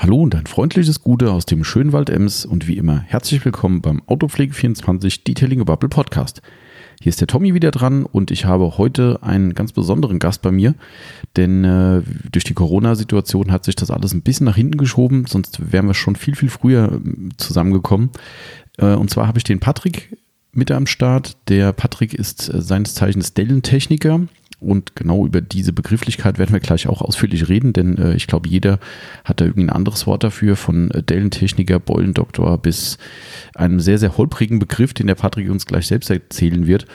[0.00, 3.82] Hallo und ein freundliches Gute aus dem schönen Wald Ems und wie immer herzlich willkommen
[3.82, 6.40] beim Autopflege24 Detailing Bubble Podcast.
[7.02, 10.52] Hier ist der Tommy wieder dran und ich habe heute einen ganz besonderen Gast bei
[10.52, 10.76] mir,
[11.34, 15.72] denn äh, durch die Corona-Situation hat sich das alles ein bisschen nach hinten geschoben, sonst
[15.72, 18.10] wären wir schon viel, viel früher äh, zusammengekommen.
[18.76, 20.16] Äh, und zwar habe ich den Patrick
[20.52, 21.36] mit am Start.
[21.48, 24.28] Der Patrick ist äh, seines Zeichens Dellentechniker
[24.60, 28.48] und genau über diese Begrifflichkeit werden wir gleich auch ausführlich reden, denn äh, ich glaube,
[28.48, 28.80] jeder
[29.24, 32.98] hat da irgendwie ein anderes Wort dafür, von äh, Dellentechniker, Beulendoktor bis
[33.54, 36.86] einem sehr, sehr holprigen Begriff, den der Patrick uns gleich selbst erzählen wird.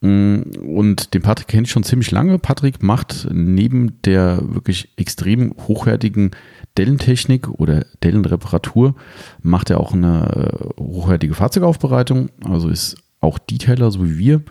[0.00, 2.38] Mm, und den Patrick kenne ich schon ziemlich lange.
[2.38, 6.30] Patrick macht neben der wirklich extrem hochwertigen
[6.78, 8.94] Dellentechnik oder Dellenreparatur,
[9.42, 14.42] macht er auch eine äh, hochwertige Fahrzeugaufbereitung, also ist auch Detailer, so wie wir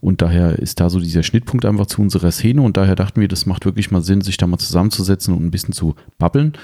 [0.00, 3.28] und daher ist da so dieser Schnittpunkt einfach zu unserer Szene und daher dachten wir,
[3.28, 6.54] das macht wirklich mal Sinn, sich da mal zusammenzusetzen und ein bisschen zu babbeln.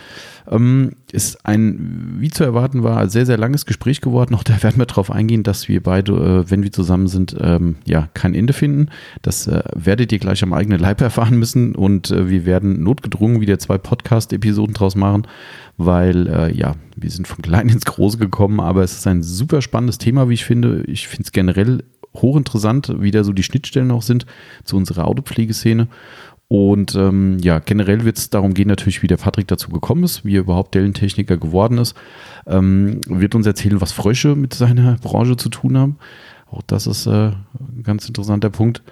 [0.49, 4.35] Ähm, ist ein, wie zu erwarten war, sehr, sehr langes Gespräch geworden.
[4.35, 7.77] Auch da werden wir darauf eingehen, dass wir beide, äh, wenn wir zusammen sind, ähm,
[7.85, 8.89] ja, kein Ende finden.
[9.23, 13.41] Das äh, werdet ihr gleich am eigenen Leib erfahren müssen und äh, wir werden notgedrungen
[13.41, 15.27] wieder zwei Podcast-Episoden draus machen,
[15.77, 19.61] weil, äh, ja, wir sind von klein ins Große gekommen, aber es ist ein super
[19.61, 20.85] spannendes Thema, wie ich finde.
[20.87, 21.83] Ich finde es generell
[22.23, 24.27] hochinteressant, wie da so die Schnittstellen auch sind
[24.65, 25.89] zu unserer Autopflegeszene.
[26.49, 30.25] Und ähm, ja, generell wird es darum gehen, natürlich, wie der Patrick dazu gekommen ist,
[30.25, 31.97] wie er überhaupt Dellentechniker geworden ist.
[32.47, 35.97] Ähm, wird uns erzählen, was Frösche mit seiner Branche zu tun haben.
[36.49, 38.83] Auch das ist äh, ein ganz interessanter Punkt.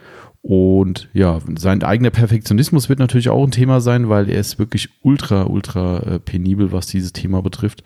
[0.42, 4.90] Und ja, sein eigener Perfektionismus wird natürlich auch ein Thema sein, weil er ist wirklich
[5.02, 7.84] ultra, ultra äh, penibel, was dieses Thema betrifft.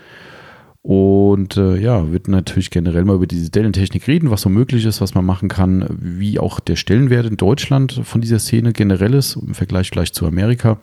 [0.82, 5.00] Und äh, ja, wird natürlich generell mal über diese Dellentechnik reden, was so möglich ist,
[5.00, 9.36] was man machen kann, wie auch der Stellenwert in Deutschland von dieser Szene generell ist,
[9.36, 10.78] im Vergleich vielleicht zu Amerika.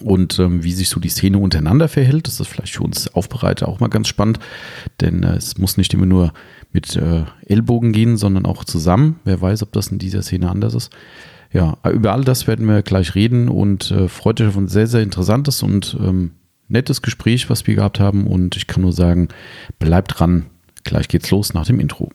[0.00, 3.68] Und ähm, wie sich so die Szene untereinander verhält, das ist vielleicht für uns Aufbereiter
[3.68, 4.38] auch mal ganz spannend,
[5.00, 6.32] denn äh, es muss nicht immer nur
[6.72, 9.20] mit äh, Ellbogen gehen, sondern auch zusammen.
[9.24, 10.90] Wer weiß, ob das in dieser Szene anders ist.
[11.52, 14.86] Ja, über all das werden wir gleich reden und äh, freut euch auf ein sehr,
[14.86, 16.30] sehr interessantes und ähm,
[16.72, 18.26] nettes Gespräch, was wir gehabt haben.
[18.26, 19.28] Und ich kann nur sagen,
[19.78, 20.46] bleibt dran.
[20.84, 22.10] Gleich geht's los nach dem Intro.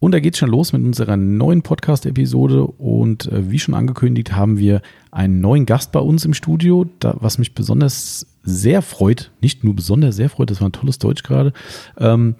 [0.00, 2.64] Und da geht's schon los mit unserer neuen Podcast-Episode.
[2.64, 4.80] Und äh, wie schon angekündigt, haben wir
[5.10, 9.32] einen neuen Gast bei uns im Studio, da, was mich besonders sehr freut.
[9.40, 11.52] Nicht nur besonders sehr freut, das war ein tolles Deutsch gerade.
[11.98, 12.36] Ähm,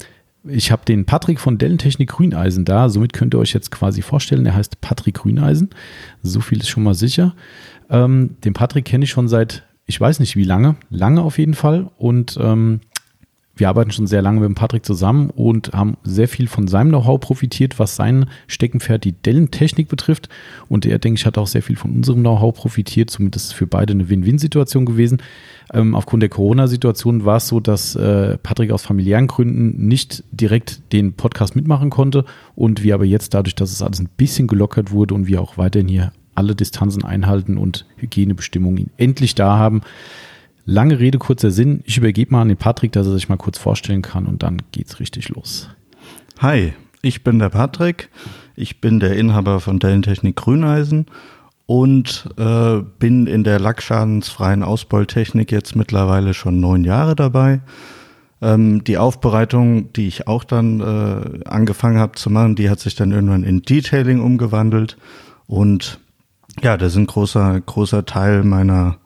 [0.49, 2.89] ich habe den Patrick von Dellentechnik Grüneisen da.
[2.89, 5.71] Somit könnt ihr euch jetzt quasi vorstellen, er heißt Patrick Grüneisen.
[6.23, 7.35] So viel ist schon mal sicher.
[7.91, 11.55] Ähm, den Patrick kenne ich schon seit, ich weiß nicht wie lange, lange auf jeden
[11.55, 11.91] Fall.
[11.97, 12.81] Und ähm,
[13.59, 16.89] wir arbeiten schon sehr lange mit dem Patrick zusammen und haben sehr viel von seinem
[16.89, 20.29] Know-how profitiert, was sein Steckenpferd die Dellentechnik betrifft.
[20.69, 23.11] Und er, denke ich, hat auch sehr viel von unserem Know-how profitiert.
[23.11, 25.23] Somit ist es für beide eine Win-Win-Situation gewesen.
[25.73, 30.93] Ähm, aufgrund der Corona-Situation war es so, dass äh, Patrick aus familiären Gründen nicht direkt
[30.93, 34.93] den Podcast mitmachen konnte und wir aber jetzt dadurch, dass es alles ein bisschen gelockert
[34.93, 39.83] wurde und wir auch weiterhin hier alle Distanzen einhalten und Hygienebestimmungen endlich da haben,
[40.71, 41.81] Lange Rede, kurzer Sinn.
[41.87, 44.61] Ich übergebe mal an den Patrick, dass er sich mal kurz vorstellen kann und dann
[44.71, 45.71] geht's richtig los.
[46.41, 48.11] Hi, ich bin der Patrick.
[48.55, 51.07] Ich bin der Inhaber von Dellentechnik Grüneisen
[51.65, 57.63] und äh, bin in der lackschadensfreien Ausbeultechnik jetzt mittlerweile schon neun Jahre dabei.
[58.43, 62.95] Ähm, die Aufbereitung, die ich auch dann äh, angefangen habe zu machen, die hat sich
[62.95, 64.99] dann irgendwann in Detailing umgewandelt
[65.47, 65.99] und
[66.63, 68.99] ja, das ist ein großer, großer Teil meiner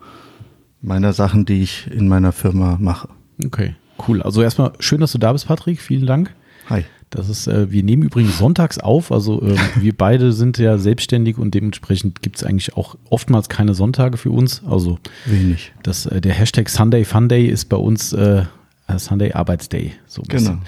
[0.82, 3.08] meiner Sachen, die ich in meiner Firma mache.
[3.44, 3.74] Okay,
[4.06, 4.22] cool.
[4.22, 5.80] Also erstmal schön, dass du da bist, Patrick.
[5.80, 6.34] Vielen Dank.
[6.68, 6.84] Hi.
[7.10, 11.36] Das ist, äh, wir nehmen übrigens sonntags auf, also äh, wir beide sind ja selbstständig
[11.36, 14.62] und dementsprechend gibt es eigentlich auch oftmals keine Sonntage für uns.
[14.64, 15.72] Also wenig.
[15.82, 18.44] Das, äh, der Hashtag Sunday Funday ist bei uns äh,
[18.96, 19.92] Sunday Arbeitsday.
[20.06, 20.58] So genau.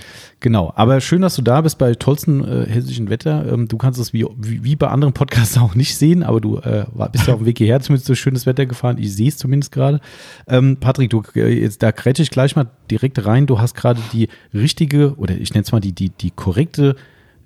[0.44, 3.50] Genau, aber schön, dass du da bist bei tollsten äh, hessischen Wetter.
[3.50, 6.58] Ähm, du kannst es wie, wie, wie, bei anderen Podcasts auch nicht sehen, aber du
[6.58, 8.98] äh, bist ja auf dem Weg hierher zumindest durch schönes Wetter gefahren.
[8.98, 10.02] Ich sehe es zumindest gerade.
[10.46, 13.46] Ähm, Patrick, du äh, jetzt da grätsche ich gleich mal direkt rein.
[13.46, 16.96] Du hast gerade die richtige oder ich nenne es mal die, die, die korrekte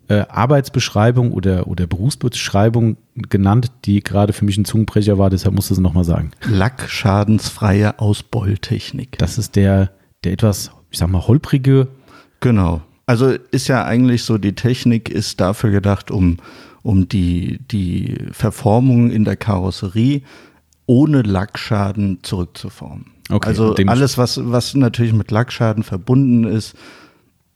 [0.08, 5.70] äh, Arbeitsbeschreibung oder, oder Berufsbeschreibung genannt, die gerade für mich ein Zungenbrecher war, deshalb musst
[5.70, 6.32] du es nochmal sagen.
[6.50, 9.18] Lackschadensfreie Ausbeultechnik.
[9.18, 9.92] Das ist der,
[10.24, 11.86] der etwas, ich sag mal, holprige
[12.40, 12.82] Genau.
[13.08, 16.36] Also ist ja eigentlich so, die Technik ist dafür gedacht, um,
[16.82, 20.22] um die, die Verformung in der Karosserie
[20.86, 23.06] ohne Lackschaden zurückzuformen.
[23.30, 26.74] Okay, also alles, was, was natürlich mit Lackschaden verbunden ist,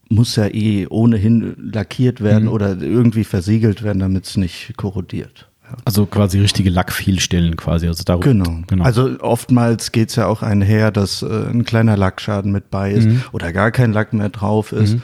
[0.09, 5.49] muss ja eh ohnehin lackiert werden oder irgendwie versiegelt werden, damit es nicht korrodiert.
[5.87, 7.89] Also quasi richtige Lackfehlstellen quasi.
[7.89, 8.59] Also darum, Genau.
[8.67, 8.85] genau.
[8.85, 13.23] Also oftmals geht's ja auch einher, dass äh, ein kleiner Lackschaden mit bei ist Mhm.
[13.33, 14.97] oder gar kein Lack mehr drauf ist.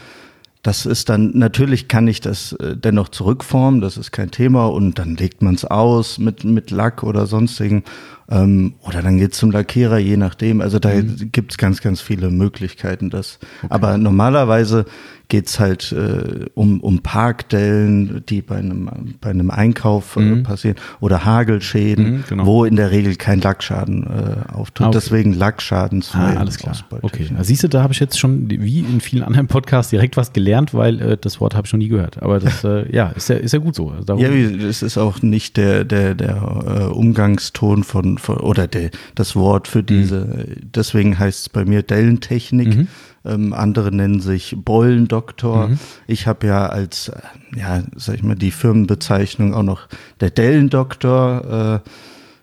[0.69, 4.99] Das ist dann, natürlich kann ich das äh, dennoch zurückformen, das ist kein Thema und
[4.99, 7.85] dann legt man es aus mit, mit Lack oder sonstigen.
[8.31, 10.61] Ähm, oder dann geht's zum Lackierer, je nachdem.
[10.61, 13.09] Also da gibt's ganz, ganz viele Möglichkeiten.
[13.09, 13.39] Das.
[13.71, 14.85] Aber normalerweise
[15.29, 18.89] geht's halt äh, um, um Parkdellen, die bei einem,
[19.21, 22.47] bei einem Einkauf äh, passieren oder Hagelschäden, Mhm, genau.
[22.47, 24.87] wo in der Regel kein Lackschaden äh, auftritt.
[24.87, 24.99] Ah, okay.
[24.99, 26.37] Deswegen Lackschadensfrei.
[26.37, 26.77] Ah, alles klar.
[27.03, 27.27] Okay.
[27.37, 30.33] Da siehst du, da habe ich jetzt schon wie in vielen anderen Podcasts direkt was
[30.33, 32.23] gelernt, weil äh, das Wort habe ich noch nie gehört.
[32.23, 33.91] Aber das äh, ja, ist ja, ist ja gut so.
[33.91, 34.31] Also darum- Ja,
[34.67, 39.69] das ist auch nicht der, der, der äh, Umgangston von, von oder der, das Wort
[39.69, 42.89] für diese, deswegen heißt es bei mir Dellentechnik.
[43.25, 45.71] Ähm, andere nennen sich Beulendoktor.
[46.07, 47.21] Ich habe ja als, äh,
[47.57, 49.89] ja, sag ich mal, die Firmenbezeichnung auch noch
[50.21, 51.83] der Dellendoktor,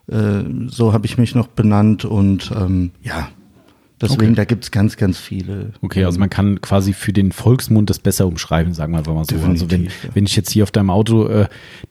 [0.09, 3.29] äh, äh, so habe ich mich noch benannt und ähm, ja,
[4.07, 4.35] deswegen, Okay.
[4.35, 5.71] da gibt's ganz, ganz viele.
[5.81, 9.25] Okay, also man kann quasi für den Volksmund das besser umschreiben, sagen wir einfach mal
[9.25, 9.35] so.
[9.45, 9.91] Also wenn, ja.
[10.13, 11.47] wenn ich jetzt hier auf deinem Auto äh,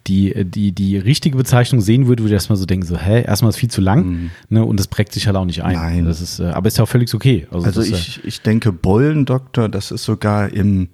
[0.06, 3.50] die, die, die richtige Bezeichnung sehen würde, würde ich erstmal so denken, so, hä, erstmal
[3.50, 5.76] ist viel zu lang ne, und das prägt sich halt auch nicht ein.
[5.76, 5.82] Mhm.
[5.82, 6.04] Nein.
[6.06, 7.46] Das ist, äh, aber ist ja auch völlig okay.
[7.50, 10.88] Also, Also das, äh, ich, ich denke, Beulendoktor, das ist sogar im,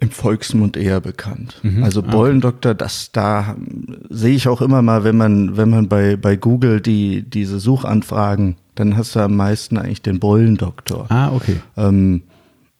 [0.00, 1.60] im Volksmund eher bekannt.
[1.62, 1.84] Mhm.
[1.84, 3.56] Also Ah, Beulendoktor, das da
[4.10, 8.56] sehe ich auch immer mal, wenn man, wenn man bei, bei Google die, diese Suchanfragen,
[8.74, 11.06] dann hast du am meisten eigentlich den Beulendoktor.
[11.10, 11.56] Ah, okay.
[11.76, 12.22] Ähm,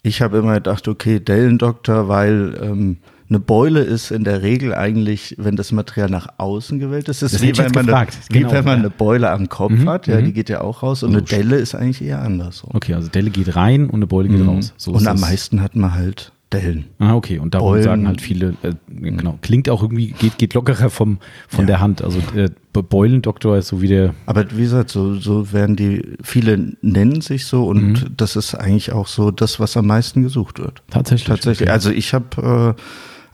[0.02, 2.96] ich habe immer gedacht, okay, Dellendoktor, weil ähm,
[3.28, 7.34] eine Beule ist in der Regel eigentlich, wenn das Material nach außen gewählt ist, ist
[7.34, 8.78] Das wie hätte ich wenn, man eine, wie Genau, wenn man ja.
[8.80, 11.74] eine Beule am Kopf hat, ja, die geht ja auch raus und eine Delle ist
[11.74, 12.70] eigentlich eher andersrum.
[12.74, 14.74] Okay, also Delle geht rein und eine Beule geht raus.
[14.76, 14.96] So Mhm.
[14.96, 15.20] und ist am das.
[15.22, 16.84] meisten hat man halt Dellen.
[16.98, 17.38] Ah, okay.
[17.38, 17.84] Und darum Beulen.
[17.84, 21.18] sagen halt viele, äh, genau, klingt auch irgendwie, geht, geht lockerer vom,
[21.48, 21.66] von Ja.
[21.66, 22.02] der Hand.
[22.02, 22.50] Also äh,
[22.80, 27.44] Beulendoktor ist so wie der, Aber wie gesagt, so, so werden die, viele nennen sich
[27.44, 30.82] so und das ist eigentlich auch so das, was am meisten gesucht wird.
[30.88, 31.28] tatsächlich.
[31.28, 31.69] Tatsächlich.
[31.69, 31.72] Okay.
[31.72, 32.82] Also ich habe äh,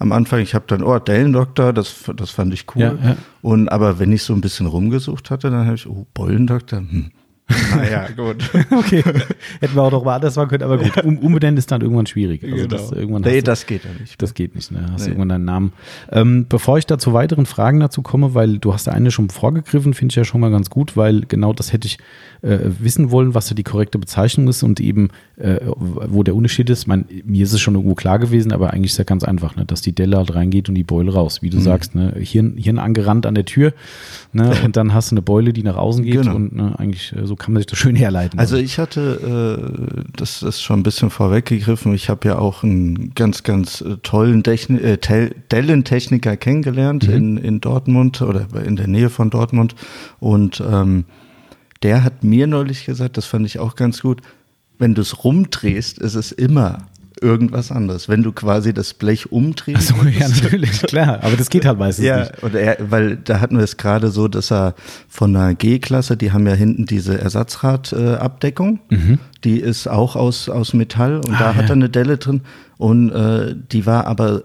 [0.01, 2.83] am Anfang, ich habe dann, oh, Dellendoktor, das, das fand ich cool.
[2.83, 3.17] Ja, ja.
[3.43, 7.11] Und aber wenn ich so ein bisschen rumgesucht hatte, dann habe ich, oh, Beulendoktor, hm.
[7.75, 8.51] Naja, gut.
[8.71, 9.03] Okay,
[9.61, 12.07] hätten wir auch noch mal anders machen können, aber gut, um, umbenennen ist dann irgendwann
[12.07, 12.45] schwierig.
[12.45, 14.21] Also das, irgendwann nee, du- das geht ja nicht.
[14.21, 14.87] das geht nicht, ne?
[14.93, 15.09] Hast Nee.
[15.09, 15.73] irgendwann deinen Namen.
[16.13, 19.31] Ähm, bevor ich da zu weiteren Fragen dazu komme, weil du hast da eine schon
[19.31, 21.99] vorgegriffen, finde ich ja schon mal ganz gut, weil genau das hätte ich
[22.43, 26.69] äh, wissen wollen, was da die korrekte Bezeichnung ist und eben, äh, wo der Unterschied
[26.71, 26.87] ist.
[26.87, 29.65] Mein, mir ist es schon irgendwo klar gewesen, aber eigentlich ist ja ganz einfach, ne?
[29.65, 31.41] dass die Delle halt reingeht und die Beule raus.
[31.41, 31.47] Mhm.
[31.47, 32.15] Wie du sagst, ne?
[32.19, 33.73] Hirn, Hirn angerannt an der Tür
[34.33, 34.53] ne?
[34.65, 36.35] und dann hast du eine Beule, die nach außen geht Genau.
[36.37, 36.75] und ne?
[36.79, 38.39] eigentlich äh, so kann man sich das schön herleiten.
[38.39, 43.15] Also ich hatte, äh, das ist schon ein bisschen vorweggegriffen, ich habe ja auch einen
[43.15, 44.99] ganz, ganz äh, tollen Techni äh,
[45.51, 49.75] Dellentechniker kennengelernt in, in Dortmund oder in der Nähe von Dortmund
[50.21, 51.05] und ähm,
[51.83, 54.21] der hat mir neulich gesagt, das fand ich auch ganz gut,
[54.79, 56.87] wenn du es rumdrehst, ist es immer
[57.23, 58.09] irgendwas anderes.
[58.09, 61.19] Wenn du quasi das Blech umdrehst, so, ja, natürlich, klar.
[61.23, 62.43] Aber das geht halt meistens ja, nicht.
[62.43, 64.75] und er, weil da hatten wir es gerade so, dass er
[65.09, 68.81] von einer G-Klasse, die haben ja hinten diese Ersatzradabdeckung,
[69.45, 71.69] die ist auch aus, aus Metall und Ah, da hat ja.
[71.71, 72.43] er eine Delle drin
[72.77, 74.43] und äh, die war aber,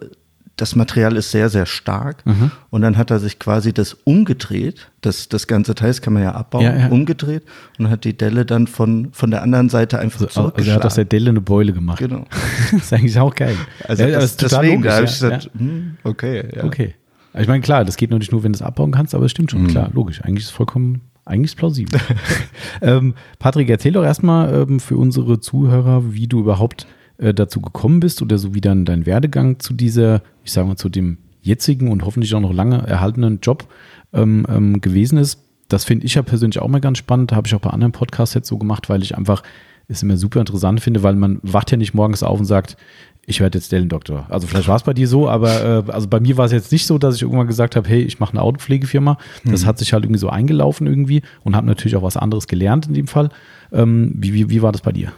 [0.55, 2.51] das Material ist sehr, sehr stark Mhm.
[2.69, 6.21] und dann hat er sich quasi das umgedreht, das, das ganze Teil, das kann man
[6.23, 6.87] ja abbauen, Ja, ja.
[6.89, 7.43] umgedreht
[7.79, 10.79] und hat die Delle dann von, von der anderen Seite einfach Also, also er zurückgeschlagen.
[10.81, 11.97] hat aus der Delle eine Beule gemacht.
[11.99, 12.25] Genau.
[12.71, 13.55] das ist eigentlich auch geil.
[13.87, 16.47] Also Ja, das, total deswegen, da habe logisch, ich ja, gesagt, hm, okay.
[16.61, 16.95] Okay.
[17.39, 19.51] Ich meine, klar, das geht natürlich nur, wenn du es abbauen kannst, aber es stimmt
[19.53, 19.57] Mhm.
[19.57, 20.21] schon, klar, logisch.
[20.23, 21.99] Eigentlich ist es vollkommen, eigentlich ist plausibel.
[22.81, 26.85] ähm, Patrick, erzähl doch erstmal ähm, für unsere Zuhörer, wie du überhaupt
[27.17, 30.75] äh, dazu gekommen bist oder so wie dann dein Werdegang zu dieser, ich sage mal,
[30.75, 33.67] zu dem jetzigen und hoffentlich auch noch lange erhaltenen Job
[34.13, 35.39] ähm, ähm, gewesen ist.
[35.67, 37.31] Das finde ich ja persönlich auch mal ganz spannend.
[37.31, 39.43] Habe ich auch bei anderen Podcasts jetzt so gemacht, weil ich einfach
[39.87, 42.77] es immer super interessant finde, weil man wacht ja nicht morgens auf und sagt,
[43.25, 44.25] ich werde jetzt Dellendoktor.
[44.29, 46.71] Also vielleicht war es bei dir so, aber äh, also bei mir war es jetzt
[46.71, 49.17] nicht so, dass ich irgendwann gesagt habe, hey, ich mache eine Autopflegefirma.
[49.45, 52.87] Das hat sich halt irgendwie so eingelaufen irgendwie und habe natürlich auch was anderes gelernt
[52.87, 53.29] in dem Fall.
[53.71, 55.13] Ähm, wie, wie, wie war das bei dir?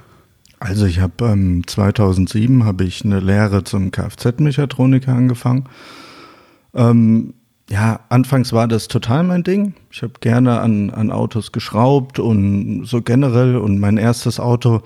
[0.66, 5.66] Also ich habe ähm, 2007 habe ich eine Lehre zum Kfz-Mechatroniker angefangen.
[6.74, 7.36] Ähm,
[7.70, 9.76] ja, anfangs war das total mein Ding.
[9.92, 13.58] Ich habe gerne an, an Autos geschraubt und so generell.
[13.58, 14.82] Und mein erstes Auto,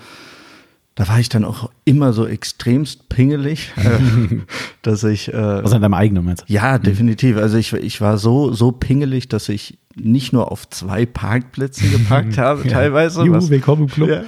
[0.95, 3.71] da war ich dann auch immer so extremst pingelig,
[4.81, 5.33] dass ich.
[5.33, 6.43] Äh, Was an deinem eigenen meinst?
[6.47, 7.37] Ja, definitiv.
[7.37, 12.37] Also ich, ich war so, so pingelig, dass ich nicht nur auf zwei Parkplätzen geparkt
[12.37, 12.71] habe, ja.
[12.71, 13.23] teilweise.
[13.23, 14.09] Juhu, was, willkommen im Club.
[14.09, 14.23] Ja,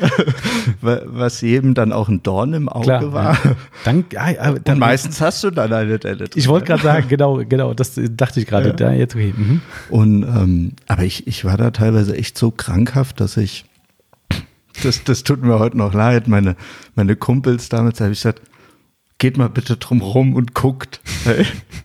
[0.82, 3.34] was jedem dann auch ein Dorn im Auge Klar, war.
[3.34, 3.56] Ja.
[3.84, 6.26] Dann, ja, dann, meistens hast du dann eine Delle.
[6.36, 8.76] Ich wollte gerade sagen, genau, genau, das dachte ich gerade.
[8.80, 8.92] Ja.
[8.92, 9.34] jetzt okay.
[9.36, 9.62] Mhm.
[9.90, 13.66] Und ähm, aber ich, ich war da teilweise echt so krankhaft, dass ich
[14.84, 16.28] das, das tut mir heute noch leid.
[16.28, 16.56] Meine,
[16.96, 18.42] meine Kumpels damals habe ich gesagt,
[19.22, 21.00] geht mal bitte drum rum und guckt.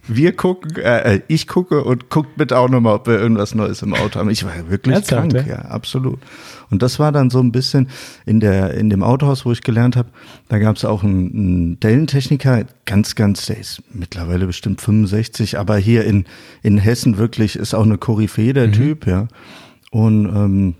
[0.09, 3.83] Wir gucken, äh, äh, ich gucke und guckt bitte auch nochmal, ob wir irgendwas Neues
[3.83, 4.31] im Auto haben.
[4.31, 5.57] Ich war wirklich Ernsthaft, krank, ja?
[5.57, 6.19] ja, absolut.
[6.71, 7.90] Und das war dann so ein bisschen
[8.25, 10.09] in der, in dem Autohaus, wo ich gelernt habe,
[10.49, 15.76] da gab es auch einen, einen Dellentechniker, ganz, ganz, der ist mittlerweile bestimmt 65, aber
[15.76, 16.25] hier in,
[16.62, 18.73] in Hessen wirklich ist auch eine Koryphäe der mhm.
[18.73, 19.28] Typ, ja.
[19.90, 20.75] Und ähm,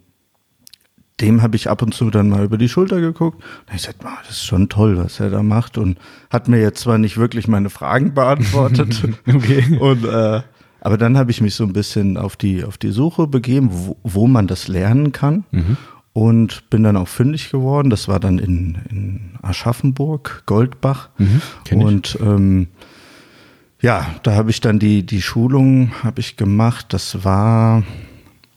[1.21, 3.43] dem habe ich ab und zu dann mal über die Schulter geguckt.
[3.67, 5.79] Und ich sagte, oh, das ist schon toll, was er da macht.
[5.79, 5.99] Und
[6.31, 9.03] hat mir jetzt zwar nicht wirklich meine Fragen beantwortet.
[9.27, 9.79] okay.
[9.79, 10.43] Und äh,
[10.81, 13.97] aber dann habe ich mich so ein bisschen auf die, auf die Suche begeben, wo,
[14.05, 15.45] wo man das lernen kann.
[15.51, 15.77] Mhm.
[16.13, 17.91] Und bin dann auch fündig geworden.
[17.91, 21.11] Das war dann in, in Aschaffenburg, Goldbach.
[21.19, 21.43] Mhm,
[21.73, 22.69] und ähm,
[23.83, 26.87] ja, da habe ich dann die, die Schulung habe ich gemacht.
[26.91, 27.83] Das war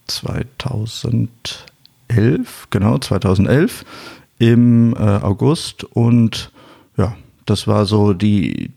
[0.07, 1.65] 2000
[2.09, 3.85] 2011, genau, 2011
[4.39, 5.83] im äh, August.
[5.83, 6.51] Und
[6.97, 8.71] ja, das war so die,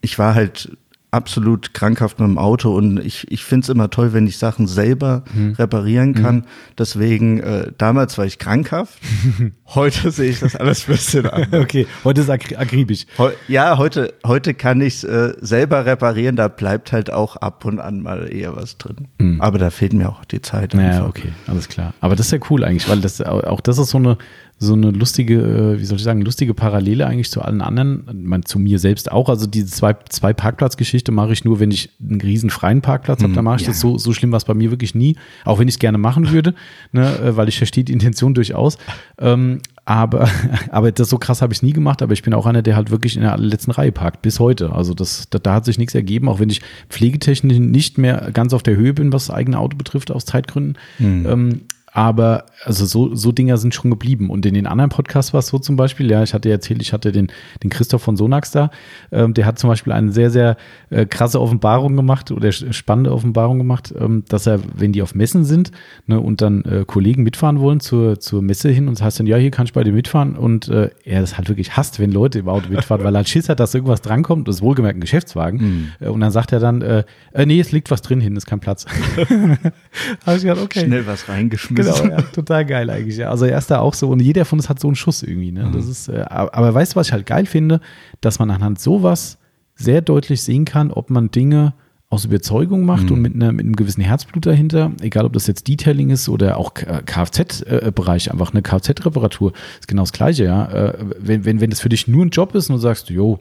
[0.00, 0.76] ich war halt
[1.16, 4.66] absolut krankhaft mit dem Auto und ich, ich finde es immer toll, wenn ich Sachen
[4.66, 5.54] selber hm.
[5.54, 6.36] reparieren kann.
[6.36, 6.44] Hm.
[6.78, 8.98] Deswegen, äh, damals war ich krankhaft,
[9.68, 11.64] heute sehe ich das alles ein bisschen anders.
[11.64, 13.06] Okay, heute ist akribisch.
[13.16, 17.64] Heu, ja, heute, heute kann ich es äh, selber reparieren, da bleibt halt auch ab
[17.64, 19.08] und an mal eher was drin.
[19.18, 19.40] Hm.
[19.40, 20.74] Aber da fehlt mir auch die Zeit.
[20.74, 21.94] Ja, okay, alles klar.
[22.00, 24.18] Aber das ist ja cool eigentlich, weil das auch das ist so eine
[24.58, 28.44] so eine lustige, äh, wie soll ich sagen, lustige Parallele eigentlich zu allen anderen, man,
[28.44, 29.28] zu mir selbst auch.
[29.28, 33.34] Also diese zwei, zwei Parkplatzgeschichte mache ich nur, wenn ich einen riesen freien Parkplatz habe,
[33.34, 33.68] da mache ich ja.
[33.68, 35.98] das so, so schlimm war es bei mir wirklich nie, auch wenn ich es gerne
[35.98, 36.54] machen würde,
[36.92, 38.78] ne, äh, weil ich verstehe die Intention durchaus.
[39.18, 40.28] Ähm, aber,
[40.70, 42.90] aber das so krass habe ich nie gemacht, aber ich bin auch einer, der halt
[42.90, 44.72] wirklich in der letzten Reihe parkt, bis heute.
[44.72, 48.54] Also das, da, da hat sich nichts ergeben, auch wenn ich pflegetechnisch nicht mehr ganz
[48.54, 50.78] auf der Höhe bin, was das eigene Auto betrifft, aus Zeitgründen.
[50.96, 51.26] Hm.
[51.26, 51.60] Ähm,
[51.96, 54.28] aber also so, so Dinger sind schon geblieben.
[54.28, 56.92] Und in den anderen Podcasts war es so zum Beispiel, ja, ich hatte erzählt, ich
[56.92, 57.28] hatte den,
[57.62, 58.70] den Christoph von Sonax da,
[59.12, 60.58] ähm, der hat zum Beispiel eine sehr, sehr
[60.90, 65.46] äh, krasse Offenbarung gemacht oder spannende Offenbarung gemacht, ähm, dass er, wenn die auf Messen
[65.46, 65.70] sind
[66.06, 69.26] ne, und dann äh, Kollegen mitfahren wollen zur, zur Messe hin und das heißt dann,
[69.26, 72.12] ja, hier kann ich bei dir mitfahren und äh, er das halt wirklich hasst, wenn
[72.12, 74.98] Leute im Auto mitfahren, weil er halt Schiss hat, dass irgendwas drankommt, das ist wohlgemerkt
[74.98, 75.92] ein Geschäftswagen mhm.
[76.00, 78.44] Äh, und dann sagt er dann, äh, äh, nee, es liegt was drin hin, ist
[78.44, 78.84] kein Platz.
[80.26, 80.80] Habe ich gedacht, okay.
[80.84, 81.85] Schnell was reingeschmissen.
[81.85, 83.16] Genau, ja, total geil eigentlich.
[83.16, 83.30] Ja.
[83.30, 85.52] Also er ist da auch so und jeder von uns hat so einen Schuss irgendwie.
[85.52, 85.66] Ne?
[85.66, 85.72] Mhm.
[85.72, 87.80] Das ist, äh, aber weißt du, was ich halt geil finde?
[88.20, 89.38] Dass man anhand sowas
[89.74, 91.74] sehr deutlich sehen kann, ob man Dinge
[92.08, 93.12] aus Überzeugung macht mhm.
[93.12, 96.56] und mit, einer, mit einem gewissen Herzblut dahinter, egal ob das jetzt Detailing ist oder
[96.56, 100.66] auch Kfz-Bereich, einfach eine Kfz-Reparatur, ist genau das Gleiche, ja.
[100.66, 103.40] Äh, wenn, wenn, wenn das für dich nur ein Job ist und du sagst, jo,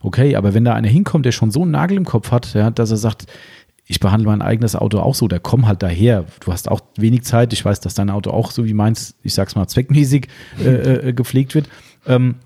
[0.00, 2.70] okay, aber wenn da einer hinkommt, der schon so einen Nagel im Kopf hat, ja,
[2.70, 3.26] dass er sagt,
[3.86, 6.24] ich behandle mein eigenes Auto auch so, der komm halt daher.
[6.40, 7.52] Du hast auch wenig Zeit.
[7.52, 10.26] Ich weiß, dass dein Auto auch so wie meins, ich sag's mal, zweckmäßig
[10.58, 11.68] äh, äh, gepflegt wird.
[12.04, 12.36] Ähm,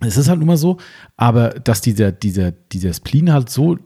[0.00, 0.76] es ist halt immer so,
[1.16, 3.78] aber dass dieser, dieser, dieser Spleen halt so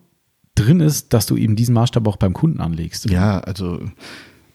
[0.56, 3.08] drin ist, dass du eben diesen Maßstab auch beim Kunden anlegst.
[3.08, 3.80] Ja, also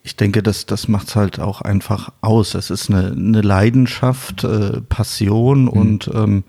[0.02, 2.54] ich denke, das, das macht es halt auch einfach aus.
[2.54, 5.68] Es ist eine, eine Leidenschaft, äh, Passion mhm.
[5.68, 6.44] und ähm,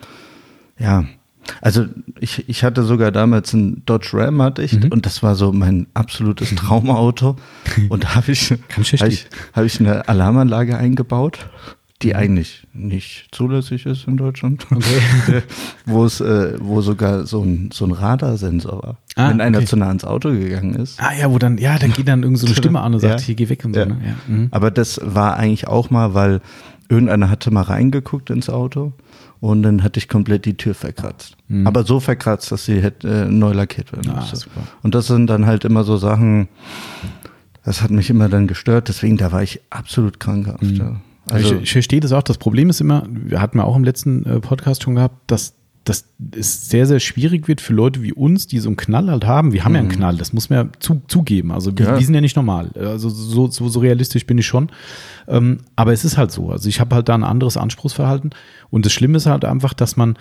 [0.78, 1.06] ja,
[1.62, 1.86] also
[2.20, 4.92] ich, ich hatte sogar damals einen Dodge Ram hatte ich mhm.
[4.92, 7.36] und das war so mein absolutes Traumauto.
[7.90, 11.50] Und da habe ich, hab ich, hab ich eine Alarmanlage eingebaut,
[12.02, 12.16] die mhm.
[12.16, 14.66] eigentlich nicht zulässig ist in Deutschland.
[14.72, 15.44] Okay.
[15.86, 18.98] wo es, äh, wo sogar so ein, so ein Radarsensor war.
[19.16, 19.68] Ah, wenn einer okay.
[19.68, 21.02] zu nah ans Auto gegangen ist.
[21.02, 23.22] Ah ja, wo dann, ja, dann geht dann irgend so eine Stimme an und sagt,
[23.22, 23.26] ja.
[23.26, 23.80] hier geh weg und so.
[23.80, 23.86] Ja.
[23.88, 23.98] Ne?
[24.06, 24.16] Ja.
[24.34, 24.48] Mhm.
[24.52, 26.42] Aber das war eigentlich auch mal, weil
[26.90, 28.94] irgendeiner hatte mal reingeguckt ins Auto
[29.40, 31.38] und dann hatte ich komplett die Tür verkratzt.
[31.48, 31.68] Mhm.
[31.68, 34.38] Aber so verkratzt, dass sie hätte, äh, neu lackiert werden ah, musste.
[34.38, 34.62] Super.
[34.84, 36.48] Und das sind dann halt immer so Sachen,
[37.64, 40.64] das hat mich immer dann gestört, deswegen da war ich absolut krankhaft.
[40.64, 40.76] Mhm.
[40.76, 41.02] Ja.
[41.30, 42.24] Also, ich, ich verstehe das auch.
[42.24, 45.57] Das Problem ist immer, wir hatten wir auch im letzten äh, Podcast schon gehabt, dass
[45.88, 49.26] dass es sehr, sehr schwierig wird für Leute wie uns, die so einen Knall halt
[49.26, 49.54] haben.
[49.54, 49.76] Wir haben mhm.
[49.76, 49.94] ja einen mhm.
[49.94, 51.52] Knall, das muss man ja zu, zugeben.
[51.52, 51.96] Also wir, ja.
[51.98, 52.72] wir, sind ja nicht normal.
[52.76, 54.70] Also so, so, so realistisch bin ich schon.
[55.28, 56.50] Ähm, aber es ist halt so.
[56.50, 58.32] Also ich habe halt da ein anderes Anspruchsverhalten.
[58.70, 60.18] Und das Schlimme ist halt einfach, dass man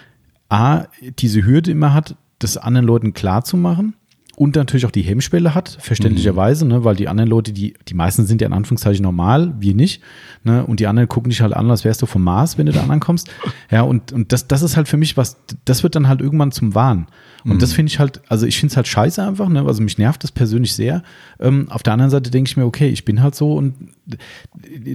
[0.49, 0.85] A,
[1.19, 3.95] diese Hürde immer hat, das anderen Leuten klar zu machen
[4.37, 8.27] und natürlich auch die Hemmschwelle hat, verständlicherweise, ne, weil die anderen Leute, die, die meisten
[8.27, 10.03] sind ja in Anführungszeichen normal, wir nicht,
[10.45, 12.73] ne, und die anderen gucken dich halt an, als wärst du vom Mars, wenn du
[12.73, 13.31] da ankommst.
[13.71, 16.53] Ja, und, und das, das ist halt für mich was, das wird dann halt irgendwann
[16.53, 17.09] zum Wahn.
[17.47, 17.59] Und mhm.
[17.61, 19.65] das finde ich halt, also ich finde es halt scheiße einfach, ne?
[19.65, 21.05] also mich nervt das persönlich sehr.
[21.39, 23.75] Ähm, auf der anderen Seite denke ich mir, okay, ich bin halt so und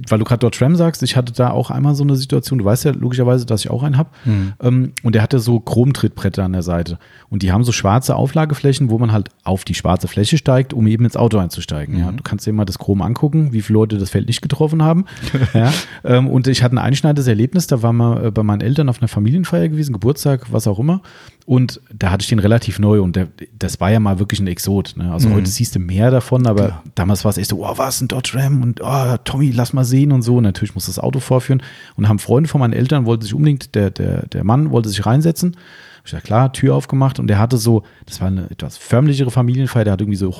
[0.08, 2.64] weil du gerade dort Tram sagst, ich hatte da auch einmal so eine Situation, du
[2.64, 4.52] weißt ja logischerweise, dass ich auch einen habe mhm.
[4.60, 6.98] ähm, und der hatte so Chromtrittbretter an der Seite
[7.30, 10.86] und die haben so schwarze Auflageflächen, wo man halt auf die schwarze Fläche steigt, um
[10.86, 11.94] eben ins Auto einzusteigen.
[11.94, 12.00] Mhm.
[12.00, 14.82] Ja, du kannst dir mal das Chrom angucken, wie viele Leute das Feld nicht getroffen
[14.82, 15.06] haben.
[15.54, 15.72] ja,
[16.04, 19.00] ähm, und ich hatte ein einschneidendes Erlebnis, da war mal äh, bei meinen Eltern auf
[19.00, 21.00] einer Familienfeier gewesen, Geburtstag, was auch immer
[21.46, 24.46] und da hatte ich den relativ neu und der, das war ja mal wirklich ein
[24.46, 24.94] Exot.
[24.96, 25.12] Ne?
[25.12, 25.34] Also mhm.
[25.34, 26.82] heute siehst du mehr davon, aber Klar.
[26.94, 29.84] damals war es echt so, oh, was, ein Dodge Ram und oh, Tommy, lass mal
[29.84, 30.36] sehen und so.
[30.36, 31.62] Und natürlich muss das Auto vorführen.
[31.96, 35.04] Und haben Freunde von meinen Eltern, wollten sich unbedingt, der, der, der Mann wollte sich
[35.04, 35.56] reinsetzen.
[36.04, 39.84] Ich sag, klar, Tür aufgemacht und der hatte so, das war eine etwas förmlichere Familienfeier,
[39.84, 40.34] der hatte irgendwie so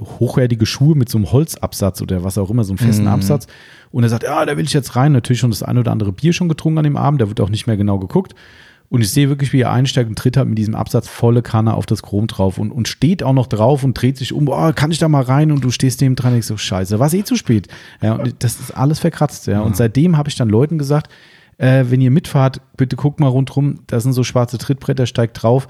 [0.00, 3.10] hochwertige Schuhe mit so einem Holzabsatz oder was auch immer, so einem festen mhm.
[3.10, 3.46] Absatz.
[3.92, 5.12] Und er sagt, ja, da will ich jetzt rein.
[5.12, 7.50] Natürlich schon das ein oder andere Bier schon getrunken an dem Abend, da wird auch
[7.50, 8.34] nicht mehr genau geguckt.
[8.92, 11.72] Und ich sehe wirklich, wie er einsteigt und tritt halt mit diesem Absatz volle Kanne
[11.72, 14.72] auf das Chrom drauf und, und steht auch noch drauf und dreht sich um, oh,
[14.74, 15.50] kann ich da mal rein?
[15.50, 17.68] Und du stehst neben dran und ich so, scheiße, war eh zu spät.
[18.02, 19.46] Ja, und das ist alles verkratzt.
[19.46, 19.62] Ja.
[19.62, 21.10] Und seitdem habe ich dann Leuten gesagt,
[21.56, 25.68] äh, wenn ihr mitfahrt, bitte guckt mal rundrum, da sind so schwarze Trittbretter, steigt drauf.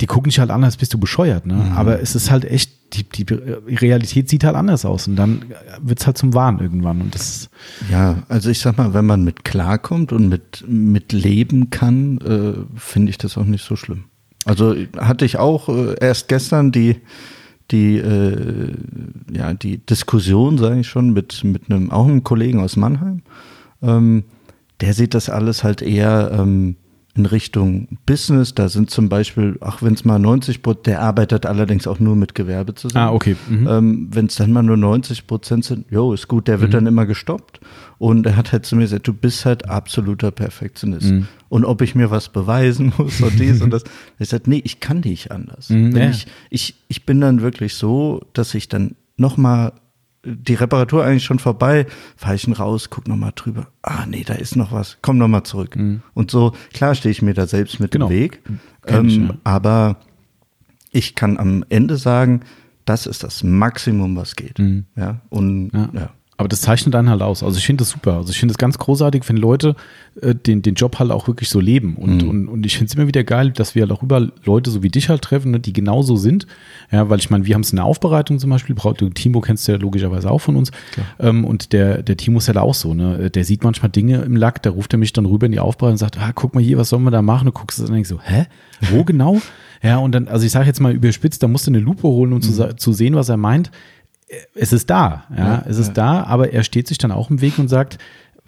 [0.00, 1.46] Die gucken dich halt an, als bist du bescheuert.
[1.46, 1.54] Ne?
[1.54, 1.72] Mhm.
[1.72, 5.44] Aber es ist halt echt die, die Realität sieht halt anders aus und dann
[5.80, 7.00] wird es halt zum Wahn irgendwann.
[7.00, 7.48] Und das
[7.90, 12.78] ja, also ich sag mal, wenn man mit klarkommt und mit, mit leben kann, äh,
[12.78, 14.04] finde ich das auch nicht so schlimm.
[14.44, 16.96] Also hatte ich auch äh, erst gestern die,
[17.70, 18.74] die, äh,
[19.32, 23.22] ja, die Diskussion, sage ich schon, mit, mit einem, auch einem Kollegen aus Mannheim.
[23.82, 24.24] Ähm,
[24.80, 26.76] der sieht das alles halt eher ähm,
[27.16, 28.54] in Richtung Business.
[28.54, 32.14] Da sind zum Beispiel, ach, wenn es mal 90 Prozent, der arbeitet allerdings auch nur
[32.16, 33.08] mit Gewerbe zusammen.
[33.08, 33.36] Ah, okay.
[33.48, 33.68] Mhm.
[33.68, 36.74] Ähm, wenn es dann mal nur 90 Prozent sind, jo, ist gut, der wird mhm.
[36.74, 37.60] dann immer gestoppt.
[37.98, 41.10] Und er hat halt zu mir gesagt, du bist halt absoluter Perfektionist.
[41.10, 41.28] Mhm.
[41.48, 43.84] Und ob ich mir was beweisen muss und dies und das.
[44.18, 45.68] Ich sagte, nee, ich kann nicht anders.
[45.68, 46.10] Mhm, ja.
[46.10, 49.72] ich, ich, ich bin dann wirklich so, dass ich dann nochmal
[50.24, 51.86] die Reparatur eigentlich schon vorbei,
[52.16, 53.68] fahre ich ihn raus, guck nochmal drüber.
[53.82, 54.98] Ah, nee, da ist noch was.
[55.02, 55.76] Komm nochmal zurück.
[55.76, 56.02] Mhm.
[56.14, 58.08] Und so, klar stehe ich mir da selbst mit genau.
[58.08, 58.42] dem Weg.
[58.86, 59.34] Ähm, ich, ja.
[59.44, 59.96] Aber
[60.90, 62.42] ich kann am Ende sagen,
[62.84, 64.58] das ist das Maximum, was geht.
[64.58, 64.84] Mhm.
[64.96, 65.88] Ja, und ja.
[65.92, 66.10] ja.
[66.40, 67.42] Aber das zeichnet einen halt aus.
[67.42, 68.14] Also ich finde das super.
[68.14, 69.76] Also ich finde es ganz großartig, wenn Leute
[70.22, 71.96] äh, den, den Job halt auch wirklich so leben.
[71.96, 72.30] Und, mhm.
[72.30, 74.82] und, und ich finde es immer wieder geil, dass wir halt auch über Leute so
[74.82, 76.46] wie dich halt treffen, ne, die genauso sind.
[76.90, 78.74] Ja, weil ich meine, wir haben es in der Aufbereitung zum Beispiel,
[79.12, 80.70] Timo kennst du ja logischerweise auch von uns.
[81.18, 83.28] Ähm, und der, der Timo ist ja halt auch so, ne?
[83.28, 85.92] Der sieht manchmal Dinge im Lack, da ruft er mich dann rüber in die Aufbereitung
[85.92, 87.48] und sagt, ah, guck mal hier, was sollen wir da machen?
[87.48, 88.46] Und du guckst es und denkst so, hä?
[88.90, 89.42] Wo genau?
[89.82, 92.32] ja, und dann, also ich sage jetzt mal überspitzt, da musst du eine Lupe holen,
[92.32, 92.42] um mhm.
[92.42, 93.70] zu, zu sehen, was er meint
[94.54, 95.94] es ist da, ja, ja es ist ja.
[95.94, 97.98] da, aber er steht sich dann auch im Weg und sagt,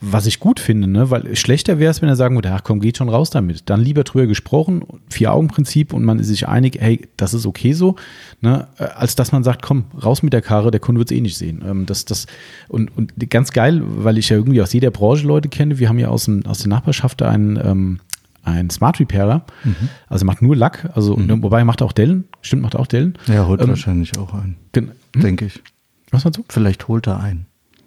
[0.05, 1.11] was ich gut finde, ne?
[1.11, 3.71] weil schlechter wäre es, wenn er sagen würde, ach komm, geht schon raus damit.
[3.71, 7.95] Dann lieber drüber gesprochen, Vier-Augen-Prinzip und man ist sich einig, hey, das ist okay so,
[8.41, 8.67] ne?
[8.97, 11.39] als dass man sagt, komm, raus mit der Karre, der Kunde wird es eh nicht
[11.39, 11.63] sehen.
[11.65, 12.27] Ähm, das, das,
[12.69, 16.01] und, und ganz geil, weil ich ja irgendwie aus jeder Branche Leute kenne, wir haben
[16.01, 18.01] ja aus, dem, aus der Nachbarschaft einen, ähm,
[18.43, 19.45] ein Smart Repairer.
[19.65, 19.89] Mhm.
[20.09, 21.43] Also macht nur Lack, also mhm.
[21.43, 22.25] wobei er macht auch Dellen.
[22.41, 23.15] Stimmt, macht auch Dellen.
[23.27, 24.57] Ja, holt ähm, wahrscheinlich auch einen.
[24.75, 24.91] Hm?
[25.15, 25.63] Denke ich.
[26.11, 26.45] Was meinst du?
[26.49, 27.47] Vielleicht holt er einen.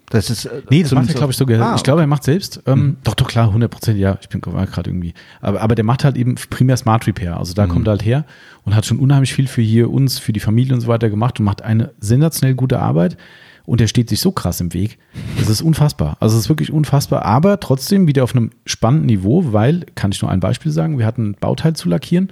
[0.10, 1.60] Das ist, äh, nee, das macht er, glaube ich, sogar.
[1.62, 2.62] Ah, ich glaube, er macht selbst.
[2.68, 2.98] Ähm, mhm.
[3.04, 4.18] Doch, doch, klar, 100 Prozent, ja.
[4.22, 5.14] Ich bin gerade irgendwie.
[5.42, 7.38] Aber, aber der macht halt eben primär Smart Repair.
[7.38, 7.72] Also da mhm.
[7.72, 8.26] kommt er halt her
[8.64, 11.40] und hat schon unheimlich viel für hier uns, für die Familie und so weiter gemacht
[11.40, 13.18] und macht eine sensationell gute Arbeit.
[13.66, 15.00] Und er steht sich so krass im Weg.
[15.40, 16.18] Das ist unfassbar.
[16.20, 20.22] Also es ist wirklich unfassbar, aber trotzdem wieder auf einem spannenden Niveau, weil, kann ich
[20.22, 22.32] nur ein Beispiel sagen, wir hatten ein Bauteil zu lackieren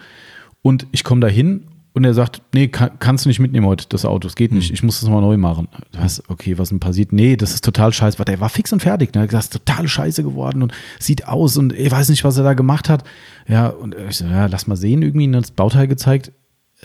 [0.61, 3.85] und ich komme da hin und er sagt, nee, kann, kannst du nicht mitnehmen heute,
[3.87, 4.73] das Auto, es geht nicht, hm.
[4.73, 5.67] ich muss das nochmal neu machen.
[5.91, 7.13] Was, okay, was denn passiert?
[7.13, 8.23] Nee, das ist total scheiße.
[8.25, 9.27] Der war fix und fertig, ne?
[9.27, 12.55] Das ist total scheiße geworden und sieht aus und ich weiß nicht, was er da
[12.55, 13.03] gemacht hat.
[13.47, 16.31] Ja, und ich so, ja, lass mal sehen, irgendwie das Bauteil gezeigt.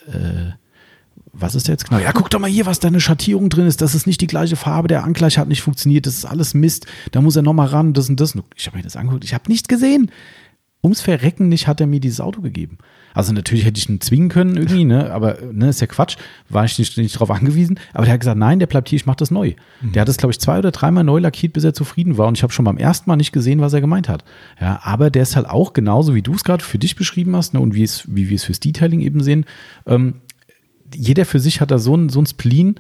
[0.07, 0.53] Äh,
[1.41, 2.01] was ist jetzt genau?
[2.01, 3.81] Ja, guck doch mal hier, was da eine Schattierung drin ist.
[3.81, 4.89] Das ist nicht die gleiche Farbe.
[4.89, 6.07] Der Angleich hat nicht funktioniert.
[6.07, 6.87] Das ist alles Mist.
[7.13, 7.93] Da muss er nochmal ran.
[7.93, 8.35] Das und das.
[8.57, 9.25] Ich habe mir das angeguckt.
[9.25, 10.11] Ich habe nichts gesehen.
[10.83, 12.79] Ums Verrecken nicht hat er mir dieses Auto gegeben.
[13.13, 15.11] Also natürlich hätte ich ihn zwingen können irgendwie, ne?
[15.11, 16.17] aber ne, ist ja Quatsch,
[16.49, 17.81] war ich nicht, nicht darauf angewiesen.
[17.93, 19.55] Aber der hat gesagt, nein, der bleibt hier, ich mache das neu.
[19.81, 19.93] Mhm.
[19.93, 22.29] Der hat es, glaube ich, zwei oder dreimal neu lackiert, bis er zufrieden war.
[22.29, 24.23] Und ich habe schon beim ersten Mal nicht gesehen, was er gemeint hat.
[24.61, 27.55] Ja, aber der ist halt auch genauso, wie du es gerade für dich beschrieben hast
[27.55, 27.61] ne?
[27.61, 29.47] und wie, es, wie wir es fürs Detailing eben sehen.
[29.85, 30.15] Ähm,
[30.95, 32.77] jeder für sich hat da so ein, so ein Spleen,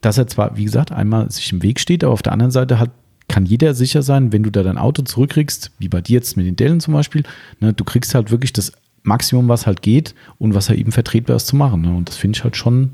[0.00, 2.78] dass er zwar, wie gesagt, einmal sich im Weg steht, aber auf der anderen Seite
[2.78, 2.90] hat
[3.28, 6.44] kann jeder sicher sein, wenn du da dein Auto zurückkriegst, wie bei dir jetzt mit
[6.44, 7.22] den Dellen zum Beispiel,
[7.60, 8.72] ne, du kriegst halt wirklich das
[9.04, 11.82] Maximum, was halt geht und was halt eben vertretbar ist zu machen.
[11.82, 11.94] Ne?
[11.94, 12.90] Und das finde ich halt schon,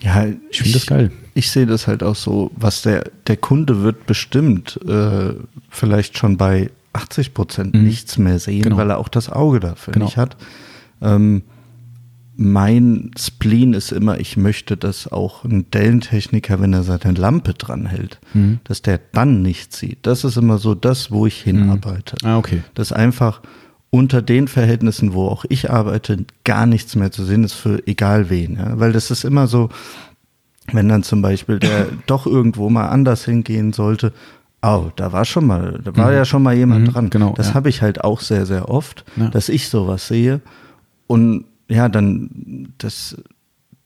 [0.00, 1.10] ja, ich finde das geil.
[1.34, 5.34] Ich sehe das halt auch so, was der, der Kunde wird bestimmt äh,
[5.70, 7.84] vielleicht schon bei 80 Prozent mhm.
[7.84, 8.76] nichts mehr sehen, genau.
[8.76, 10.06] weil er auch das Auge dafür genau.
[10.06, 10.36] nicht hat.
[11.02, 11.42] Ähm,
[12.40, 18.20] mein Spleen ist immer, ich möchte, dass auch ein Dellentechniker, wenn er seine Lampe dranhält,
[18.32, 18.60] mhm.
[18.62, 20.06] dass der dann nichts sieht.
[20.06, 22.14] Das ist immer so das, wo ich hinarbeite.
[22.22, 22.28] Mhm.
[22.28, 22.62] Ah, okay.
[22.74, 23.42] Dass einfach
[23.90, 28.30] unter den Verhältnissen, wo auch ich arbeite, gar nichts mehr zu sehen ist für egal
[28.30, 28.54] wen.
[28.54, 28.78] Ja?
[28.78, 29.70] Weil das ist immer so,
[30.70, 34.12] wenn dann zum Beispiel der doch irgendwo mal anders hingehen sollte,
[34.60, 36.16] Oh, da war schon mal, da war mhm.
[36.16, 37.10] ja schon mal jemand mhm, dran.
[37.10, 37.54] Genau, das ja.
[37.54, 39.28] habe ich halt auch sehr, sehr oft, ja.
[39.28, 40.40] dass ich sowas sehe.
[41.06, 43.16] Und ja, dann, das,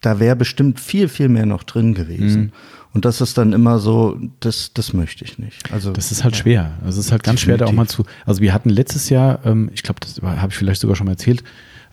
[0.01, 2.41] da wäre bestimmt viel, viel mehr noch drin gewesen.
[2.41, 2.53] Mhm.
[2.95, 5.73] Und das ist dann immer so, das, das möchte ich nicht.
[5.73, 6.73] Also das ist halt schwer.
[6.85, 7.59] Also es ist halt ganz definitiv.
[7.59, 8.05] schwer, da auch mal zu.
[8.27, 11.13] Also wir hatten letztes Jahr, ähm, ich glaube, das habe ich vielleicht sogar schon mal
[11.13, 11.43] erzählt,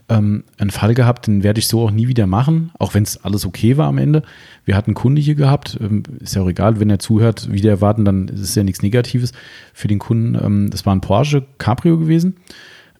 [0.10, 3.24] ähm, einen Fall gehabt, den werde ich so auch nie wieder machen, auch wenn es
[3.24, 4.24] alles okay war am Ende.
[4.66, 7.70] Wir hatten einen Kunde hier gehabt, ähm, ist ja auch egal, wenn er zuhört, wieder
[7.70, 9.32] erwarten, dann ist es ja nichts Negatives
[9.74, 10.36] für den Kunden.
[10.36, 12.38] Ähm, das war ein Porsche Cabrio gewesen,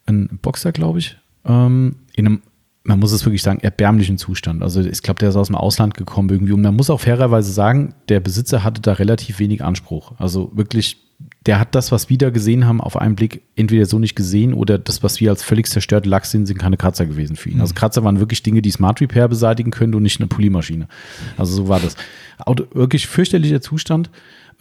[0.06, 2.42] ein Boxer, glaube ich, ähm, in einem
[2.84, 4.64] man muss es wirklich sagen, erbärmlichen Zustand.
[4.64, 6.54] Also ich glaube, der ist aus dem Ausland gekommen irgendwie.
[6.54, 10.14] Und man muss auch fairerweise sagen, der Besitzer hatte da relativ wenig Anspruch.
[10.18, 10.98] Also wirklich,
[11.46, 14.54] der hat das, was wir da gesehen haben, auf einen Blick entweder so nicht gesehen
[14.54, 17.60] oder das, was wir als völlig zerstörte Lack sehen, sind keine Kratzer gewesen für ihn.
[17.60, 17.76] Also mhm.
[17.76, 20.88] Kratzer waren wirklich Dinge, die Smart Repair beseitigen können und nicht eine Polymaschine.
[21.38, 21.98] Also so war das.
[22.40, 24.10] Auto, wirklich fürchterlicher Zustand.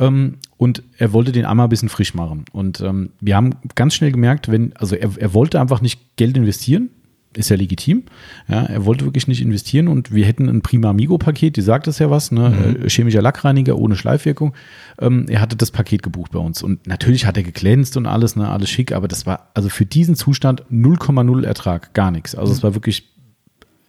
[0.00, 2.44] Ähm, und er wollte den einmal ein bisschen frisch machen.
[2.52, 6.36] Und ähm, wir haben ganz schnell gemerkt, wenn, also er, er wollte einfach nicht Geld
[6.36, 6.90] investieren
[7.38, 8.04] ist ja legitim.
[8.48, 11.98] Ja, er wollte wirklich nicht investieren und wir hätten ein Prima Amigo-Paket, die sagt es
[11.98, 12.50] ja was, ne?
[12.50, 12.84] Mhm.
[12.84, 14.54] Äh, chemischer Lackreiniger ohne Schleifwirkung.
[15.00, 18.36] Ähm, er hatte das Paket gebucht bei uns und natürlich hat er geglänzt und alles,
[18.36, 22.34] ne, alles schick, aber das war also für diesen Zustand 0,0 Ertrag, gar nichts.
[22.34, 22.64] Also es mhm.
[22.64, 23.08] war wirklich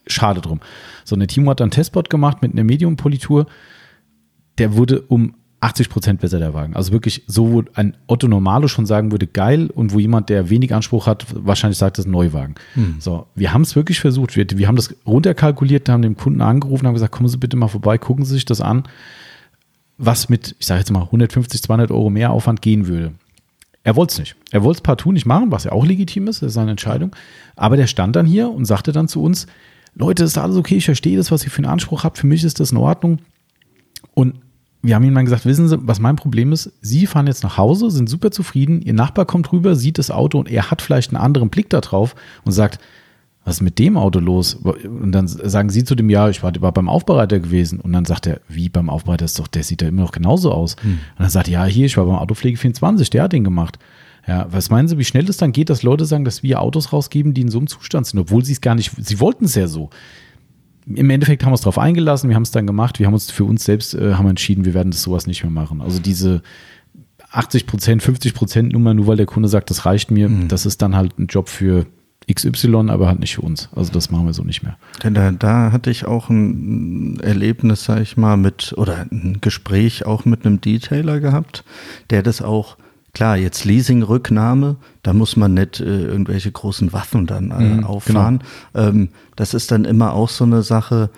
[0.07, 0.59] schade drum.
[1.03, 3.47] So, eine Timo hat dann einen Testbot gemacht mit einer Medium-Politur.
[4.57, 6.75] Der wurde um 80 Prozent besser der Wagen.
[6.75, 10.49] Also wirklich so, wo ein Otto Normalo schon sagen würde, geil, und wo jemand, der
[10.49, 12.55] wenig Anspruch hat, wahrscheinlich sagt, das ist ein Neuwagen.
[12.75, 12.95] Hm.
[12.99, 14.37] So, wir haben es wirklich versucht.
[14.37, 17.67] Wir, wir haben das runterkalkuliert, haben dem Kunden angerufen, haben gesagt, kommen Sie bitte mal
[17.67, 18.83] vorbei, gucken Sie sich das an,
[19.97, 23.13] was mit, ich sage jetzt mal, 150, 200 Euro mehr Aufwand gehen würde.
[23.83, 24.35] Er wollte es nicht.
[24.51, 27.15] Er wollte es partout nicht machen, was ja auch legitim ist, das ist seine Entscheidung.
[27.55, 29.47] Aber der stand dann hier und sagte dann zu uns,
[29.95, 32.43] Leute, ist alles okay, ich verstehe das, was ihr für einen Anspruch habt, für mich
[32.43, 33.19] ist das in Ordnung.
[34.13, 34.35] Und
[34.81, 36.71] wir haben ihm dann gesagt, wissen Sie, was mein Problem ist?
[36.81, 40.39] Sie fahren jetzt nach Hause, sind super zufrieden, Ihr Nachbar kommt rüber, sieht das Auto
[40.39, 42.15] und er hat vielleicht einen anderen Blick da drauf
[42.45, 42.79] und sagt,
[43.45, 44.53] was ist mit dem Auto los?
[44.53, 47.79] Und dann sagen sie zu dem, ja, ich war, war beim Aufbereiter gewesen.
[47.79, 50.51] Und dann sagt er, wie beim Aufbereiter ist doch, der sieht ja immer noch genauso
[50.51, 50.75] aus.
[50.81, 50.91] Hm.
[50.91, 53.79] Und dann sagt er, ja, hier, ich war beim Autopflege 24, der hat den gemacht.
[54.27, 56.93] Ja, was meinen Sie, wie schnell es dann geht, dass Leute sagen, dass wir Autos
[56.93, 59.55] rausgeben, die in so einem Zustand sind, obwohl sie es gar nicht, sie wollten es
[59.55, 59.89] ja so
[60.95, 63.31] im Endeffekt haben wir uns darauf eingelassen, wir haben es dann gemacht, wir haben uns
[63.31, 65.81] für uns selbst äh, haben entschieden, wir werden das sowas nicht mehr machen.
[65.81, 66.41] Also diese
[67.31, 70.47] 80 Prozent, 50 Prozent Nummer, nur weil der Kunde sagt, das reicht mir, mhm.
[70.47, 71.85] das ist dann halt ein Job für
[72.31, 73.69] XY, aber halt nicht für uns.
[73.75, 74.77] Also das machen wir so nicht mehr.
[75.03, 80.05] Denn da, da hatte ich auch ein Erlebnis, sag ich mal, mit, oder ein Gespräch
[80.05, 81.63] auch mit einem Detailer gehabt,
[82.09, 82.77] der das auch
[83.13, 88.43] Klar, jetzt Leasing-Rücknahme, da muss man nicht äh, irgendwelche großen Waffen dann äh, mhm, auffahren.
[88.73, 88.87] Genau.
[88.87, 91.09] Ähm, das ist dann immer auch so eine Sache.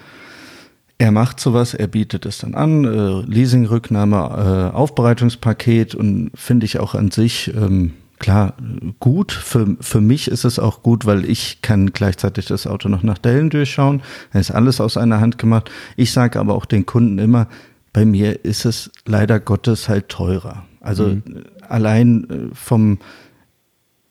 [0.97, 6.79] Er macht sowas, er bietet es dann an, äh, Leasing-Rücknahme, äh, Aufbereitungspaket und finde ich
[6.79, 8.53] auch an sich ähm, klar
[8.99, 9.31] gut.
[9.31, 13.17] Für, für mich ist es auch gut, weil ich kann gleichzeitig das Auto noch nach
[13.17, 14.01] Dellen durchschauen.
[14.31, 15.69] Er ist alles aus einer Hand gemacht.
[15.97, 17.47] Ich sage aber auch den Kunden immer,
[17.93, 20.63] bei mir ist es leider Gottes halt teurer.
[20.79, 21.23] Also mhm.
[21.71, 22.99] Allein äh, vom,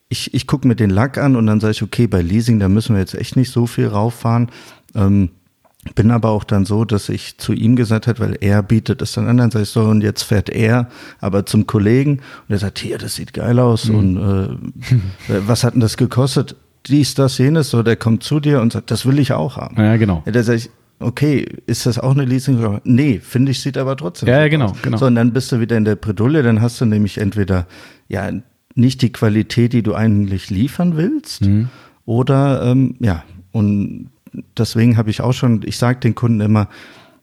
[0.09, 2.69] ich, ich gucke mir den Lack an und dann sage ich, okay, bei Leasing, da
[2.69, 4.49] müssen wir jetzt echt nicht so viel rauffahren.
[4.95, 5.29] Ähm,
[5.95, 9.13] bin aber auch dann so, dass ich zu ihm gesagt habe, weil er bietet es
[9.13, 12.59] dann an, dann sage ich so, und jetzt fährt er aber zum Kollegen und er
[12.59, 13.95] sagt, hier, das sieht geil aus mhm.
[13.95, 14.17] und
[15.27, 16.55] äh, was hat denn das gekostet?
[16.85, 19.75] Dies, das, jenes, so, der kommt zu dir und sagt, das will ich auch haben.
[19.77, 20.21] Ja, genau.
[20.25, 20.69] Ja, da sage ich,
[21.01, 22.79] okay, ist das auch eine Leasing?
[22.83, 24.29] Nee, finde ich, sieht aber trotzdem.
[24.29, 24.97] Ja, ja genau, genau.
[24.97, 27.67] So, und dann bist du wieder in der Bredouille, dann hast du nämlich entweder,
[28.07, 28.31] ja,
[28.75, 31.69] nicht die Qualität, die du eigentlich liefern willst, mhm.
[32.05, 34.09] oder, ähm, ja, und
[34.57, 36.69] deswegen habe ich auch schon, ich sage den Kunden immer,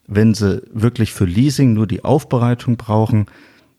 [0.06, 3.26] wenn sie wirklich für Leasing nur die Aufbereitung brauchen,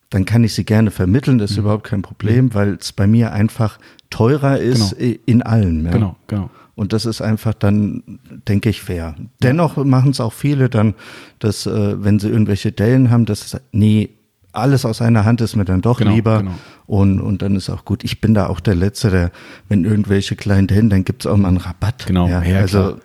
[0.09, 1.63] dann kann ich sie gerne vermitteln, das ist mhm.
[1.63, 2.53] überhaupt kein Problem, mhm.
[2.53, 3.77] weil es bei mir einfach
[4.09, 5.15] teurer ist genau.
[5.25, 5.85] in allen.
[5.85, 5.91] Ja.
[5.91, 6.49] Genau, genau.
[6.79, 9.13] Und das ist einfach dann, denke ich, fair.
[9.43, 10.93] Dennoch machen es auch viele dann,
[11.39, 14.11] dass, äh, wenn sie irgendwelche Dellen haben, dass es, nee,
[14.53, 16.37] alles aus einer Hand ist mir dann doch Genau, lieber.
[16.39, 16.51] genau.
[16.87, 18.05] Und, und dann ist auch gut.
[18.05, 19.31] Ich bin da auch der Letzte, der,
[19.67, 22.05] wenn irgendwelche kleinen Dellen, dann gibt's auch mal einen Rabatt.
[22.07, 22.99] Genau, Ja, ja, also klar.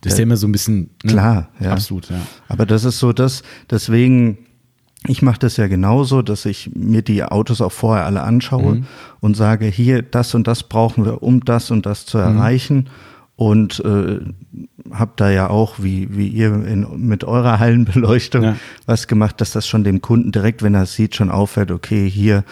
[0.00, 0.90] Das ist ja immer so ein bisschen.
[1.04, 1.12] Ne?
[1.12, 1.70] Klar, ja.
[1.70, 2.16] Absolut, ja.
[2.48, 4.38] Aber das ist so das, deswegen,
[5.06, 8.84] ich mache das ja genauso, dass ich mir die Autos auch vorher alle anschaue Mhm.
[9.20, 12.08] und sage, hier, das und das brauchen wir, um das und das Mhm.
[12.08, 12.88] zu erreichen.
[13.36, 14.20] Und äh,
[14.92, 18.56] habe da ja auch, wie, wie ihr in, mit eurer Hallenbeleuchtung Ja.
[18.86, 22.08] was gemacht, dass das schon dem Kunden direkt, wenn er es sieht, schon auffällt, okay,
[22.08, 22.44] hier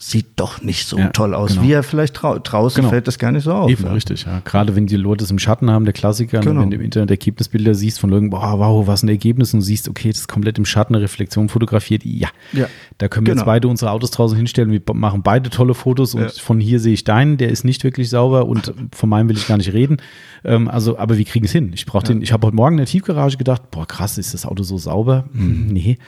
[0.00, 1.62] sieht doch nicht so Ja, toll aus, genau.
[1.62, 2.90] wie er vielleicht draußen Genau.
[2.90, 3.68] fällt das gar nicht so auf.
[3.68, 3.92] Eben, ne?
[3.94, 4.40] richtig, ja.
[4.44, 6.60] Gerade wenn die Leute es im Schatten haben, der Klassiker, ne, Genau.
[6.60, 9.66] wenn du im Internet Ergebnisbilder siehst von Leuten, boah, wow, was ein Ergebnis und du
[9.66, 12.28] siehst, okay, das ist komplett im Schatten, eine Reflexion fotografiert, ja.
[12.52, 12.66] Ja.
[12.98, 13.42] Da können wir Genau.
[13.42, 16.28] jetzt beide unsere Autos draußen hinstellen, wir machen beide tolle Fotos und Ja.
[16.28, 19.48] von hier sehe ich deinen, der ist nicht wirklich sauber und von meinem will ich
[19.48, 19.96] gar nicht reden.
[20.44, 21.72] Ähm, also, aber wir kriegen es hin.
[21.74, 24.46] Ich brauche den, ich habe heute Morgen in der Tiefgarage gedacht, boah, krass, ist das
[24.46, 25.24] Auto so sauber?
[25.32, 25.98] Hm, Nee,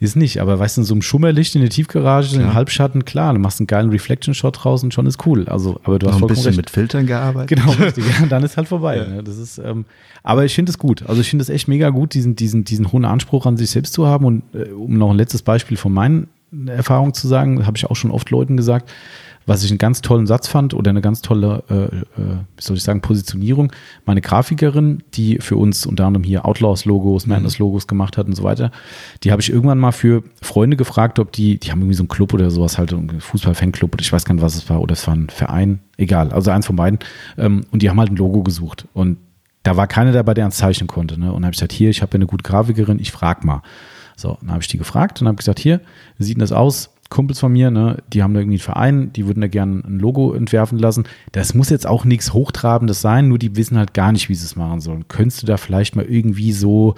[0.00, 0.40] ist nicht.
[0.40, 3.60] Aber weißt du, so ein Schummerlicht in der Tiefgarage, so im Halbschatten, klar, du machst
[3.60, 5.48] einen geilen Reflection-Shot draußen, schon ist cool.
[5.48, 6.56] Also, aber du hast Noch ein vollkommen bisschen recht.
[6.56, 7.58] mit Filtern gearbeitet.
[7.58, 8.04] Genau, richtig.
[8.20, 8.96] Ja, dann ist halt vorbei.
[8.96, 9.22] Ne?
[9.22, 9.84] Das ist, ähm,
[10.22, 11.04] aber ich finde es gut.
[11.06, 13.92] Also ich finde es echt mega gut, diesen, diesen, diesen hohen Anspruch an sich selbst
[13.94, 14.24] zu haben.
[14.24, 16.28] Und äh, um noch ein letztes Beispiel von meinen
[16.66, 18.90] Erfahrungen zu sagen, habe ich auch schon oft Leuten gesagt,
[19.46, 22.76] was ich einen ganz tollen Satz fand oder eine ganz tolle, äh, äh, wie soll
[22.76, 23.72] ich sagen, Positionierung.
[24.04, 28.72] Meine Grafikerin, die für uns unter anderem hier Outlaws-Logos, Madness-Logos gemacht hat und so weiter,
[29.22, 32.08] die habe ich irgendwann mal für Freunde gefragt, ob die, die haben irgendwie so einen
[32.08, 34.94] Club oder sowas, halt einen Fußball-Fanclub oder ich weiß gar nicht, was es war, oder
[34.94, 36.98] es war ein Verein, egal, also eins von beiden.
[37.38, 38.88] Ähm, und die haben halt ein Logo gesucht.
[38.94, 39.18] Und
[39.62, 41.18] da war keiner dabei, der ans Zeichnen konnte.
[41.18, 41.32] Ne?
[41.32, 43.62] Und habe ich gesagt, hier, ich habe ja eine gute Grafikerin, ich frag mal.
[44.16, 45.80] So, dann habe ich die gefragt und habe gesagt, hier,
[46.16, 46.90] wie sieht denn das aus?
[47.08, 49.98] Kumpels von mir, ne, die haben da irgendwie einen Verein, die würden da gerne ein
[49.98, 51.04] Logo entwerfen lassen.
[51.32, 54.44] Das muss jetzt auch nichts Hochtrabendes sein, nur die wissen halt gar nicht, wie sie
[54.44, 55.08] es machen sollen.
[55.08, 56.94] Könntest du da vielleicht mal irgendwie so,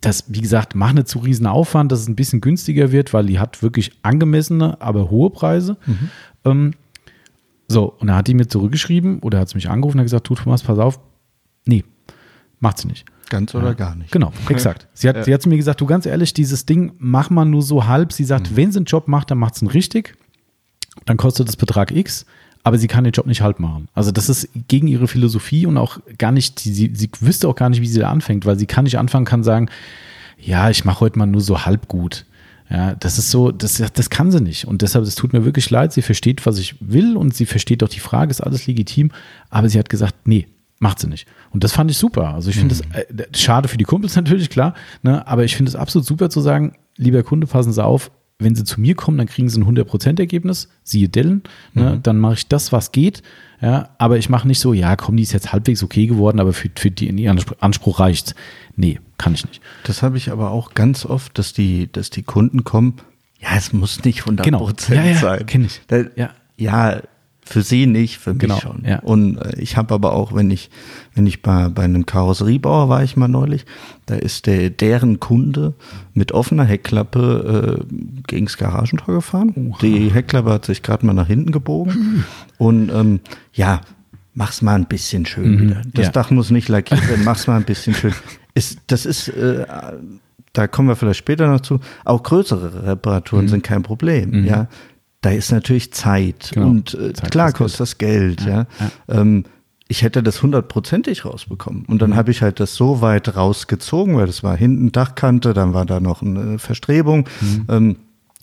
[0.00, 3.26] das, wie gesagt, mach nicht zu riesen Aufwand, dass es ein bisschen günstiger wird, weil
[3.26, 5.76] die hat wirklich angemessene, aber hohe Preise.
[6.44, 6.74] Ähm,
[7.68, 10.28] so, und da hat die mir zurückgeschrieben oder hat sie mich angerufen und hat gesagt,
[10.28, 11.00] du Thomas, pass auf,
[11.66, 11.84] nee,
[12.60, 13.04] macht sie nicht.
[13.28, 14.10] Ganz oder gar nicht.
[14.10, 14.86] Genau, exakt.
[14.94, 15.22] Sie hat, Ja.
[15.24, 18.12] sie hat zu mir gesagt, du ganz ehrlich, dieses Ding mach mal nur so halb.
[18.12, 18.26] Sie Mhm.
[18.28, 20.16] sagt, wenn sie einen Job macht, dann macht sie ihn richtig.
[21.04, 22.26] Dann kostet das Betrag X,
[22.64, 23.88] aber sie kann den Job nicht halb machen.
[23.94, 27.54] Also das ist gegen ihre Philosophie und auch gar nicht, sie, sie, sie wüsste auch
[27.54, 29.68] gar nicht, wie sie da anfängt, weil sie kann nicht anfangen, kann sagen,
[30.40, 32.24] ja, ich mache heute mal nur so halb gut.
[32.70, 34.66] Ja, das ist so, das, das kann sie nicht.
[34.66, 35.92] Und deshalb, es tut mir wirklich leid.
[35.94, 39.10] Sie versteht, was ich will und sie versteht auch die Frage, ist alles legitim.
[39.48, 40.46] Aber sie hat gesagt, nee,
[40.78, 41.26] macht sie nicht.
[41.50, 42.34] Und das fand ich super.
[42.34, 44.74] Also ich finde es äh, schade für die Kumpels natürlich, klar.
[45.02, 45.26] Ne?
[45.26, 48.10] Aber ich finde es absolut super zu sagen, lieber Kunde, passen Sie auf,
[48.40, 51.42] wenn Sie zu mir kommen, dann kriegen Sie ein 100%-Ergebnis, siehe Dellen,
[51.74, 51.98] ne?
[52.02, 53.22] dann mache ich das, was geht.
[53.60, 56.52] Ja, aber ich mache nicht so, ja, komm, die ist jetzt halbwegs okay geworden, aber
[56.52, 58.36] für, für die in ihren Anspruch, reicht's.
[58.76, 59.60] Nee, kann ich nicht.
[59.82, 62.94] Das habe ich aber auch ganz oft, dass die, dass die Kunden kommen,
[63.40, 64.58] ja, es muss nicht 100 Genau.
[64.58, 65.46] Prozent Ja, ja, sein.
[65.46, 65.80] kenn ich.
[65.88, 66.30] Da, Ja.
[66.56, 67.00] ja,
[67.48, 68.84] für sie nicht, für mich Genau, schon.
[68.86, 68.98] ja.
[69.00, 70.70] Und äh, ich habe aber auch, wenn ich,
[71.14, 73.64] wenn ich bei, bei einem Karosseriebauer war ich mal neulich,
[74.06, 75.74] da ist der, deren Kunde
[76.14, 77.94] mit offener Heckklappe äh,
[78.26, 79.74] gegens Garagentor gefahren.
[79.82, 82.24] Die Heckklappe hat sich gerade mal nach hinten gebogen.
[82.58, 83.20] Und ähm,
[83.54, 83.80] ja,
[84.34, 85.76] mach's mal ein bisschen schön wieder.
[85.76, 86.02] Das Mhm.
[86.02, 86.10] ja.
[86.10, 88.12] Dach muss nicht lackiert werden, mach's mal ein bisschen schön.
[88.54, 89.64] Ist, das ist, äh,
[90.52, 93.48] da kommen wir vielleicht später noch zu, auch größere Reparaturen Mhm.
[93.48, 94.66] sind kein Problem, ja.
[95.20, 96.68] Da ist natürlich Zeit Genau.
[96.68, 98.66] und äh, Zeit klar kostet das Geld, ja.
[99.08, 99.44] Ähm,
[99.88, 101.84] ich hätte das hundertprozentig rausbekommen.
[101.86, 101.98] Und Mhm.
[101.98, 105.86] dann habe ich halt das so weit rausgezogen, weil das war hinten Dachkante, dann war
[105.86, 107.28] da noch eine Verstrebung.
[107.40, 107.64] Mhm.
[107.68, 107.96] Ähm,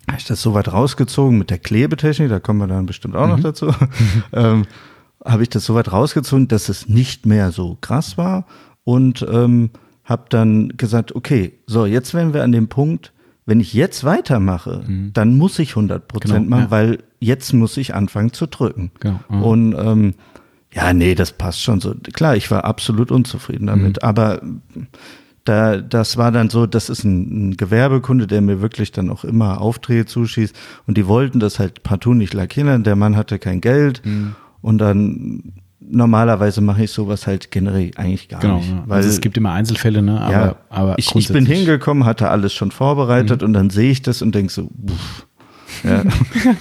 [0.08, 3.28] habe ich das so weit rausgezogen mit der Klebetechnik, da kommen wir dann bestimmt auch
[3.28, 3.44] noch Mhm.
[3.44, 3.72] dazu.
[4.34, 4.66] ähm,
[5.24, 8.46] habe ich das so weit rausgezogen, dass es nicht mehr so krass war
[8.84, 9.70] und ähm,
[10.04, 13.12] habe dann gesagt, okay, so jetzt wären wir an dem Punkt,
[13.46, 16.44] wenn ich jetzt weitermache, dann muss ich 100 Prozent Mhm.
[16.46, 16.72] Genau, machen, ja.
[16.72, 18.92] weil jetzt muss ich anfangen zu drücken.
[19.00, 19.40] Genau, ja.
[19.40, 20.14] Und ähm,
[20.74, 21.94] ja, nee, das passt schon so.
[22.14, 24.08] Klar, ich war absolut unzufrieden damit, Mhm.
[24.08, 24.42] aber
[25.44, 29.24] da, das war dann so, das ist ein, ein Gewerbekunde, der mir wirklich dann auch
[29.24, 30.56] immer Aufträge zuschießt
[30.88, 34.36] und die wollten das halt partout nicht lackieren, der Mann hatte kein Geld Mhm.
[34.62, 35.54] und dann
[35.90, 38.58] normalerweise mache ich sowas halt generell eigentlich gar Genau.
[38.58, 38.84] nicht, Ja.
[38.88, 40.20] weil also es gibt immer Einzelfälle, ne?
[40.22, 41.48] Aber, ja, aber ich, ich bin Mhm.
[41.48, 45.28] hingekommen, hatte alles schon vorbereitet und dann sehe ich das und denke so, uff,
[45.84, 46.04] ja,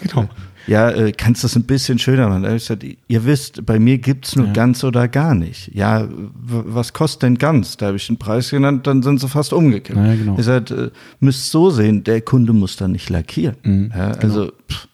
[0.02, 0.28] genau.
[0.66, 2.42] ja, äh, kannst du das ein bisschen schöner machen?
[2.42, 4.52] Da ich gesagt, ihr wisst, bei mir gibt's nur Ja.
[4.52, 5.70] ganz oder gar nicht.
[5.74, 7.76] Ja, was kostet denn ganz?
[7.76, 9.96] Da habe ich einen Preis genannt, dann sind sie fast umgekippt.
[9.98, 10.36] Ja, genau.
[10.36, 13.56] Ihr seid, äh, müsst so sehen, der Kunde muss dann nicht lackieren.
[13.62, 14.88] Mhm, ja, also, pff,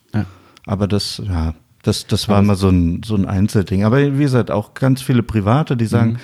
[0.66, 3.84] aber das, ja, das, das war mal so ein, so ein Einzelding.
[3.84, 6.18] Aber wie gesagt, auch ganz viele Private, die sagen,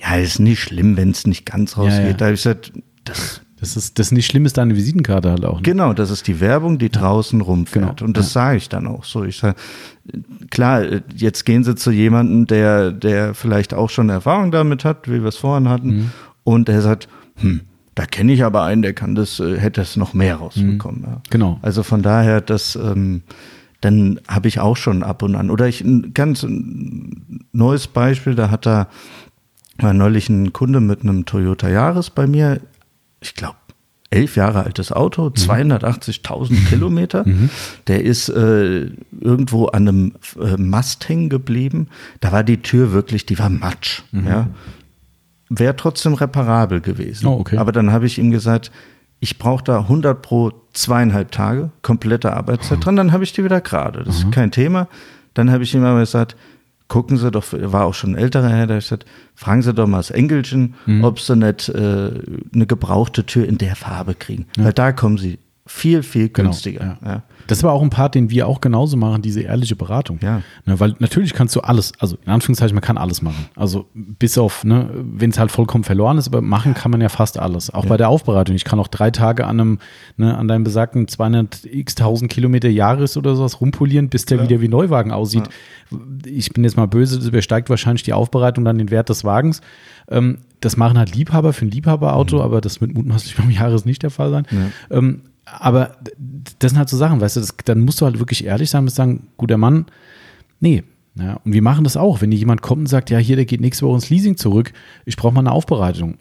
[0.00, 2.00] ja, ist nicht schlimm, wenn es nicht ganz rausgeht.
[2.02, 2.06] Mhm.
[2.08, 2.12] ja.
[2.14, 2.72] Da habe ich gesagt,
[3.04, 5.56] das Das ist, das nicht schlimm ist deine Visitenkarte halt auch.
[5.56, 5.62] Ne?
[5.62, 7.98] Genau, das ist die Werbung, die draußen rumfährt.
[7.98, 8.06] Genau.
[8.08, 9.24] Und das sage ich dann auch so.
[9.24, 9.56] Ich sage,
[10.50, 10.82] klar,
[11.14, 15.28] jetzt gehen sie zu jemandem, der, der vielleicht auch schon Erfahrung damit hat, wie wir
[15.28, 16.10] es vorhin hatten, Mhm.
[16.44, 17.62] und der sagt, hm,
[17.94, 21.02] da kenne ich aber einen, der kann das, äh, hätte es noch mehr rausbekommen.
[21.06, 21.20] Ja.
[21.30, 21.58] Genau.
[21.62, 23.22] Also von daher, das, ähm,
[23.84, 25.50] dann habe ich auch schon ab und an.
[25.50, 26.46] Oder ich ein ganz
[27.52, 28.88] neues Beispiel, da hat da
[29.78, 32.60] war neulich ein Kunde mit einem Toyota Yaris bei mir,
[33.20, 33.56] ich glaube,
[34.10, 37.24] elf Jahre altes Auto, 280.000 Kilometer.
[37.88, 41.88] Der ist äh, irgendwo an einem äh, Mast hängen geblieben.
[42.20, 44.02] Da war die Tür wirklich, die war matsch.
[44.12, 44.48] Ja.
[45.48, 47.26] Wäre trotzdem reparabel gewesen.
[47.26, 47.56] Oh, okay.
[47.58, 48.70] Aber dann habe ich ihm gesagt,
[49.20, 53.60] ich brauche da 100 pro zweieinhalb Tage komplette Arbeitszeit dran, dann habe ich die wieder
[53.60, 54.02] gerade.
[54.04, 54.88] Das ist kein Thema.
[55.34, 56.36] Dann habe ich ihm aber gesagt,
[56.88, 59.86] gucken Sie doch, war auch schon ein älterer Herr, da ich gesagt, fragen Sie doch
[59.86, 62.10] mal das Engelchen, ob Sie nicht äh,
[62.54, 64.46] eine gebrauchte Tür in der Farbe kriegen.
[64.58, 66.98] Weil da kommen Sie viel, viel Genau, günstiger.
[67.02, 67.08] ja.
[67.10, 67.22] Ja.
[67.46, 70.18] Das ist aber auch ein Part, den wir auch genauso machen, diese ehrliche Beratung.
[70.22, 70.42] Ja.
[70.66, 73.46] Ne, weil natürlich kannst du alles, also in Anführungszeichen, man kann alles machen.
[73.56, 77.08] Also bis auf, ne, wenn es halt vollkommen verloren ist, aber machen kann man ja
[77.08, 77.72] fast alles.
[77.72, 78.56] Auch bei der Aufbereitung.
[78.56, 79.78] Ich kann auch drei Tage an einem,
[80.16, 84.60] ne, an deinem besagten 200 x 1000 Kilometer Jahres oder sowas rumpolieren, bis der wieder
[84.60, 85.48] wie Neuwagen aussieht.
[86.26, 89.60] Ich bin jetzt mal böse, das übersteigt wahrscheinlich die Aufbereitung dann den Wert des Wagens.
[90.08, 94.02] Ähm, das machen halt Liebhaber für ein Liebhaberauto, aber das wird mutmaßlich beim Jahres nicht
[94.02, 94.46] der Fall sein.
[94.90, 95.96] Ähm, aber
[96.58, 98.84] das sind halt so Sachen, weißt du, das, dann musst du halt wirklich ehrlich sein
[98.84, 99.86] und sagen, guter Mann,
[100.60, 100.84] nee.
[101.16, 102.20] Ja, und wir machen das auch.
[102.20, 104.72] Wenn dir jemand kommt und sagt, ja, hier, der geht nächste Woche ins Leasing zurück,
[105.04, 106.18] ich brauche mal eine Aufbereitung,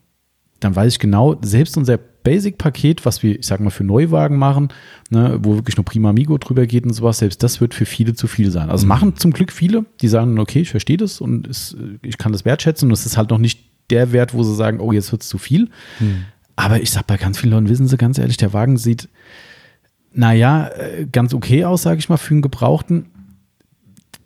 [0.60, 4.70] dann weiß ich genau, selbst unser Basic-Paket, was wir, ich sag mal, für Neuwagen machen,
[5.10, 8.14] ne, wo wirklich nur Prima Amigo drüber geht und sowas, selbst das wird für viele
[8.14, 8.70] zu viel sein.
[8.70, 12.32] Also machen zum Glück viele, die sagen, okay, ich verstehe das und es, ich kann
[12.32, 15.12] das wertschätzen und es ist halt noch nicht der Wert, wo sie sagen, oh, jetzt
[15.12, 15.70] wird es zu viel.
[16.56, 19.10] Aber ich sag bei ganz vielen Leuten, wissen Sie ganz ehrlich, der Wagen sieht,
[20.14, 23.08] naja, äh, ganz okay aus, sage ich mal, für einen Gebrauchten.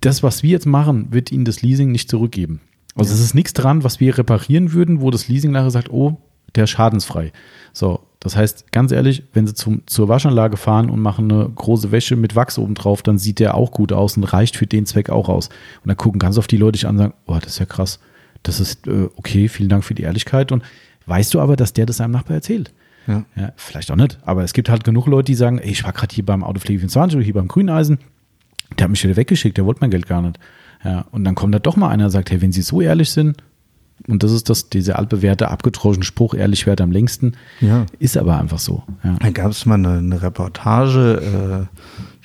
[0.02, 2.60] Das, was wir jetzt machen, wird Ihnen das Leasing nicht zurückgeben.
[2.96, 6.18] Also es ist nichts dran, was wir reparieren würden, wo das Leasing nachher sagt, oh,
[6.56, 7.32] der ist schadensfrei.
[7.72, 11.92] So, das heißt, ganz ehrlich, wenn Sie zum, zur Waschanlage fahren und machen eine große
[11.92, 14.86] Wäsche mit Wachs oben drauf, dann sieht der auch gut aus und reicht für den
[14.86, 15.50] Zweck auch aus.
[15.84, 17.66] Und dann gucken ganz oft die Leute dich an und sagen, oh, das ist ja
[17.66, 18.00] krass.
[18.44, 20.52] Das ist äh, okay, vielen Dank für die Ehrlichkeit.
[20.52, 20.64] Und
[21.08, 22.72] weißt du aber, dass der das seinem Nachbar erzählt?
[23.08, 23.24] Ja.
[23.36, 24.20] Ja, vielleicht auch nicht.
[24.26, 26.80] Aber es gibt halt genug Leute, die sagen, ey, ich war gerade hier beim Autopflege
[26.80, 28.00] 24 oder hier beim Grüneisen.
[28.78, 30.38] Der hat mich wieder weggeschickt, der wollte mein Geld gar nicht.
[30.84, 33.10] Ja, und dann kommt da doch mal einer und sagt, hey, wenn Sie so ehrlich
[33.12, 33.38] sind,
[34.08, 37.86] und das ist das, dieser altbewährte, abgetroschene Spruch, ehrlich wert am längsten, Ja.
[37.98, 38.84] ist aber einfach so.
[39.04, 39.16] Ja.
[39.20, 41.78] Da gab es mal eine, eine Reportage, äh,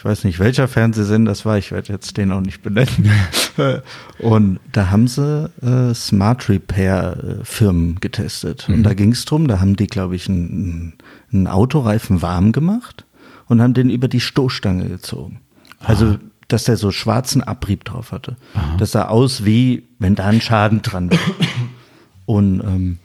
[0.02, 3.08] ich weiß nicht, welcher Fernsehsender das war, ich werde jetzt den auch nicht benennen.
[4.18, 8.68] und da haben sie äh, Smart Repair äh, Firmen getestet.
[8.68, 10.94] Und da ging es drum, da haben die, glaube ich, einen,
[11.32, 13.04] einen Autoreifen warm gemacht
[13.46, 15.40] und haben den über die Stoßstange gezogen.
[15.78, 18.36] Also, dass der so schwarzen Abrieb drauf hatte.
[18.78, 21.20] Das sah aus wie, wenn da ein Schaden dran wäre.
[22.26, 22.98] Und ähm,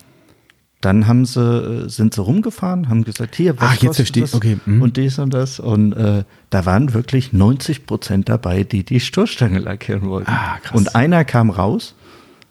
[0.81, 4.33] dann haben sie, äh, sind sie rumgefahren, haben gesagt, hier, was Ah, jetzt verstehe- das?
[4.35, 4.81] okay, mhm.
[4.81, 5.59] Und dies und das.
[5.59, 10.29] Und äh, da waren wirklich 90 Prozent dabei, die die Stoßstange lackieren wollten.
[10.29, 10.77] Ah, krass.
[10.79, 11.95] Und einer kam raus,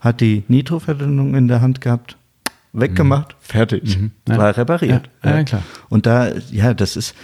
[0.01, 2.17] hat die Nitroverdünnung in der Hand gehabt,
[2.73, 3.97] weggemacht, fertig.
[3.99, 4.11] Mhm.
[4.29, 4.39] Ja.
[4.39, 5.09] War repariert.
[5.25, 5.63] Ja, ja, klar.
[5.89, 7.15] Und da, ja, das ist,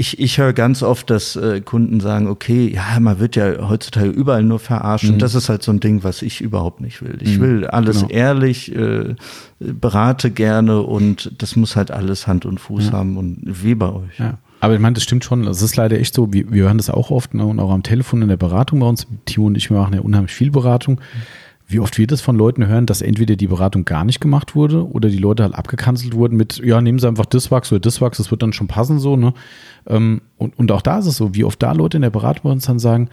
[0.00, 4.08] ich, ich höre ganz oft, dass äh, Kunden sagen, okay, ja, man wird ja heutzutage
[4.08, 5.10] überall nur verarscht.
[5.10, 7.18] Und das ist halt so ein Ding, was ich überhaupt nicht will.
[7.20, 8.10] Ich will alles genau.
[8.10, 9.16] ehrlich, äh,
[9.58, 14.20] berate gerne und das muss halt alles Hand und Fuß haben und wie bei euch.
[14.20, 14.38] Ja.
[14.60, 15.44] Aber ich meine, das stimmt schon.
[15.48, 17.82] Es ist leider echt so, wir, wir hören das auch oft ne, und auch am
[17.82, 19.08] Telefon in der Beratung bei uns.
[19.24, 21.00] Timo und ich, machen ja unheimlich viel Beratung.
[21.70, 24.90] Wie oft wir das von Leuten hören, dass entweder die Beratung gar nicht gemacht wurde
[24.90, 28.00] oder die Leute halt abgekanzelt wurden mit, ja, nehmen Sie einfach das Wachs oder das
[28.00, 29.16] Wachs, das wird dann schon passen so.
[29.16, 29.34] Ne?
[29.86, 32.44] Ähm, Und, und auch da ist es so, wie oft da Leute in der Beratung
[32.44, 33.10] bei uns dann sagen,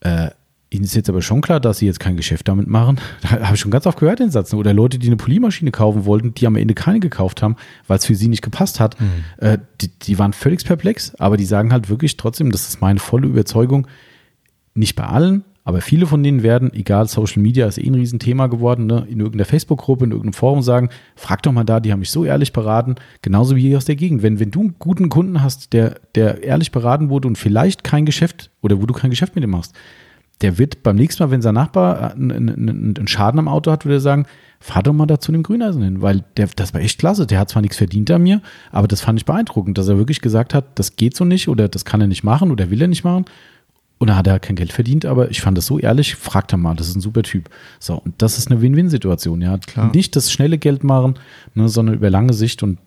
[0.00, 0.30] äh,
[0.68, 2.98] Ihnen ist jetzt aber schon klar, dass Sie jetzt kein Geschäft damit machen.
[3.22, 4.52] Da habe ich schon ganz oft gehört, den Satz.
[4.52, 8.06] Oder Leute, die eine Polymaschine kaufen wollten, die am Ende keine gekauft haben, weil es
[8.06, 8.96] für sie nicht gepasst hat.
[9.38, 12.98] Äh, die, die waren völlig perplex, aber die sagen halt wirklich trotzdem, das ist meine
[12.98, 13.86] volle Überzeugung,
[14.74, 18.46] nicht bei allen, aber viele von denen werden, egal, Social Media ist eh ein Riesenthema
[18.46, 21.98] geworden, ne, in irgendeiner Facebook-Gruppe, in irgendeinem Forum sagen, frag doch mal da, die haben
[21.98, 24.22] mich so ehrlich beraten, genauso wie hier aus der Gegend.
[24.22, 28.06] Wenn, wenn du einen guten Kunden hast, der, der ehrlich beraten wurde und vielleicht kein
[28.06, 29.74] Geschäft oder wo du kein Geschäft mit ihm machst,
[30.40, 33.84] der wird beim nächsten Mal, wenn sein Nachbar einen, einen, einen Schaden am Auto hat,
[33.84, 34.26] würde er sagen,
[34.60, 37.26] fahr doch mal da zu dem Grüneisen hin, weil der, das war echt klasse.
[37.26, 40.20] Der hat zwar nichts verdient an mir, aber das fand ich beeindruckend, dass er wirklich
[40.20, 42.88] gesagt hat, das geht so nicht oder das kann er nicht machen oder will er
[42.88, 43.24] nicht machen.
[43.98, 46.58] Und da hat er kein Geld verdient, aber ich fand das so ehrlich, fragt er
[46.58, 47.48] mal, das ist ein super Typ.
[47.80, 49.56] So, und das ist eine Win-Win-Situation, ja.
[49.58, 49.90] Klar.
[49.94, 51.14] Nicht das schnelle Geld machen,
[51.54, 52.78] ne, sondern über lange Sicht und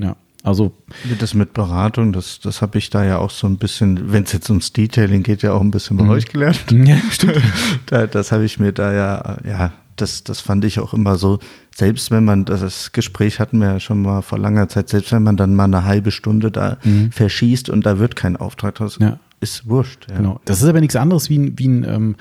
[0.00, 0.72] ja, also
[1.18, 4.32] Das mit Beratung, das, das habe ich da ja auch so ein bisschen, wenn es
[4.32, 6.10] jetzt ums Detailing geht, ja auch ein bisschen bei Mhm.
[6.10, 6.64] euch gelernt.
[6.70, 7.42] ja, stimmt.
[7.86, 11.40] Da, das habe ich mir da ja, ja, das, das fand ich auch immer so,
[11.74, 15.24] selbst wenn man, das Gespräch hatten wir ja schon mal vor langer Zeit, selbst wenn
[15.24, 16.78] man dann mal eine halbe Stunde da
[17.10, 19.04] verschießt und da wird kein Auftrag draus, Mhm.
[19.06, 19.18] Ja.
[19.40, 20.06] Ist wurscht.
[20.10, 20.16] Ja.
[20.16, 20.40] Genau.
[20.44, 22.16] Das ist aber nichts anderes wie ein, wie ein ähm,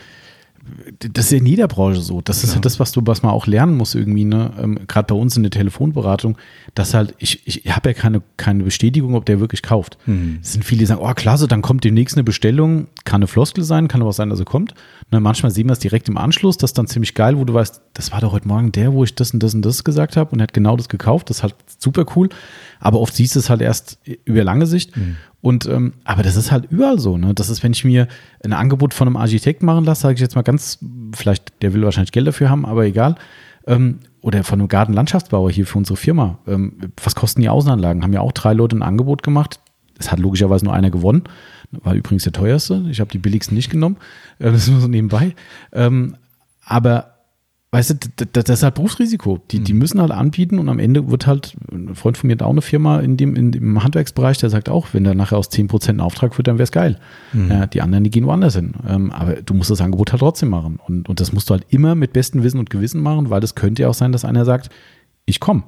[1.14, 2.22] das ist ja in jeder Branche so.
[2.22, 4.52] Das ist ja das, was du, was man auch lernen muss irgendwie, ne?
[4.62, 6.38] Ähm, Gerade bei uns in der Telefonberatung,
[6.76, 9.98] dass halt, ich, ich habe ja keine, keine Bestätigung, ob der wirklich kauft.
[10.42, 13.64] Es sind viele, die sagen, oh klasse, dann kommt demnächst eine Bestellung, kann eine Floskel
[13.64, 14.74] sein, kann aber auch sein, dass sie kommt.
[15.12, 17.54] Ne, manchmal sehen wir es direkt im Anschluss, das ist dann ziemlich geil, wo du
[17.54, 20.18] weißt, das war doch heute Morgen der, wo ich das und das und das gesagt
[20.18, 21.30] habe und er hat genau das gekauft.
[21.30, 22.30] Das ist halt super cool.
[22.80, 24.92] Aber oft siehst du es halt erst über lange Sicht.
[25.48, 27.18] Und ähm, aber das ist halt überall so.
[27.18, 27.34] Ne?
[27.34, 28.10] Das ist, wenn ich mir
[28.44, 30.78] ein Angebot von einem Architekt machen lasse, sage ich jetzt mal ganz,
[31.16, 33.16] vielleicht, der will wahrscheinlich Geld dafür haben, aber egal.
[33.66, 36.40] Ähm, oder von einem Gartenlandschaftsbauer hier für unsere Firma.
[36.48, 38.04] Ähm, was kosten die Außenanlagen?
[38.04, 39.62] Haben ja auch drei Leute ein Angebot gemacht.
[39.98, 41.24] Es hat logischerweise nur einer gewonnen.
[41.72, 42.86] War übrigens der teuerste.
[42.92, 43.96] Ich habe die billigsten nicht genommen.
[44.40, 45.34] Äh, das ist nur so nebenbei.
[45.72, 46.18] Ähm,
[46.66, 47.17] aber
[47.72, 49.40] weißt du, das ist halt Berufsrisiko.
[49.52, 52.42] Die, die müssen halt anbieten und am Ende wird halt, ein Freund von mir hat
[52.44, 55.52] auch eine Firma in dem, in dem Handwerksbereich, der sagt auch, wenn da nachher aus
[55.52, 56.98] 10% ein Auftrag wird, dann wäre es geil.
[57.50, 58.74] Ja, die anderen, die gehen woanders hin.
[58.88, 60.80] Ähm, aber du musst das Angebot halt trotzdem machen.
[60.88, 63.56] Und, und das musst du halt immer mit bestem Wissen und Gewissen machen, weil das
[63.56, 64.70] könnte ja auch sein, dass einer sagt,
[65.26, 65.64] ich komme.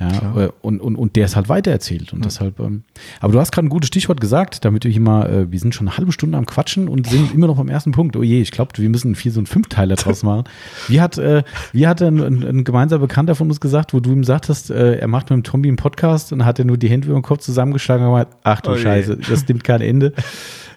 [0.00, 2.12] Ja, äh, und, und, und der es halt weitererzählt.
[2.12, 2.84] Und deshalb, ähm,
[3.20, 5.74] aber du hast gerade ein gutes Stichwort gesagt, damit wir hier mal, äh, wir sind
[5.74, 8.16] schon eine halbe Stunde am Quatschen und sind immer noch beim ersten Punkt.
[8.16, 10.44] Oh je, ich glaube, wir müssen viel so einen Fünfteiler draus machen.
[10.86, 11.42] Wie hat, äh,
[11.72, 14.98] wie hat ein, ein, ein gemeinsamer Bekannter von uns gesagt, wo du ihm sagtest, äh,
[14.98, 17.22] er macht mit dem Tommy einen Podcast und hat er nur die Hände über den
[17.22, 18.82] Kopf zusammengeschlagen und gemeint, ach du Oh je.
[18.82, 20.12] Scheiße, das nimmt kein Ende.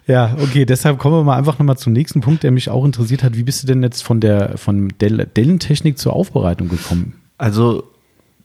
[0.08, 3.22] Ja, okay, deshalb kommen wir mal einfach nochmal zum nächsten Punkt, der mich auch interessiert
[3.22, 3.36] hat.
[3.36, 7.14] Wie bist du denn jetzt von der von Dell- Dellentechnik zur Aufbereitung gekommen?
[7.38, 7.84] Also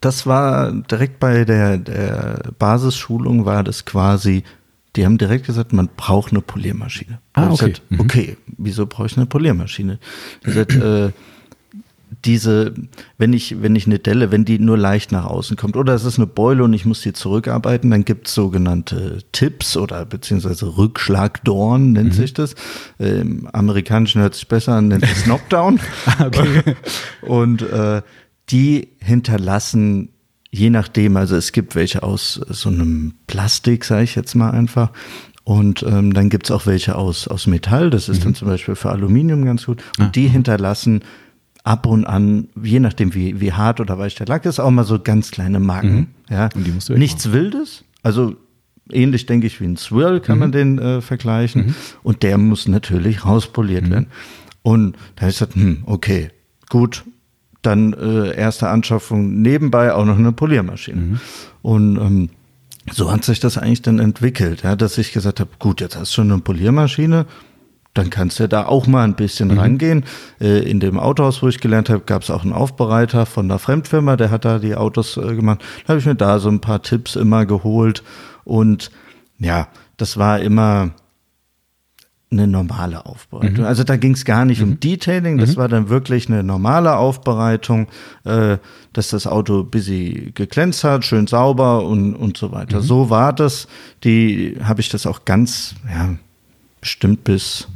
[0.02, 4.44] das war direkt bei der, der Basisschulung war das quasi,
[4.96, 7.20] die haben direkt gesagt, man braucht eine Poliermaschine.
[7.34, 7.72] Ah, okay.
[7.72, 10.00] gesagt, okay, wieso brauche ich eine Poliermaschine?
[10.46, 11.12] Die sagt, äh,
[12.24, 12.74] diese,
[13.18, 16.06] wenn ich, wenn ich eine Delle, wenn die nur leicht nach außen kommt, oder es
[16.06, 20.78] ist eine Beule und ich muss die zurückarbeiten, dann gibt es sogenannte Tipps oder beziehungsweise
[20.78, 22.56] Rückschlagdorn nennt sich das.
[22.98, 25.80] Im Amerikanischen hört sich besser an, nennt sich Knockdown.
[26.20, 26.76] Okay.
[27.22, 28.02] Und äh,
[28.50, 30.10] die hinterlassen,
[30.52, 34.92] je nachdem, also es gibt welche aus so einem Plastik, sage ich jetzt mal einfach.
[35.44, 38.90] Und ähm, dann gibt's auch welche aus, aus Metall, das ist dann zum Beispiel für
[38.90, 39.82] Aluminium ganz gut.
[39.98, 41.04] Und die hinterlassen
[41.64, 44.84] ab und an, je nachdem wie, wie hart oder weich der Lack ist, auch mal
[44.84, 46.14] so ganz kleine Marken.
[46.30, 46.50] Ja.
[46.54, 47.00] Und die musst du wegmachen.
[47.00, 48.36] Nichts Wildes, also
[48.92, 51.76] ähnlich denke ich wie ein Swirl kann man den äh, vergleichen.
[52.04, 54.08] Und der muss natürlich rauspoliert werden.
[54.64, 56.30] Und da ich gesagt, hm, okay,
[56.70, 57.06] gut,
[57.62, 61.20] dann äh, erste Anschaffung nebenbei auch noch eine Poliermaschine.
[61.62, 62.30] Und ähm,
[62.92, 66.12] so hat sich das eigentlich dann entwickelt, ja, dass ich gesagt habe, gut, jetzt hast
[66.12, 67.26] du schon eine Poliermaschine,
[67.94, 70.06] dann kannst du da auch mal ein bisschen rangehen.
[70.40, 73.60] Äh, in dem Autohaus, wo ich gelernt habe, gab es auch einen Aufbereiter von einer
[73.60, 75.62] Fremdfirma, der hat da die Autos äh, gemacht.
[75.84, 78.04] Da habe ich mir da so ein paar Tipps immer geholt
[78.44, 78.92] und
[79.40, 80.92] ja, das war immer
[82.30, 83.66] eine normale Aufbereitung.
[83.66, 87.88] Also da ging es gar nicht um Detailing, das war dann wirklich eine normale Aufbereitung,
[88.26, 88.58] äh,
[88.92, 92.82] dass das Auto busy geglänzt hat, schön sauber und, und so weiter.
[92.82, 93.68] So war das.
[94.04, 96.16] Die habe ich das auch ganz, ja,
[96.82, 97.68] bestimmt bis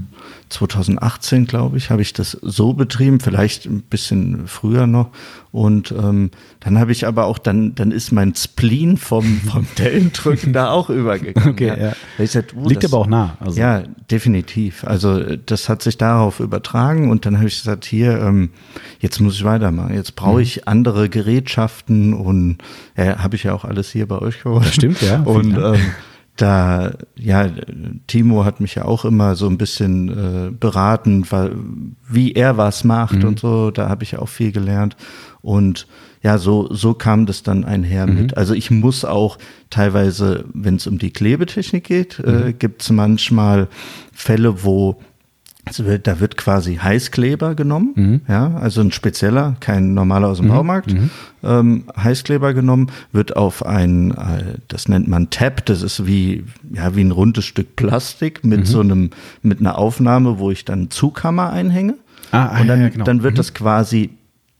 [0.51, 5.09] 2018, glaube ich, habe ich das so betrieben, vielleicht ein bisschen früher noch.
[5.51, 6.31] Und ähm,
[6.61, 10.89] dann habe ich aber auch, dann, dann ist mein Spleen vom, vom Dellendrücken da auch
[10.89, 11.51] übergegangen.
[11.51, 11.93] Okay, ja.
[12.17, 13.37] Ich sagte, oh, Liegt das- aber auch nah.
[13.39, 13.59] Also.
[13.59, 14.83] ja, definitiv.
[14.85, 18.51] Also äh, das hat sich darauf übertragen und dann habe ich gesagt, hier, ähm,
[18.99, 19.93] jetzt muss ich weitermachen.
[19.95, 20.41] Jetzt brauche Mhm.
[20.43, 22.57] ich andere Gerätschaften und
[22.95, 24.65] ja, habe ich ja auch alles hier bei euch geholt.
[24.67, 25.21] Stimmt, ja.
[25.21, 25.81] Und ähm,
[26.37, 27.49] da, ja,
[28.07, 31.55] Timo hat mich ja auch immer so ein bisschen äh, beraten, weil,
[32.09, 33.25] wie er was macht Mhm.
[33.25, 34.95] und so, da habe ich auch viel gelernt.
[35.41, 35.87] Und
[36.23, 38.15] ja, so, so kam das dann einher Mhm.
[38.15, 38.37] mit.
[38.37, 39.37] Also ich muss auch
[39.69, 42.47] teilweise, wenn es um die Klebetechnik geht, Mhm.
[42.47, 43.67] äh, gibt es manchmal
[44.13, 44.99] Fälle, wo
[45.65, 48.21] es wird, da wird quasi Heißkleber genommen, Mhm.
[48.27, 50.95] ja, also ein spezieller, kein normaler aus dem Baumarkt,
[51.43, 56.43] ähm, Heißkleber genommen, wird auf ein, äh, das nennt man Tab, das ist wie,
[56.73, 60.89] ja, wie ein rundes Stück Plastik mit so einem, mit einer Aufnahme, wo ich dann
[60.89, 61.95] Zughammer einhänge.
[62.31, 63.05] Ah, ah, und dann, ja, ja, genau.
[63.05, 64.09] dann wird das quasi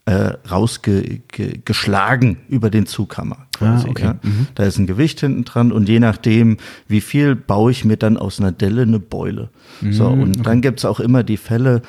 [0.05, 3.37] äh, rausgeschlagen über den Zughammer.
[3.55, 4.03] Quasi, Ah, okay.
[4.05, 4.15] ja.
[4.55, 8.17] Da ist ein Gewicht hinten dran und je nachdem, wie viel, baue ich mir dann
[8.17, 9.49] aus einer Delle eine Beule.
[9.91, 11.81] So, und dann gibt's auch immer die Fälle,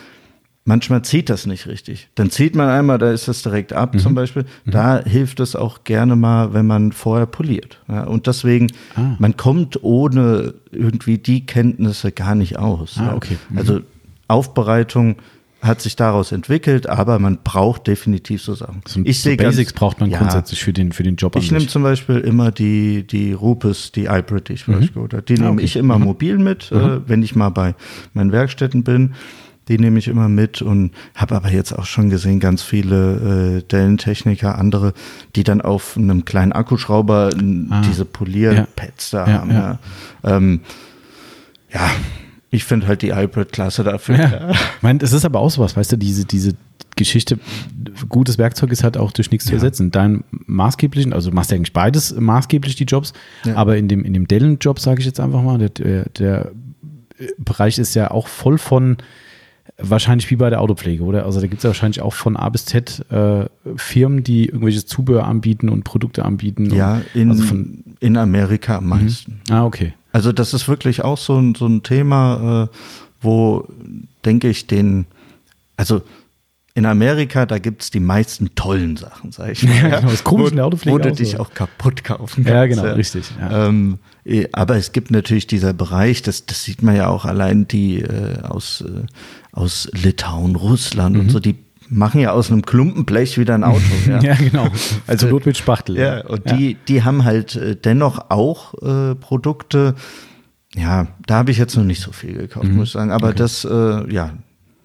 [0.64, 2.08] manchmal zieht das nicht richtig.
[2.14, 4.44] Dann zieht man einmal, da ist das direkt ab zum Beispiel.
[4.66, 7.80] Da hilft es auch gerne mal, wenn man vorher poliert.
[7.88, 9.16] Ja, und deswegen, Ah.
[9.18, 12.96] man kommt ohne irgendwie die Kenntnisse gar nicht aus.
[12.98, 13.36] Ah, okay.
[13.50, 13.58] Mhm.
[13.58, 13.80] Also
[14.28, 15.16] Aufbereitung
[15.62, 18.82] hat sich daraus entwickelt, aber man braucht definitiv so Sachen.
[18.86, 20.18] So, ich so sehe ganz- Basics braucht man Ja.
[20.18, 24.06] grundsätzlich für den, für den Job Ich nehme zum Beispiel immer die, die Rupes, die
[24.06, 25.22] iBrit, die ich geholt habe.
[25.22, 25.64] Die Ah, nehme okay.
[25.64, 27.76] ich immer mobil mit, äh, wenn ich mal bei
[28.12, 29.14] meinen Werkstätten bin.
[29.68, 33.62] Die nehme ich immer mit und habe aber jetzt auch schon gesehen, ganz viele äh,
[33.62, 34.92] Dellentechniker, andere,
[35.36, 37.30] die dann auf einem kleinen Akkuschrauber
[37.70, 37.82] Ah.
[37.88, 39.50] diese Polierpads da Ja, haben.
[39.52, 39.78] ja.
[40.24, 40.60] Ja, ähm,
[41.72, 41.88] ja
[42.52, 44.18] ich finde halt die iBrit klasse dafür.
[44.18, 44.50] Ja.
[44.50, 46.52] Ich meine, es ist aber auch sowas, weißt du, diese, diese
[46.96, 47.38] Geschichte,
[48.10, 49.90] gutes Werkzeug ist halt auch durch nichts zu ersetzen.
[49.90, 53.56] Dein maßgeblichen, also du machst ja eigentlich beides maßgeblich, die Jobs, Ja.
[53.56, 56.52] aber in dem, in dem Dellen-Job, sage ich jetzt einfach mal, der, der,
[57.38, 58.96] Bereich ist ja auch voll von,
[59.78, 61.24] wahrscheinlich wie bei der Autopflege, oder?
[61.24, 63.46] Also da gibt es ja wahrscheinlich auch von A bis Z äh,
[63.76, 66.74] Firmen, die irgendwelches Zubehör anbieten und Produkte anbieten.
[66.74, 69.40] Ja, in, also von, in Amerika am meisten.
[69.50, 69.94] ah, okay.
[70.12, 72.76] Also das ist wirklich auch so ein, so ein Thema, äh,
[73.20, 73.66] wo,
[74.24, 75.06] denke ich, den,
[75.76, 76.02] also
[76.74, 79.74] in Amerika, da gibt's die meisten tollen Sachen, sag ich mal.
[79.74, 81.38] Ja, genau, ist komisch in der wo, wo du auch dich so.
[81.38, 82.48] auch kaputt kaufen kannst.
[82.48, 83.68] Ja, genau, richtig, ja.
[83.68, 87.68] Ähm, eh, aber es gibt natürlich dieser Bereich, das, das sieht man ja auch allein
[87.68, 89.06] die äh, aus, äh,
[89.52, 91.56] aus Litauen, Russland und so, die
[91.92, 93.80] machen ja aus einem Klumpenblech wieder ein Auto.
[94.06, 94.20] Mhm.
[94.22, 94.68] Ja, genau.
[95.06, 95.96] Also Not mit Spachtel.
[95.98, 99.94] Ja, und die, die haben halt äh, dennoch auch äh, Produkte.
[100.74, 102.76] Ja, da habe ich jetzt noch nicht so viel gekauft, Mhm.
[102.76, 103.10] muss ich sagen.
[103.12, 104.30] Aber das, äh, ja,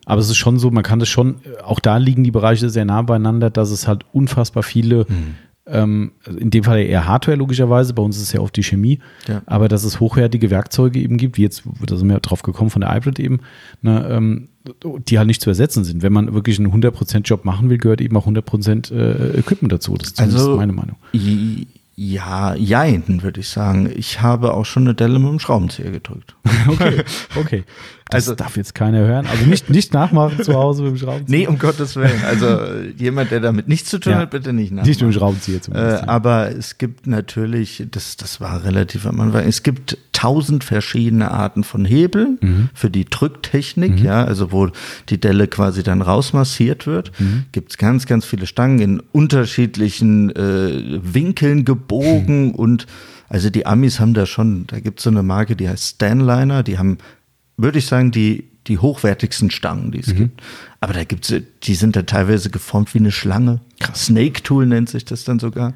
[0.05, 2.85] Aber es ist schon so, man kann das schon, auch da liegen die Bereiche sehr
[2.85, 5.35] nah beieinander, dass es halt unfassbar viele, Mhm.
[5.65, 8.99] ähm, in dem Fall eher Hardware logischerweise, bei uns ist es ja oft die Chemie,
[9.27, 9.41] Ja.
[9.47, 12.81] aber dass es hochwertige Werkzeuge eben gibt, wie jetzt, da sind wir drauf gekommen von
[12.81, 13.39] der iPad eben,
[13.81, 14.47] ne, ähm,
[15.07, 16.01] die halt nicht zu ersetzen sind.
[16.01, 19.95] Wenn man wirklich einen 100% Job machen will, gehört eben auch 100% äh, Equipment dazu.
[19.95, 20.95] Das ist Also- meine Meinung.
[21.99, 23.89] ja, jein, würde ich sagen.
[23.95, 26.35] Ich habe auch schon eine Delle mit dem Schraubenzieher gedrückt.
[26.67, 27.03] Okay,
[27.35, 27.63] okay.
[28.09, 29.25] Das Also- darf jetzt keiner hören.
[29.25, 31.39] Also nicht, nicht nachmachen zu Hause mit dem Schraubenzieher.
[31.39, 32.21] Nee, um Gottes Willen.
[32.25, 34.19] Also äh, jemand, der damit nichts zu tun Ja.
[34.19, 34.89] hat, bitte nicht nachmachen.
[34.89, 36.07] Nicht mit dem Schraubenzieher Äh, zumindest.
[36.09, 41.63] aber es gibt natürlich, das, das war relativ am Anfang, es gibt tausend verschiedene Arten
[41.63, 42.69] von Hebeln Mhm.
[42.73, 44.69] für die Drücktechnik, ja, also wo
[45.09, 47.11] die Delle quasi dann rausmassiert wird.
[47.19, 47.45] Mhm.
[47.51, 52.87] Gibt es ganz, ganz viele Stangen in unterschiedlichen äh, Winkeln gebogen und
[53.29, 56.63] also die Amis haben da schon, da gibt es so eine Marke, die heißt Stanliner,
[56.63, 56.97] die haben,
[57.57, 60.41] würde ich sagen, die, die hochwertigsten Stangen, die es gibt.
[60.79, 61.31] Aber da gibt's,
[61.63, 63.61] die sind da teilweise geformt wie eine Schlange.
[63.93, 65.73] Snake Tool nennt sich das dann sogar.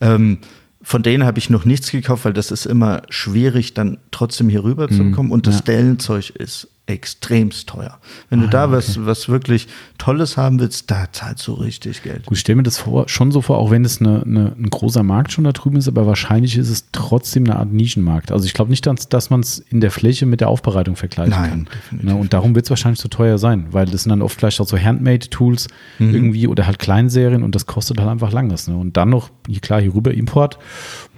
[0.00, 0.38] Ähm,
[0.82, 4.64] von denen habe ich noch nichts gekauft, weil das ist immer schwierig, dann trotzdem hier
[4.64, 5.30] rüber zu bekommen.
[5.30, 7.98] Und das Dellenzeug ist extremst teuer.
[8.28, 9.68] Wenn du da was, was wirklich
[9.98, 12.26] Tolles haben willst, da zahlst du richtig Geld.
[12.26, 14.68] Gut, ich stelle mir das vor, schon so vor, auch wenn es eine, eine, ein
[14.68, 18.32] großer Markt schon da drüben ist, aber wahrscheinlich ist es trotzdem eine Art Nischenmarkt.
[18.32, 21.30] Also ich glaube nicht, dass, dass man es in der Fläche mit der Aufbereitung vergleichen
[21.30, 21.68] Nein, kann.
[21.72, 24.36] definitiv Ne, und darum wird es wahrscheinlich so teuer sein, weil das sind dann oft
[24.38, 25.68] vielleicht auch so Handmade-Tools
[25.98, 26.14] Mhm.
[26.14, 28.66] irgendwie oder halt Kleinserien und das kostet halt einfach langes.
[28.66, 28.76] Ne?
[28.76, 30.58] Und dann noch, hier, klar, hier rüber Import,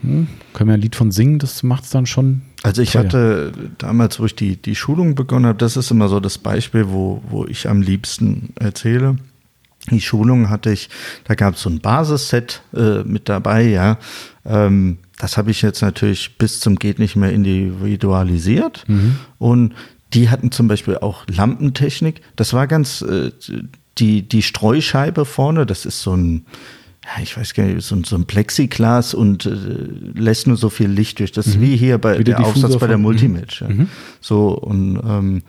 [0.03, 2.43] hm, können wir ein Lied von singen, das macht es dann schon.
[2.65, 3.05] Also ich teuer.
[3.05, 6.89] hatte damals, wo ich die, die Schulung begonnen habe, das ist immer so das Beispiel,
[6.89, 9.17] wo, wo ich am liebsten erzähle.
[9.91, 10.89] Die Schulung hatte ich,
[11.25, 13.99] da gab es so ein Basisset äh, mit dabei, ja.
[14.47, 18.87] Ähm, das habe ich jetzt natürlich bis zum geht nicht mehr individualisiert.
[19.39, 19.75] Und
[20.15, 22.23] die hatten zum Beispiel auch Lampentechnik.
[22.35, 23.31] Das war ganz, äh,
[23.99, 26.47] die, die Streuscheibe vorne, das ist so ein,
[27.05, 29.51] ja, ich weiß gar nicht, so, ein- so ein Plexiglas und äh,
[30.15, 31.33] lässt nur so viel Licht durch.
[31.33, 33.61] Das ist wie hier bei Wie der der Aufsatz bei der von- Multimatch.
[33.63, 33.69] Ja.
[34.21, 35.43] So, und ähm,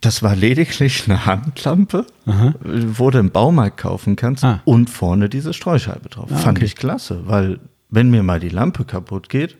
[0.00, 2.54] das war lediglich eine Handlampe, Aha.
[2.64, 4.60] wo du im Baumarkt kaufen kannst Ah.
[4.64, 6.28] und vorne diese Streuscheibe drauf.
[6.32, 6.64] Ah, Fand okay.
[6.66, 9.56] ich klasse, weil wenn mir mal die Lampe kaputt geht,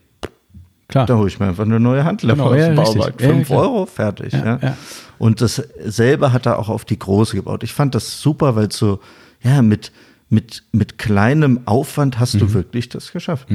[0.89, 1.07] Klar.
[1.07, 2.77] da hole ich mir einfach eine neue Handlampe Genau, aus ja, dem.
[2.77, 3.21] Baumarkt.
[3.21, 3.61] Ja, ja, Fünf klar.
[3.61, 4.33] Euro, fertig.
[4.33, 4.77] Ja, Ja, ja.
[5.19, 7.63] Und dasselbe hat er auch auf die große gebaut.
[7.63, 8.99] Ich fand das super, weil so,
[9.45, 9.93] ja, mit,
[10.33, 12.39] mit, mit kleinem Aufwand hast Mhm.
[12.41, 13.49] du wirklich das geschafft.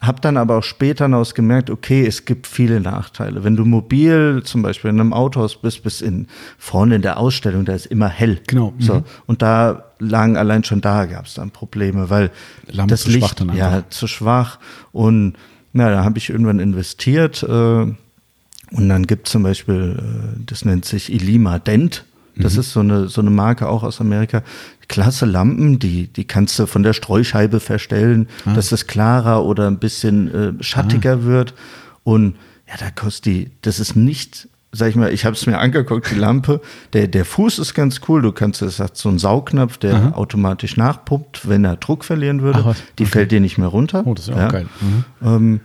[0.00, 3.42] Hab dann aber auch später hinaus gemerkt, okay, es gibt viele Nachteile.
[3.44, 6.26] Wenn du mobil zum Beispiel in einem Autohaus bist, bis in
[6.58, 8.38] vorne in der Ausstellung, da ist immer hell.
[8.46, 8.94] Genau, So.
[8.96, 9.04] mhm.
[9.26, 12.30] Und da lagen allein schon da gab es dann Probleme, weil
[12.70, 14.58] Lampe das zu schwach Licht dann ja zu schwach
[14.92, 15.34] und
[15.72, 17.96] na, da habe ich irgendwann investiert äh, und
[18.88, 22.04] dann gibt zum Beispiel, äh, das nennt sich Ilima Dent.
[22.36, 24.42] Das ist so eine, so eine Marke auch aus Amerika.
[24.88, 29.78] Klasse Lampen, die, die kannst du von der Streuscheibe verstellen, dass es klarer oder ein
[29.78, 31.54] bisschen äh, schattiger wird.
[32.02, 32.36] Und
[32.68, 36.10] ja, da kostet die, das ist nicht, sag ich mal, ich habe es mir angeguckt,
[36.10, 36.60] die Lampe.
[36.92, 38.22] Der, der Fuß ist ganz cool.
[38.22, 40.10] Du kannst, es hat so einen Saugnapf, der Aha.
[40.12, 42.64] automatisch nachpumpt, wenn er Druck verlieren würde.
[42.66, 44.02] Ach Die fällt dir nicht mehr runter.
[44.06, 44.66] Oh, das ist ja auch geil.
[44.80, 45.04] Mhm.
[45.22, 45.60] Ähm,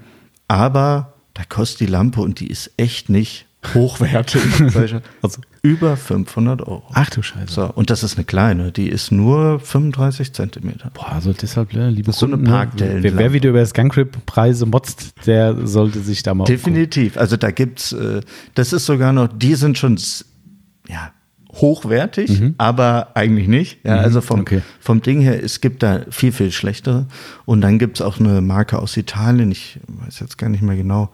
[0.48, 4.42] aber da kostet die Lampe und die ist echt nicht hochwertig.
[5.22, 6.84] Also- über 500 Euro.
[6.94, 7.52] Ach du Scheiße.
[7.54, 10.92] So, und das ist eine kleine, die ist nur 35 Zentimeter.
[10.94, 13.04] Boah, also deshalb, äh, liebe Das ist so eine Kunden, ne, Parkdellenlampe.
[13.04, 17.18] wer, wer wieder über Scancrip-Preise motzt, der sollte sich da mal Definitiv.
[17.18, 18.22] Also da gibt's, äh,
[18.54, 19.98] das ist sogar noch, die sind schon
[20.88, 21.12] ja,
[21.54, 23.80] hochwertig, aber eigentlich nicht.
[23.86, 24.42] Ja, also vom, Mhm.
[24.44, 24.62] okay.
[24.80, 27.08] vom Ding her, es gibt da viel, viel schlechtere.
[27.46, 31.10] Und dann gibt's auch eine Marke aus Italien, ich weiß jetzt gar nicht mehr genau,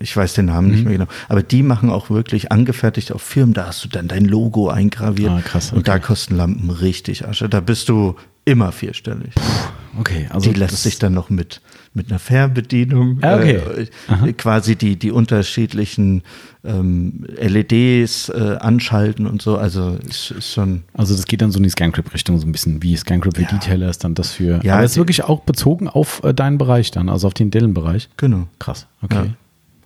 [0.00, 0.74] ich weiß den Namen Mhm.
[0.74, 4.08] nicht mehr genau, aber die machen auch wirklich angefertigt auf Firmen, da hast du dann
[4.08, 5.30] dein Logo eingraviert.
[5.30, 6.02] Ah, krass, Und da okay.
[6.06, 7.48] kosten Lampen richtig Asche.
[7.48, 9.32] Da bist du immer vierstellig.
[9.98, 11.60] Okay, also die lässt sich dann noch mit,
[11.98, 13.60] mit einer Fernbedienung Ah, okay.
[14.24, 16.22] äh, quasi die, die unterschiedlichen
[16.64, 19.58] ähm, LEDs äh, anschalten und so.
[19.58, 20.84] Also ist, ist schon.
[20.94, 23.48] Also das geht dann so in die Scancrip-Richtung, so ein bisschen wie Scancrip für Ja.
[23.48, 24.60] Detailer ist dann das für.
[24.64, 27.50] Ja, aber es ist wirklich auch bezogen auf äh, deinen Bereich dann, also auf den
[27.50, 28.08] Dellen-Bereich.
[28.16, 28.48] Genau.
[28.58, 29.14] Krass, okay.
[29.26, 29.34] Ja.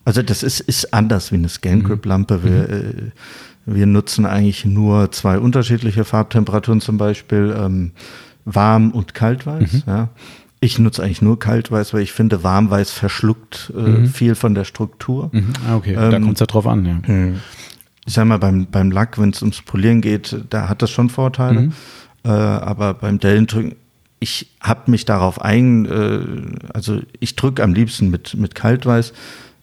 [0.05, 2.45] Also das ist, ist anders wie eine Scangrip-Lampe.
[2.45, 2.95] Wir, äh,
[3.67, 7.93] wir nutzen eigentlich nur zwei unterschiedliche Farbtemperaturen, zum Beispiel ähm,
[8.45, 9.85] warm und kaltweiß.
[9.87, 10.09] Ja.
[10.65, 15.29] Ich nutze eigentlich nur kaltweiß, weil ich finde, warmweiß verschluckt äh, viel von der Struktur.
[15.33, 15.53] Mhm.
[15.69, 17.33] Ah, okay, da Ähm, kommt es ja drauf an, ja.
[18.07, 21.11] ich sag mal, beim, beim Lack, wenn es ums Polieren geht, da hat das schon
[21.11, 21.63] Vorteile.
[21.63, 21.73] Mhm.
[22.25, 23.75] Äh, aber beim Dellendrücken,
[24.21, 26.21] ich habe mich darauf ein, äh,
[26.73, 29.15] also ich drücke am liebsten mit, mit Kaltweiß.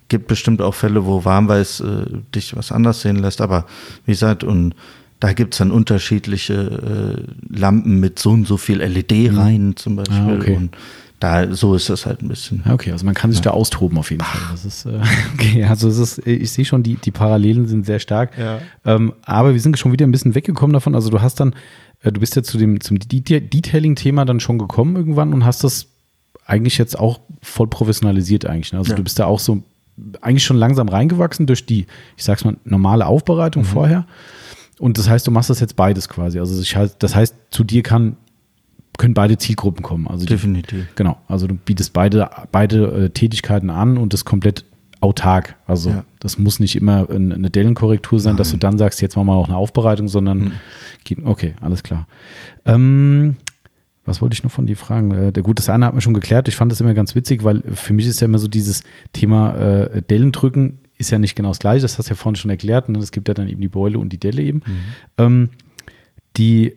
[0.09, 3.65] Gibt bestimmt auch Fälle, wo Warmweiß äh, dich was anders sehen lässt, aber
[4.05, 4.75] wie gesagt, und
[5.19, 7.17] da gibt's dann unterschiedliche
[7.53, 10.17] äh, Lampen mit so und so viel LED rein zum Beispiel.
[10.17, 10.55] Ah, okay.
[10.55, 10.75] Und
[11.19, 12.63] da so ist das halt ein bisschen.
[12.65, 14.39] Ja, okay, also man kann sich da austoben auf jeden Fall.
[14.51, 15.01] Das ist, äh,
[15.33, 18.37] okay, also es ist, ich sehe schon, die, die Parallelen sind sehr stark.
[18.37, 18.59] Ja.
[18.85, 20.95] Ähm, aber wir sind schon wieder ein bisschen weggekommen davon.
[20.95, 21.53] Also du hast dann,
[22.03, 25.65] äh, du bist ja zu dem, zum Deta- Detailing-Thema dann schon gekommen irgendwann und hast
[25.65, 25.87] das
[26.45, 28.71] eigentlich jetzt auch voll professionalisiert eigentlich.
[28.71, 28.79] Ne?
[28.79, 28.95] Also Ja.
[28.95, 29.61] du bist da auch so
[30.21, 33.09] eigentlich schon langsam reingewachsen durch die, ich sag's mal, normale Mhm.
[33.09, 34.05] Aufbereitung vorher.
[34.79, 36.39] Und das heißt, du machst das jetzt beides quasi.
[36.39, 38.15] Also ich, halt- das heißt, zu dir kann,
[38.97, 40.07] können beide Zielgruppen kommen.
[40.07, 40.87] Also die, Definitiv.
[40.95, 44.65] Genau, also du bietest beide, beide äh, Tätigkeiten an und das komplett
[45.01, 45.55] autark.
[45.67, 46.03] Also Ja.
[46.19, 49.35] das muss nicht immer ein- eine Dellenkorrektur sein, dass du dann sagst, jetzt machen wir
[49.35, 50.51] noch eine Aufbereitung, sondern
[51.05, 52.07] geht, okay, alles klar.
[52.65, 53.37] Ähm,
[54.05, 55.11] was wollte ich noch von dir fragen?
[55.11, 56.47] Äh, der, gut, das eine hat mir schon geklärt.
[56.47, 59.55] Ich fand das immer ganz witzig, weil für mich ist ja immer so dieses Thema
[59.55, 61.81] äh, Dellendrücken ist ja nicht genau das gleiche.
[61.81, 62.89] Das hast du ja vorhin schon erklärt.
[62.89, 62.99] Ne?
[62.99, 64.61] Es gibt ja dann eben die Beule und die Delle eben.
[65.17, 65.49] Ähm,
[66.37, 66.75] die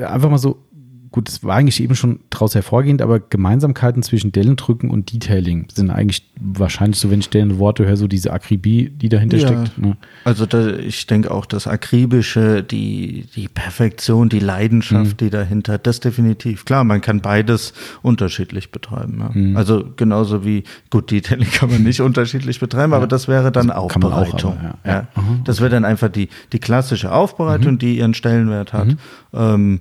[0.00, 0.62] einfach mal so,
[1.10, 5.90] gut, das war eigentlich eben schon daraus hervorgehend, aber Gemeinsamkeiten zwischen Dellendrücken und Detailing sind
[5.90, 9.48] eigentlich wahrscheinlich so, wenn ich deren Worte höre, so diese Akribie, die dahinter Ja.
[9.48, 9.78] steckt.
[9.78, 9.96] Ne?
[10.24, 15.16] Also da, ich denke auch das Akribische, die, die Perfektion, die Leidenschaft, Mhm.
[15.16, 16.64] die dahinter, das definitiv.
[16.64, 19.18] Klar, man kann beides unterschiedlich betreiben.
[19.20, 19.30] Ja.
[19.32, 19.56] Mhm.
[19.56, 23.76] Also genauso wie, gut, Detailing kann man nicht unterschiedlich betreiben, aber das wäre dann kann
[23.76, 24.58] man auch, Aufbereitung.
[24.58, 24.74] aber ja.
[24.84, 25.08] ja.
[25.16, 25.22] Ja.
[25.22, 28.96] Mhm, Das wäre dann einfach die, die klassische Aufbereitung, die ihren Stellenwert hat.
[29.32, 29.80] Ähm,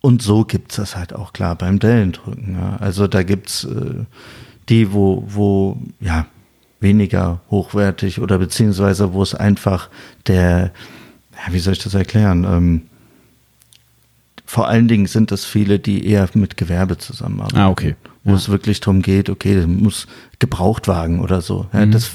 [0.00, 2.54] und so gibt's das halt auch klar beim Dellendrücken.
[2.56, 2.76] Ja.
[2.76, 4.04] Also da gibt's äh,
[4.68, 6.26] die, wo, wo, ja,
[6.80, 9.90] weniger hochwertig oder beziehungsweise wo es einfach
[10.26, 10.72] der,
[11.34, 12.44] ja, wie soll ich das erklären?
[12.44, 12.82] Ähm,
[14.46, 17.58] vor allen Dingen sind es viele, die eher mit Gewerbe zusammenarbeiten.
[17.58, 17.94] Ah, okay.
[18.24, 18.36] Wo Ja.
[18.36, 20.06] es wirklich darum geht, okay, das muss
[20.38, 21.66] Gebrauchtwagen oder so.
[21.72, 21.92] Ja, Mhm.
[21.92, 22.10] das,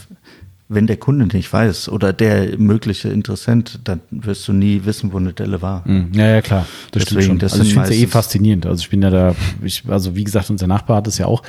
[0.67, 5.17] wenn der Kunde nicht weiß oder der mögliche Interessent, dann wirst du nie wissen, wo
[5.17, 5.87] eine Delle war.
[5.87, 6.11] Mhm.
[6.13, 6.65] Ja, ja, klar.
[6.91, 7.39] Das stimmt Deswegen, schon.
[7.39, 8.65] das also ich finde es ja eh faszinierend.
[8.65, 11.43] Also ich bin ja da, ich, also wie gesagt, unser Nachbar hat es ja auch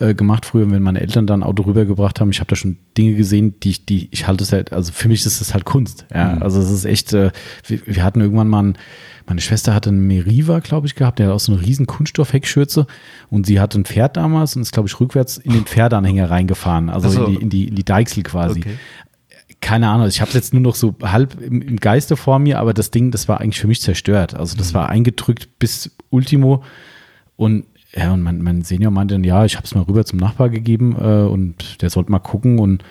[0.00, 2.30] äh, gemacht früher, wenn meine Eltern dann ein Auto rübergebracht haben.
[2.30, 5.08] Ich habe da schon Dinge gesehen, die ich, die ich halte es halt, also für
[5.08, 6.06] mich ist es halt Kunst.
[6.14, 6.42] Ja, Mhm.
[6.42, 7.30] also es ist echt, äh,
[7.66, 8.78] wir, wir hatten irgendwann mal ein,
[9.26, 12.86] meine Schwester hatte einen Meriva, glaube ich, gehabt, der hat auch so eine riesen Kunststoff-Heckschürze
[13.28, 16.88] und sie hatte ein Pferd damals und ist, glaube ich, rückwärts in den Pferdeanhänger reingefahren,
[16.88, 17.24] also so.
[17.26, 18.76] in, die, in, die, in die Deichsel quasi Okay.
[19.60, 22.58] keine Ahnung, ich habe es jetzt nur noch so halb im, im Geiste vor mir,
[22.58, 24.34] aber das Ding, das war eigentlich für mich zerstört.
[24.34, 26.62] Also das war eingedrückt bis Ultimo
[27.36, 30.18] und ja, und mein, mein Senior meinte dann, ja, ich habe es mal rüber zum
[30.18, 32.82] Nachbar gegeben äh, und der sollte mal gucken und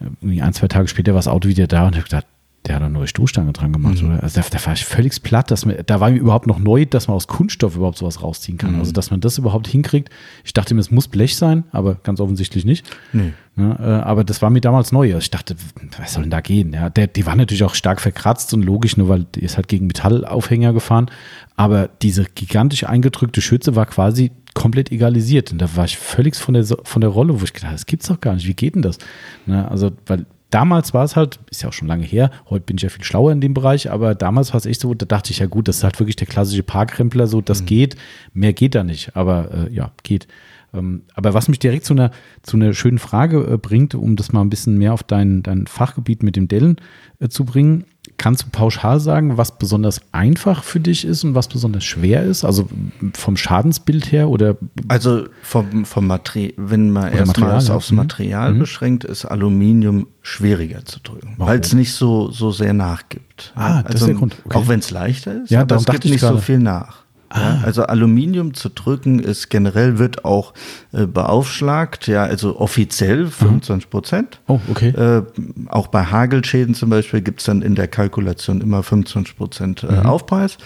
[0.00, 2.26] äh, irgendwie ein, zwei Tage später war das Auto wieder da und ich habe gedacht,
[2.66, 4.10] der hat eine neue Stoßstange dran gemacht, mhm.
[4.10, 4.22] oder?
[4.22, 6.86] Also da, da, war ich völlig platt, dass man, da war mir überhaupt noch neu,
[6.86, 8.74] dass man aus Kunststoff überhaupt sowas rausziehen kann.
[8.74, 8.78] Mhm.
[8.78, 10.10] Also, dass man das überhaupt hinkriegt.
[10.44, 12.86] Ich dachte mir, es muss Blech sein, aber ganz offensichtlich nicht.
[13.12, 13.32] Nee.
[13.56, 15.08] Ja, äh, aber das war mir damals neu.
[15.08, 15.56] Also ich dachte,
[15.98, 16.72] was soll denn da gehen?
[16.72, 19.68] Ja, der, die war natürlich auch stark verkratzt und logisch, nur weil die ist halt
[19.68, 21.10] gegen Metallaufhänger gefahren.
[21.56, 25.52] Aber diese gigantisch eingedrückte Schütze war quasi komplett egalisiert.
[25.52, 28.06] Und da war ich völlig von der, von der Rolle, wo ich gedacht das gibt's
[28.06, 28.46] doch gar nicht.
[28.46, 28.98] Wie geht denn das?
[29.46, 32.76] Na, also, weil damals war es halt, ist ja auch schon lange her, heute bin
[32.76, 35.32] ich ja viel schlauer in dem Bereich, aber damals war es echt so, da dachte
[35.32, 37.66] ich ja gut, das ist halt wirklich der klassische Parkrempler, so das mhm.
[37.66, 37.96] geht,
[38.34, 40.28] mehr geht da nicht, aber äh, ja, geht.
[40.74, 42.10] Ähm, aber was mich direkt zu einer,
[42.42, 45.66] zu einer schönen Frage äh, bringt, um das mal ein bisschen mehr auf dein, dein
[45.66, 46.76] Fachgebiet mit dem Dellen
[47.18, 47.84] äh, zu bringen,
[48.18, 52.44] Kannst du pauschal sagen, was besonders einfach für dich ist und was besonders schwer ist?
[52.44, 52.68] Also
[53.14, 54.56] vom Schadensbild her oder?
[54.88, 57.96] Also vom, vom Material, wenn man erstmal aufs mhm.
[57.96, 58.58] Material mhm.
[58.60, 63.52] beschränkt, ist Aluminium schwieriger zu drücken, weil es nicht so, so sehr nachgibt.
[63.56, 64.36] Ah, also, das ist der Grund.
[64.44, 64.56] Okay.
[64.56, 67.01] Auch wenn es leichter ist, ja, aber es gibt nicht so viel nach.
[67.34, 67.64] Ja, ah.
[67.64, 70.54] also Aluminium zu drücken ist generell wird auch
[70.92, 74.40] äh, beaufschlagt, ja, also offiziell 25 Prozent.
[74.48, 74.88] Oh, okay.
[74.88, 75.22] Äh,
[75.68, 79.92] auch bei Hagelschäden zum Beispiel gibt es dann in der Kalkulation immer 25 Prozent äh,
[79.92, 80.06] mhm.
[80.06, 80.58] Aufpreis.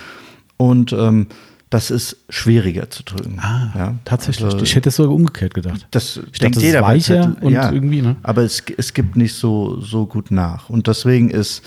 [0.57, 1.29] Und ähm,
[1.71, 3.39] das ist schwieriger zu drücken.
[3.41, 3.95] Ah, ja?
[4.05, 4.45] tatsächlich.
[4.45, 5.87] Also, ich hätte es sogar umgekehrt gedacht.
[5.91, 6.83] Das ich denkt dachte, jeder.
[6.83, 8.17] Weicher halt, und ja, irgendwie, ne?
[8.23, 10.71] Aber es, es gibt nicht so, so gut nach.
[10.71, 11.63] Und deswegen ist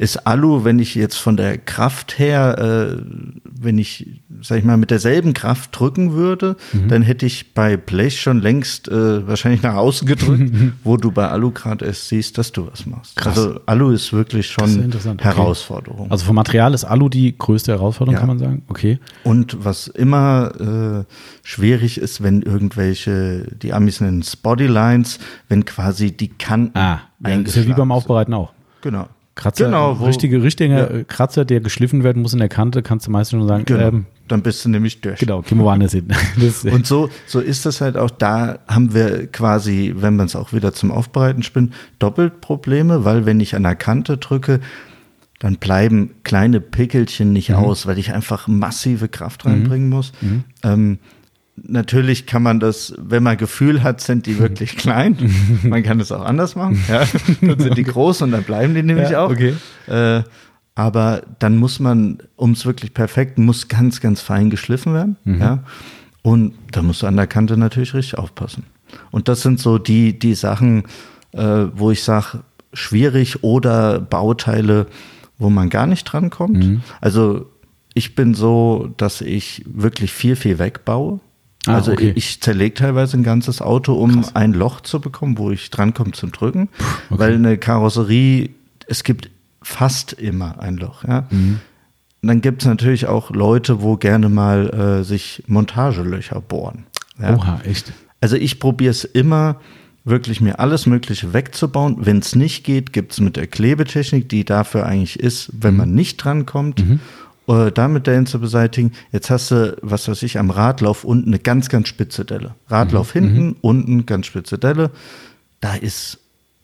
[0.00, 3.02] ist Alu, wenn ich jetzt von der Kraft her, äh,
[3.44, 6.88] wenn ich, sag ich mal, mit derselben Kraft drücken würde, mhm.
[6.88, 11.28] dann hätte ich bei Blech schon längst äh, wahrscheinlich nach außen gedrückt, wo du bei
[11.28, 13.14] Alu gerade erst siehst, dass du was machst.
[13.14, 13.36] Krass.
[13.36, 16.00] Also Alu ist wirklich schon ist Herausforderung.
[16.00, 16.12] Okay.
[16.12, 18.20] Also vom Material ist Alu die größte Herausforderung, ja.
[18.20, 18.62] kann man sagen.
[18.68, 18.98] Okay.
[19.22, 26.10] Und was immer äh, schwierig ist, wenn irgendwelche, die Amis nennen es Bodylines, wenn quasi
[26.10, 26.78] die Kanten.
[26.78, 28.54] Ah, ja, ist ja wie beim Aufbereiten auch.
[28.80, 29.06] Genau.
[29.40, 31.04] Kratzer, genau, wo, richtige, richtige ja.
[31.04, 34.06] Kratzer, der geschliffen werden muss in der Kante, kannst du meistens schon sagen, genau, ähm,
[34.28, 35.18] dann bist du nämlich durch.
[35.18, 36.08] Genau, gehen wir woanders hin.
[36.70, 40.52] und so, so ist das halt auch, da haben wir quasi, wenn man es auch
[40.52, 44.60] wieder zum Aufbereiten spinnt, doppelt Probleme, weil wenn ich an der Kante drücke,
[45.38, 47.56] dann bleiben kleine Pickelchen nicht mhm.
[47.56, 49.94] aus, weil ich einfach massive Kraft reinbringen mhm.
[49.94, 50.12] muss.
[50.20, 50.44] Mhm.
[50.62, 50.98] Ähm,
[51.62, 55.16] Natürlich kann man das, wenn man Gefühl hat, sind die wirklich klein.
[55.62, 56.82] man kann es auch anders machen.
[56.88, 57.04] Ja.
[57.40, 59.30] Dann sind die groß und dann bleiben die nämlich ja, auch.
[59.30, 59.54] Okay.
[59.86, 60.22] Äh,
[60.74, 65.16] aber dann muss man, um es wirklich perfekt, muss ganz, ganz fein geschliffen werden.
[65.24, 65.40] Mhm.
[65.40, 65.64] Ja.
[66.22, 68.64] Und da musst du an der Kante natürlich richtig aufpassen.
[69.10, 70.84] Und das sind so die, die Sachen,
[71.32, 72.40] äh, wo ich sage,
[72.72, 74.86] schwierig oder Bauteile,
[75.38, 76.64] wo man gar nicht drankommt.
[76.64, 76.82] Mhm.
[77.00, 77.46] Also
[77.94, 81.20] ich bin so, dass ich wirklich viel, viel wegbaue.
[81.66, 82.12] Ah, also okay.
[82.14, 84.36] ich zerlege teilweise ein ganzes Auto, um Krass.
[84.36, 86.68] ein Loch zu bekommen, wo ich drankomme zum Drücken.
[87.10, 87.20] Okay.
[87.20, 88.50] Weil eine Karosserie,
[88.86, 89.30] es gibt
[89.62, 91.04] fast immer ein Loch.
[91.04, 91.26] Ja?
[91.30, 91.60] Mhm.
[92.22, 96.86] Dann gibt es natürlich auch Leute, wo gerne mal äh, sich Montagelöcher bohren.
[97.20, 97.36] Ja?
[97.36, 97.92] Oha, echt?
[98.22, 99.56] Also ich probiere es immer,
[100.04, 101.98] wirklich mir alles Mögliche wegzubauen.
[102.00, 105.78] Wenn es nicht geht, gibt es mit der Klebetechnik, die dafür eigentlich ist, wenn mhm.
[105.78, 106.86] man nicht drankommt.
[106.86, 107.00] Mhm
[107.50, 108.92] äh, damit Dellen zu beseitigen.
[109.12, 112.54] Jetzt hast du, was weiß ich, am Radlauf unten eine ganz, ganz spitze Delle.
[112.68, 113.20] Radlauf mhm.
[113.20, 113.56] hinten, mhm.
[113.60, 114.90] unten ganz spitze Delle.
[115.60, 116.18] Da ist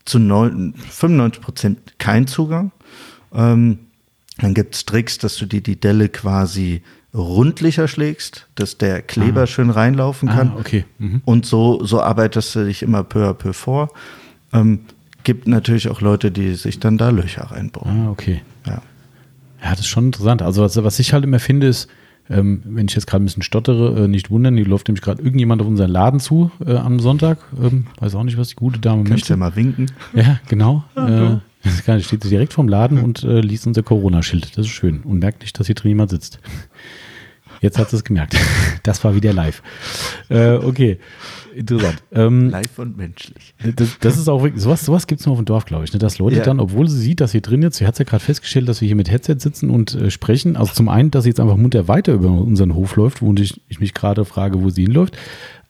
[0.04, 2.70] zu 95 Prozent kein Zugang.
[3.34, 3.78] Ähm,
[4.38, 6.82] dann gibt es Tricks, dass du dir die Delle quasi
[7.12, 9.46] rundlicher schlägst, dass der Kleber ah.
[9.46, 10.52] schön reinlaufen kann.
[10.54, 10.84] Ah, okay.
[10.98, 11.22] Mhm.
[11.24, 13.90] Und so, so arbeitest du dich immer peu à peu vor.
[14.52, 14.80] Ähm,
[15.24, 18.06] gibt natürlich auch Leute, die sich dann da Löcher reinbauen.
[18.06, 18.42] Ah, okay.
[18.66, 18.82] Ja.
[19.66, 20.42] Ja, das ist schon interessant.
[20.42, 21.88] Also was, was ich halt immer finde ist,
[22.30, 25.20] ähm, wenn ich jetzt gerade ein bisschen stottere, äh, nicht wundern, die läuft nämlich gerade
[25.20, 27.38] irgendjemand auf unseren Laden zu äh, am Sonntag.
[27.60, 29.32] Ähm, weiß auch nicht, was die gute Dame Kannst möchte.
[29.32, 29.90] ja mal winken.
[30.14, 30.84] Ja, genau.
[30.94, 34.56] äh, steht sie direkt vorm Laden und äh, liest unser Corona-Schild.
[34.56, 36.38] Das ist schön und merkt nicht, dass hier drin jemand sitzt.
[37.60, 38.36] Jetzt hat sie es gemerkt.
[38.84, 39.64] Das war wieder live.
[40.28, 41.00] Äh, okay
[41.56, 42.02] interessant.
[42.12, 43.54] Ähm, Live und menschlich.
[43.76, 45.92] Das, das, ist auch wirklich, sowas, sowas gibt es nur auf dem Dorf, glaube ich.
[45.92, 45.98] Ne?
[45.98, 46.42] Dass Leute ja.
[46.44, 48.80] dann, obwohl sie sieht, dass hier drin jetzt, sie hat es ja gerade festgestellt, dass
[48.80, 50.56] wir hier mit Headset sitzen und äh, sprechen.
[50.56, 53.60] Also zum einen, dass sie jetzt einfach munter weiter über unseren Hof läuft, wo ich,
[53.68, 55.16] ich mich gerade frage, wo sie hinläuft.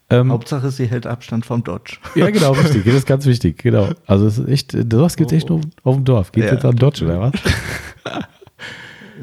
[0.08, 1.96] Ähm, Hauptsache, sie hält Abstand vom Dodge.
[2.14, 2.84] Ja, genau, richtig.
[2.84, 3.58] Das ist ganz wichtig.
[3.58, 3.88] Genau.
[4.06, 6.30] Also, es ist echt, sowas gibt es echt nur auf dem Dorf.
[6.30, 6.52] Geht ja.
[6.52, 7.32] jetzt an Dodge, oder was?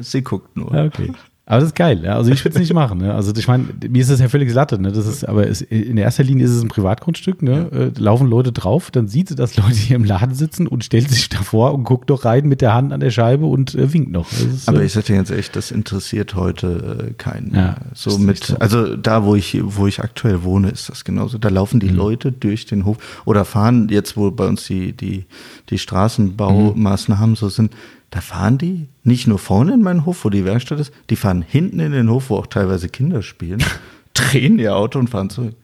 [0.00, 0.72] sie guckt nur.
[0.74, 1.12] Okay.
[1.46, 2.16] Aber das ist geil, ja.
[2.16, 2.98] Also ich würde es nicht machen.
[2.98, 3.12] Ne?
[3.12, 4.92] Also ich meine, mir ist das ja völlig Latte, ne?
[4.92, 7.68] Das ist, aber es, in erster Linie ist es ein Privatgrundstück, ne?
[7.70, 7.78] Ja.
[7.80, 11.10] Äh, laufen Leute drauf, dann sieht sie, dass Leute hier im Laden sitzen und stellt
[11.10, 14.10] sich davor und guckt doch rein mit der Hand an der Scheibe und äh, winkt
[14.10, 14.32] noch.
[14.32, 17.54] Ist, aber äh, ich sage dir ganz ehrlich, das interessiert heute äh, keinen.
[17.54, 18.56] Ja, so mit, so.
[18.58, 21.36] also da, wo ich, wo ich aktuell wohne, ist das genauso.
[21.36, 21.96] Da laufen die mhm.
[21.96, 25.26] Leute durch den Hof oder fahren jetzt, wo bei uns die, die,
[25.68, 27.36] die Straßenbaumaßnahmen mhm.
[27.36, 27.74] so sind,
[28.14, 31.42] da fahren die nicht nur vorne in meinen Hof, wo die Werkstatt ist, die fahren
[31.42, 33.60] hinten in den Hof, wo auch teilweise Kinder spielen,
[34.14, 35.56] drehen ihr Auto und fahren zurück.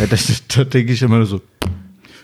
[0.00, 0.16] Ja, da,
[0.48, 1.40] da denke ich immer so,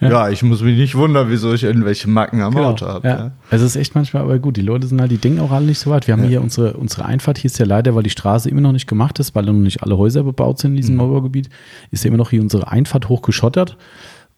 [0.01, 0.11] ja.
[0.11, 0.31] ja.
[0.31, 2.71] ich muss mich nicht wundern, wieso ich irgendwelche Macken am genau.
[2.71, 3.07] Auto habe.
[3.07, 3.19] Ja.
[3.19, 3.31] ja.
[3.51, 4.57] Es ist echt manchmal aber gut.
[4.57, 6.09] Die Leute sind halt, die denken auch alle nicht so weit.
[6.09, 6.29] Wir haben ja.
[6.29, 9.21] hier unsere, unsere Einfahrt, hier ist ja leider, weil die Straße immer noch nicht gemacht
[9.21, 11.03] ist, weil noch nicht alle Häuser bebaut sind in diesem mhm.
[11.03, 11.51] Neubaugebiet,
[11.93, 13.77] ist ja immer noch hier unsere Einfahrt hochgeschottert.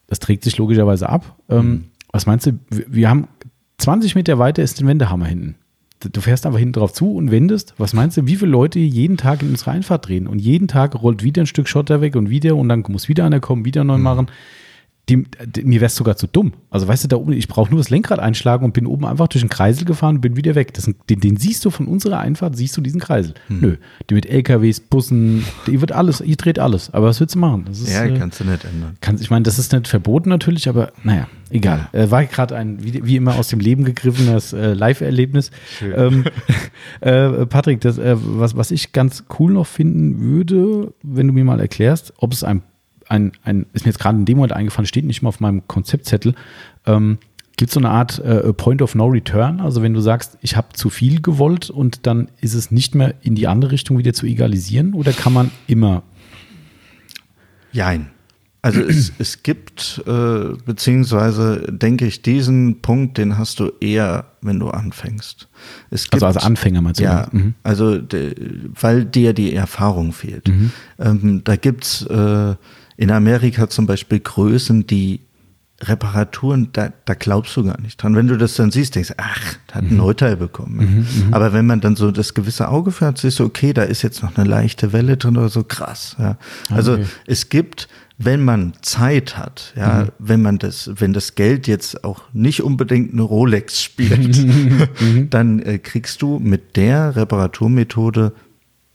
[0.06, 1.38] Das trägt sich logischerweise ab.
[1.48, 1.84] Ähm, mhm.
[2.12, 2.58] was meinst du?
[2.68, 3.26] Wir haben
[3.80, 5.56] 20 Meter weiter ist ein Wendehammer hinten.
[6.00, 7.74] Du fährst einfach hinten drauf zu und wendest.
[7.76, 10.26] Was meinst du, wie viele Leute jeden Tag in unsere Einfahrt drehen?
[10.26, 13.24] Und jeden Tag rollt wieder ein Stück Schotter weg und wieder und dann muss wieder
[13.24, 14.26] einer kommen, wieder neu mhm.
[15.10, 16.52] Die, die, mir wäre es sogar zu dumm.
[16.70, 19.26] Also weißt du, da oben, ich brauche nur das Lenkrad einschlagen und bin oben einfach
[19.26, 20.72] durch den Kreisel gefahren und bin wieder weg.
[20.74, 23.34] Das, den, den, siehst du von unserer Einfahrt, siehst du diesen Kreisel.
[23.48, 23.60] Hm.
[23.60, 23.76] Nö,
[24.08, 26.94] die mit LKWs, Bussen, die wird alles, ihr dreht alles.
[26.94, 27.66] Aber was willst du machen?
[27.68, 28.96] Ist, ja, äh, kannst du nicht ändern.
[29.00, 31.88] Kannst, ich meine, das ist nicht verboten natürlich, aber naja, egal.
[31.92, 32.00] Ja.
[32.00, 35.50] Äh, war gerade ein, wie, wie, immer aus dem Leben gegriffenes äh, Live-Erlebnis.
[35.82, 36.24] Ähm,
[37.00, 41.44] äh, Patrick, das, äh, was, was ich ganz cool noch finden würde, wenn du mir
[41.44, 42.62] mal erklärst, ob es ein
[43.10, 45.66] ein, ein, ist mir jetzt gerade in dem Moment eingefallen, steht nicht mal auf meinem
[45.66, 46.34] Konzeptzettel.
[46.86, 47.18] Ähm,
[47.56, 49.60] Gibt es so eine Art äh, Point of No Return?
[49.60, 53.14] Also wenn du sagst, ich habe zu viel gewollt und dann ist es nicht mehr
[53.20, 56.02] in die andere Richtung wieder zu egalisieren oder kann man immer?
[57.72, 58.10] Jein.
[58.62, 64.58] Also es, es gibt, äh, beziehungsweise denke ich, diesen Punkt, den hast du eher, wenn
[64.58, 65.48] du anfängst.
[65.90, 67.04] Gibt, also als Anfänger meinst du?
[67.04, 67.54] Ja, mhm.
[67.62, 68.34] also de,
[68.80, 70.48] weil dir die Erfahrung fehlt.
[70.48, 70.70] Mhm.
[70.98, 72.54] Ähm, da gibt es äh,
[73.00, 75.20] in Amerika zum Beispiel Größen, die
[75.80, 78.14] Reparaturen, da, da glaubst du gar nicht dran.
[78.14, 79.96] Wenn du das dann siehst, denkst du, ach, da hat ein mhm.
[79.96, 80.76] Neuteil bekommen.
[80.76, 83.84] Mhm, mhm, Aber wenn man dann so das gewisse Auge fährt, siehst du, okay, da
[83.84, 86.14] ist jetzt noch eine leichte Welle drin oder so, krass.
[86.18, 86.36] Ja.
[86.68, 87.06] Also okay.
[87.26, 87.88] es gibt,
[88.18, 90.08] wenn man Zeit hat, ja, mhm.
[90.18, 94.36] wenn man das, wenn das Geld jetzt auch nicht unbedingt eine Rolex spielt,
[95.00, 95.30] mhm.
[95.30, 98.34] dann äh, kriegst du mit der Reparaturmethode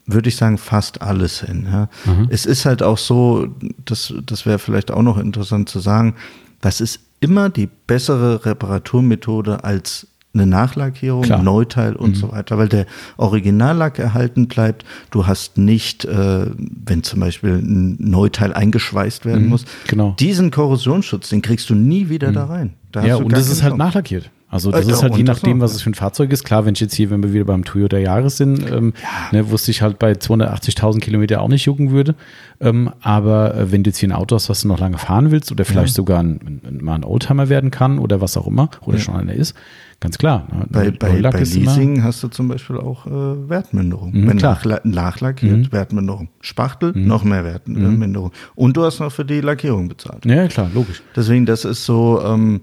[0.05, 1.67] würde ich sagen, fast alles hin.
[1.71, 1.89] Ja.
[2.05, 2.27] Mhm.
[2.29, 3.47] Es ist halt auch so,
[3.85, 6.15] das, das wäre vielleicht auch noch interessant zu sagen,
[6.61, 11.41] das ist immer die bessere Reparaturmethode als eine Nachlackierung, Klar.
[11.41, 12.15] Neuteil und mhm.
[12.15, 12.85] so weiter, weil der
[13.17, 14.83] Originallack erhalten bleibt.
[15.09, 19.49] Du hast nicht, äh, wenn zum Beispiel ein Neuteil eingeschweißt werden mhm.
[19.49, 20.15] muss, genau.
[20.19, 22.35] diesen Korrosionsschutz, den kriegst du nie wieder mhm.
[22.35, 22.73] da rein.
[22.91, 24.29] Da ja, und das ist halt nachlackiert.
[24.47, 26.43] Also das äh, ist halt je nachdem, was es für ein Fahrzeug ist.
[26.43, 29.37] Klar, wenn ich jetzt hier, wenn wir wieder beim Toyota Jahres sind, ähm, ja.
[29.37, 32.15] ne, wusste ich halt bei 280.000 Kilometer auch nicht jucken würde.
[32.61, 35.31] Ähm, aber äh, wenn du jetzt hier ein Auto hast, was du noch lange fahren
[35.31, 35.95] willst oder vielleicht ja.
[35.95, 39.03] sogar ein, ein, mal ein Oldtimer werden kann oder was auch immer oder ja.
[39.03, 39.55] schon einer ist,
[39.99, 40.47] ganz klar.
[40.51, 44.11] Ne, bei, bei, bei Leasing hast du zum Beispiel auch äh, Wertminderung.
[44.13, 44.59] Mhm, wenn klar.
[44.63, 45.71] Nach, nachlackiert, mhm.
[45.71, 46.29] Wertminderung.
[46.39, 47.07] Spachtel, mhm.
[47.07, 48.27] noch mehr Wertminderung.
[48.27, 48.53] Mhm.
[48.53, 50.23] Und du hast noch für die Lackierung bezahlt.
[50.25, 51.01] Ja, klar, logisch.
[51.15, 52.21] Deswegen, das ist so...
[52.23, 52.61] Ähm,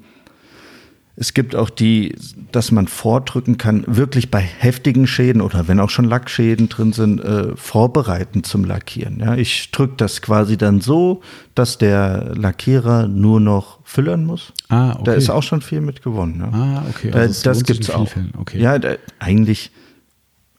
[1.15, 2.17] es gibt auch die,
[2.53, 7.21] dass man vordrücken kann, wirklich bei heftigen Schäden oder wenn auch schon Lackschäden drin sind,
[7.21, 9.21] äh, vorbereiten zum Lackieren.
[9.21, 11.21] Ja, ich drücke das quasi dann so,
[11.55, 14.55] dass der Lackierer nur noch füllern muss.
[14.71, 15.03] Ah, okay.
[15.05, 16.41] Da ist auch schon viel mit gewonnen.
[16.41, 16.59] Ja.
[16.59, 17.13] Ah, okay.
[17.13, 18.09] Also das gibt es auch.
[18.39, 18.59] Okay.
[18.59, 19.71] Ja, da, eigentlich,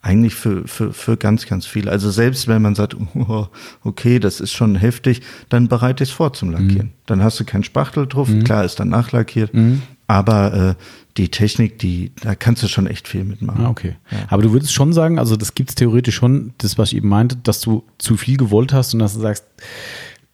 [0.04, 1.90] eigentlich für, für, für ganz, ganz viele.
[1.90, 3.48] Also selbst wenn man sagt, oh,
[3.84, 6.88] okay, das ist schon heftig, dann bereite ich es vor zum Lackieren.
[6.88, 6.94] Mhm.
[7.08, 8.44] Dann hast du keinen Spachtel drauf, mhm.
[8.44, 9.52] klar ist dann nachlackiert.
[9.52, 9.82] Mhm.
[10.14, 10.76] Aber äh,
[11.18, 13.66] die Technik, die, da kannst du schon echt viel mitmachen.
[13.66, 13.96] Ah, okay.
[14.12, 14.20] Ja.
[14.30, 17.10] Aber du würdest schon sagen, also das gibt es theoretisch schon, das, was ich eben
[17.10, 19.44] meinte, dass du zu viel gewollt hast und dass du sagst,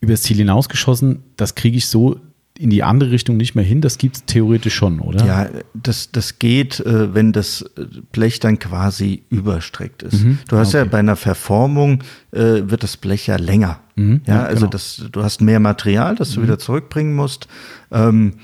[0.02, 2.20] übers Ziel hinausgeschossen, das kriege ich so
[2.58, 5.24] in die andere Richtung nicht mehr hin, das gibt es theoretisch schon, oder?
[5.24, 7.64] Ja, das, das geht, äh, wenn das
[8.12, 10.22] Blech dann quasi überstreckt ist.
[10.22, 10.40] Mhm.
[10.46, 10.78] Du hast okay.
[10.78, 12.02] ja bei einer Verformung,
[12.32, 13.80] äh, wird das Blech ja länger.
[13.96, 14.20] Mhm.
[14.26, 14.70] Ja, also genau.
[14.72, 16.44] das, du hast mehr Material, das du mhm.
[16.44, 17.48] wieder zurückbringen musst.
[17.92, 18.34] Ähm,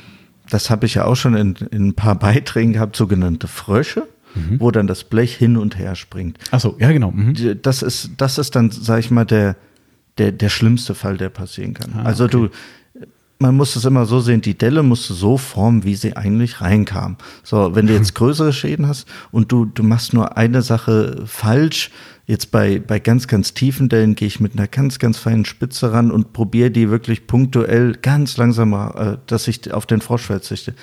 [0.50, 4.06] das habe ich ja auch schon in, in ein paar Beiträgen gehabt, sogenannte Frösche.
[4.34, 4.60] Mhm.
[4.60, 6.36] wo dann das Blech hin und her springt.
[6.50, 7.10] Ach so, ja genau.
[7.10, 7.58] Mhm.
[7.62, 9.56] Das ist das ist dann, sag ich mal, der
[10.18, 11.94] der der schlimmste Fall, der passieren kann.
[11.94, 12.32] Ah, also okay.
[12.32, 12.50] du
[13.38, 16.60] man muss es immer so sehen, die Delle musst du so formen, wie sie eigentlich
[16.60, 17.16] reinkam.
[17.42, 21.90] So, wenn du jetzt größere Schäden hast und du, du machst nur eine Sache falsch,
[22.26, 25.92] Jetzt bei, bei ganz, ganz tiefen Dellen gehe ich mit einer ganz, ganz feinen Spitze
[25.92, 30.74] ran und probiere die wirklich punktuell ganz langsam, äh, dass ich auf den Frosch verzichte.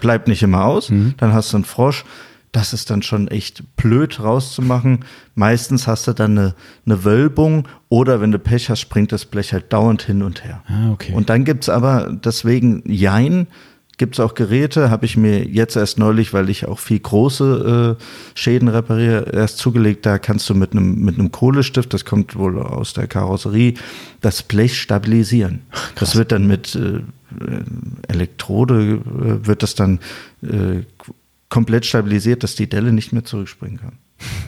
[0.00, 1.14] Bleibt nicht immer aus, mhm.
[1.18, 2.04] dann hast du einen Frosch.
[2.50, 5.06] Das ist dann schon echt blöd rauszumachen.
[5.34, 6.54] Meistens hast du dann eine,
[6.84, 10.62] eine Wölbung oder wenn du Pech hast, springt das Blech halt dauernd hin und her.
[10.66, 11.12] Ah, okay.
[11.14, 13.46] Und dann gibt's aber deswegen Jein,
[14.02, 17.96] gibt es auch Geräte, habe ich mir jetzt erst neulich, weil ich auch viel große
[18.00, 18.02] äh,
[18.34, 20.04] Schäden repariere, erst zugelegt.
[20.04, 23.74] Da kannst du mit einem mit einem Kohlestift, das kommt wohl aus der Karosserie,
[24.20, 25.60] das Blech stabilisieren.
[25.70, 25.92] Krass.
[26.00, 27.02] Das wird dann mit äh,
[28.08, 30.00] Elektrode, äh, wird das dann
[30.42, 30.80] äh,
[31.48, 33.92] komplett stabilisiert, dass die Delle nicht mehr zurückspringen kann.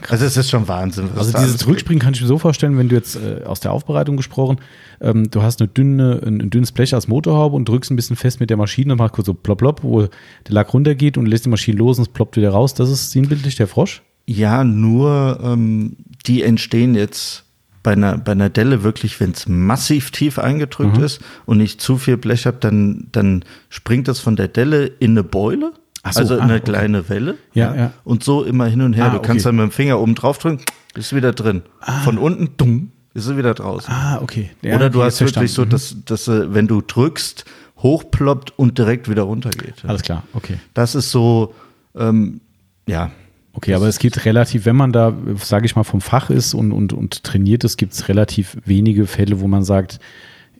[0.08, 1.10] Also es ist schon Wahnsinn.
[1.16, 4.16] Also dieses Zurückspringen kann ich mir so vorstellen, wenn du jetzt äh, aus der Aufbereitung
[4.16, 4.58] gesprochen,
[5.00, 8.16] ähm, du hast eine dünne, ein, ein, dünnes Blech als Motorhaube und drückst ein bisschen
[8.16, 10.10] fest mit der Maschine und machst kurz so plopp plopp, wo der
[10.48, 12.74] Lack runtergeht und lässt die Maschine los und es ploppt wieder raus.
[12.74, 14.02] Das ist sinnbildlich der Frosch?
[14.26, 15.96] Ja, nur ähm,
[16.26, 17.44] die entstehen jetzt
[17.84, 21.04] bei einer, bei einer Delle wirklich, wenn es massiv tief eingedrückt mhm.
[21.04, 25.12] ist und nicht zu viel Blech habe, dann, dann springt das von der Delle in
[25.12, 25.72] eine Beule.
[26.10, 26.64] So, also ah, eine okay.
[26.64, 27.36] kleine Welle.
[27.54, 27.92] Ja, ja.
[28.04, 29.06] Und so immer hin und her.
[29.06, 30.62] Ah, du kannst dann mit dem Finger oben drauf drücken,
[30.94, 31.62] ist wieder drin.
[31.80, 32.00] Ah.
[32.00, 33.92] Von unten, dumm, ist es wieder draußen.
[33.92, 34.50] Ah, okay.
[34.62, 37.44] Ja, Oder du hast wirklich so, dass, dass wenn du drückst,
[37.78, 39.84] hochploppt und direkt wieder runtergeht.
[39.86, 40.58] Alles klar, okay.
[40.74, 41.54] Das ist so,
[41.96, 42.40] ähm,
[42.86, 43.10] ja,
[43.56, 46.72] Okay, aber es gibt relativ, wenn man da, sage ich mal, vom Fach ist und,
[46.72, 50.00] und, und trainiert ist, gibt es relativ wenige Fälle, wo man sagt,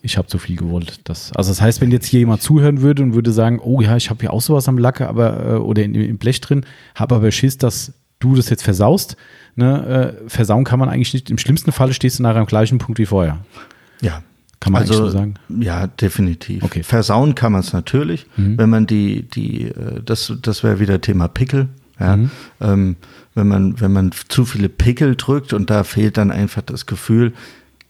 [0.05, 1.01] ich habe zu viel gewollt.
[1.05, 3.97] Das, also das heißt, wenn jetzt hier jemand zuhören würde und würde sagen, oh ja,
[3.97, 7.15] ich habe hier auch sowas am Lacke, aber äh, oder in, im Blech drin, habe
[7.15, 9.17] aber Schiss, dass du das jetzt versaust.
[9.57, 11.31] Ne, äh, versauen kann man eigentlich nicht.
[11.31, 13.39] Im schlimmsten Fall stehst du nachher am gleichen Punkt wie vorher.
[14.03, 14.23] Ja.
[14.61, 15.35] Kann man also, so sagen?
[15.49, 16.63] Ja, definitiv.
[16.63, 16.83] Okay.
[16.83, 18.59] Versauen kann man es natürlich, mhm.
[18.59, 21.69] wenn man die, die, äh, das, das wäre wieder Thema Pickel.
[21.99, 22.31] Ja, mhm.
[22.61, 22.97] ähm,
[23.35, 27.33] wenn man, wenn man zu viele Pickel drückt und da fehlt dann einfach das Gefühl,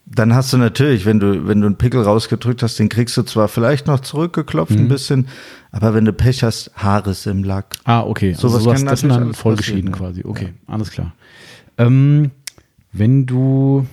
[0.06, 3.22] dann hast du natürlich, wenn du, wenn du einen Pickel rausgedrückt hast, den kriegst du
[3.22, 4.80] zwar vielleicht noch zurückgeklopft mhm.
[4.80, 5.28] ein bisschen,
[5.70, 7.76] aber wenn du Pech hast, Haares im Lack.
[7.84, 8.34] Ah, okay.
[8.34, 10.22] So also sowas, das sind dann voll geschieden quasi.
[10.24, 10.74] Okay, ja.
[10.74, 11.14] alles klar.
[11.78, 12.30] Ähm,
[12.92, 13.86] wenn du,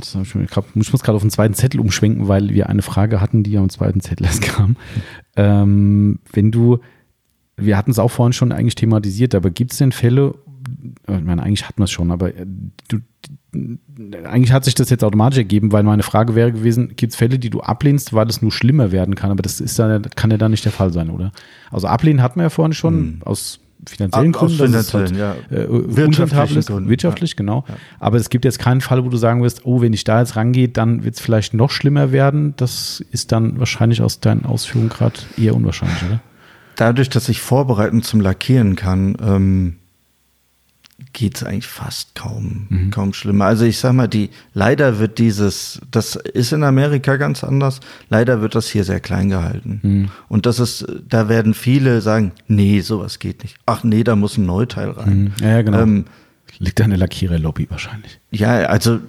[0.00, 3.58] ich, ich muss gerade auf den zweiten Zettel umschwenken, weil wir eine Frage hatten, die
[3.58, 4.76] am zweiten Zettel erst kam.
[5.36, 6.80] Ähm, wenn du
[7.56, 10.34] wir hatten es auch vorhin schon eigentlich thematisiert, aber gibt es denn Fälle,
[11.08, 12.46] ich meine, eigentlich hatten wir es schon, aber äh,
[12.88, 12.98] du,
[14.24, 17.38] eigentlich hat sich das jetzt automatisch ergeben, weil meine Frage wäre gewesen, gibt es Fälle,
[17.38, 20.38] die du ablehnst, weil es nur schlimmer werden kann, aber das ist dann, kann ja
[20.38, 21.32] dann nicht der Fall sein, oder?
[21.70, 23.22] Also ablehnen hatten wir ja vorhin schon, hm.
[23.24, 25.58] aus finanziellen Gründen, aus finanziellen, halt, ja.
[25.58, 27.36] äh, wirtschaftlich, Gründen, wirtschaftlich, ja.
[27.36, 27.64] genau.
[27.68, 27.74] Ja.
[27.98, 30.36] Aber es gibt jetzt keinen Fall, wo du sagen wirst, oh, wenn ich da jetzt
[30.36, 32.54] rangehe, dann wird es vielleicht noch schlimmer werden.
[32.56, 36.20] Das ist dann wahrscheinlich aus deinen Ausführungen gerade eher unwahrscheinlich, oder?
[36.76, 39.76] dadurch, dass ich vorbereiten zum Lackieren kann, ähm,
[41.12, 42.90] geht es eigentlich fast kaum, mhm.
[42.90, 43.46] kaum schlimmer.
[43.46, 48.40] Also ich sag mal, die, leider wird dieses, das ist in Amerika ganz anders, leider
[48.40, 49.80] wird das hier sehr klein gehalten.
[49.82, 50.08] Mhm.
[50.28, 53.56] Und das ist, da werden viele sagen, nee, sowas geht nicht.
[53.66, 55.34] Ach nee, da muss ein Neuteil rein.
[55.40, 55.46] Mhm.
[55.46, 55.80] Ja, genau.
[55.80, 56.04] Ähm,
[56.58, 58.20] Liegt an der Lackiererlobby wahrscheinlich.
[58.30, 59.00] Ja, also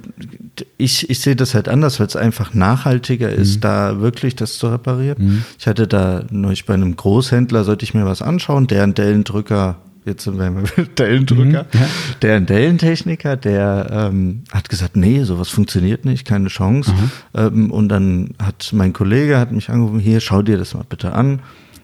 [0.77, 3.41] ich, ich sehe das halt anders, weil es einfach nachhaltiger mhm.
[3.41, 5.17] ist, da wirklich das zu reparieren.
[5.19, 5.45] Mhm.
[5.59, 10.23] Ich hatte da neulich bei einem Großhändler, sollte ich mir was anschauen, deren Dellendrücker, jetzt
[10.23, 11.79] sind wir Dellendrücker, mhm.
[11.79, 11.87] ja.
[12.21, 16.93] deren Dellentechniker, der ähm, hat gesagt, nee, sowas funktioniert nicht, keine Chance.
[17.33, 21.13] Ähm, und dann hat mein Kollege hat mich angerufen, hier, schau dir das mal bitte
[21.13, 21.39] an.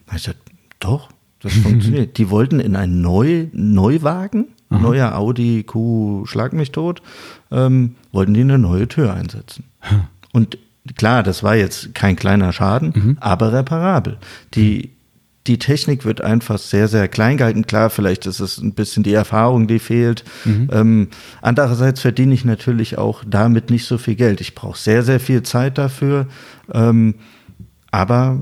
[0.08, 0.40] Da ich gesagt,
[0.80, 1.10] doch,
[1.42, 2.18] das funktioniert.
[2.18, 4.80] Die wollten in einen Neu Neuwagen Aha.
[4.80, 7.02] neuer Audi Q Schlag mich tot,
[7.52, 9.64] ähm, wollten die eine neue Tür einsetzen.
[10.32, 10.58] Und
[10.96, 13.18] klar, das war jetzt kein kleiner Schaden, mhm.
[13.20, 14.18] aber reparabel.
[14.54, 14.92] Die,
[15.48, 17.66] die Technik wird einfach sehr, sehr klein gehalten.
[17.66, 20.24] Klar, vielleicht ist es ein bisschen die Erfahrung, die fehlt.
[20.46, 20.70] Mhm.
[20.72, 21.08] Ähm,
[21.42, 24.42] andererseits verdiene ich natürlich auch damit nicht so viel Geld.
[24.42, 26.28] Ich brauche sehr, sehr viel Zeit dafür.
[26.72, 27.16] Ähm,
[27.92, 28.42] aber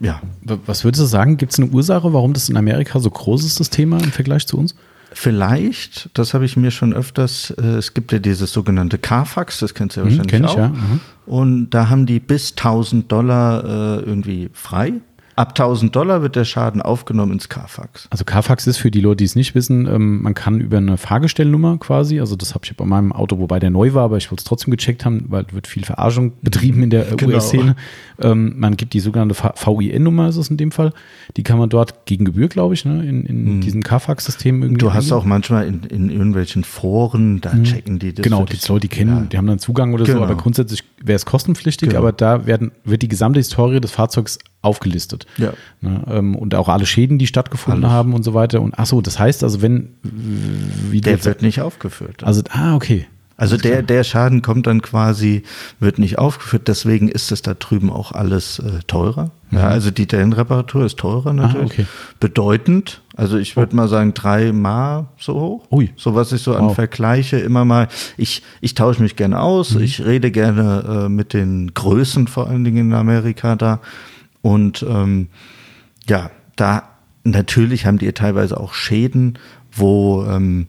[0.00, 0.20] ja.
[0.42, 3.60] Was würdest du sagen, gibt es eine Ursache, warum das in Amerika so groß ist,
[3.60, 4.74] das Thema im Vergleich zu uns?
[5.12, 9.72] Vielleicht, das habe ich mir schon öfters, äh, es gibt ja dieses sogenannte Carfax, das
[9.72, 10.58] kennst du ja mhm, wahrscheinlich kenn ich, auch.
[10.58, 10.68] Ja.
[10.68, 11.00] Mhm.
[11.26, 14.94] Und da haben die bis 1000 Dollar äh, irgendwie frei.
[15.38, 18.08] Ab 1000 Dollar wird der Schaden aufgenommen ins Carfax.
[18.10, 20.96] Also Carfax ist für die Leute, die es nicht wissen, ähm, man kann über eine
[20.96, 24.32] Fahrgestellnummer quasi, also das habe ich bei meinem Auto, wobei der neu war, aber ich
[24.32, 27.34] wollte es trotzdem gecheckt haben, weil wird viel Verarschung betrieben in der äh, genau.
[27.34, 27.76] US-Szene.
[28.20, 30.92] Ähm, man gibt die sogenannte VIN-Nummer, ist es in dem Fall.
[31.36, 33.60] Die kann man dort gegen Gebühr, glaube ich, ne, in, in hm.
[33.60, 34.80] diesem Carfax-System irgendwie.
[34.80, 37.62] Du hast auch manchmal in, in irgendwelchen Foren, da hm.
[37.62, 38.24] checken die das.
[38.24, 39.20] Genau, die Leute, die kennen, ja.
[39.26, 40.18] die haben dann Zugang oder genau.
[40.18, 42.00] so, aber grundsätzlich wäre es kostenpflichtig, genau.
[42.00, 45.26] aber da werden, wird die gesamte Historie des Fahrzeugs aufgelistet.
[45.36, 45.52] Ja.
[45.80, 47.94] Ne, ähm, und auch alle Schäden, die stattgefunden Alles.
[47.94, 48.60] haben und so weiter.
[48.60, 52.24] Und ach so, das heißt also, wenn wie der wird nicht aufgeführt.
[52.24, 53.06] Also ah okay.
[53.38, 55.44] Also der, der Schaden kommt dann quasi,
[55.78, 59.30] wird nicht aufgeführt, deswegen ist es da drüben auch alles äh, teurer.
[59.50, 59.58] Mhm.
[59.58, 61.70] Ja, also die Dellenreparatur ist teurer natürlich.
[61.70, 61.86] Ah, okay.
[62.18, 63.76] Bedeutend, also ich würde oh.
[63.76, 65.66] mal sagen dreimal so hoch.
[65.70, 65.90] Ui.
[65.96, 66.74] So was ich so an wow.
[66.74, 67.86] Vergleiche immer mal.
[68.16, 69.82] Ich, ich tausche mich gerne aus, mhm.
[69.82, 73.78] ich rede gerne äh, mit den Größen vor allen Dingen in Amerika da.
[74.42, 75.28] Und ähm,
[76.08, 76.84] ja, da
[77.24, 79.38] natürlich haben die teilweise auch Schäden,
[79.72, 80.66] wo ähm,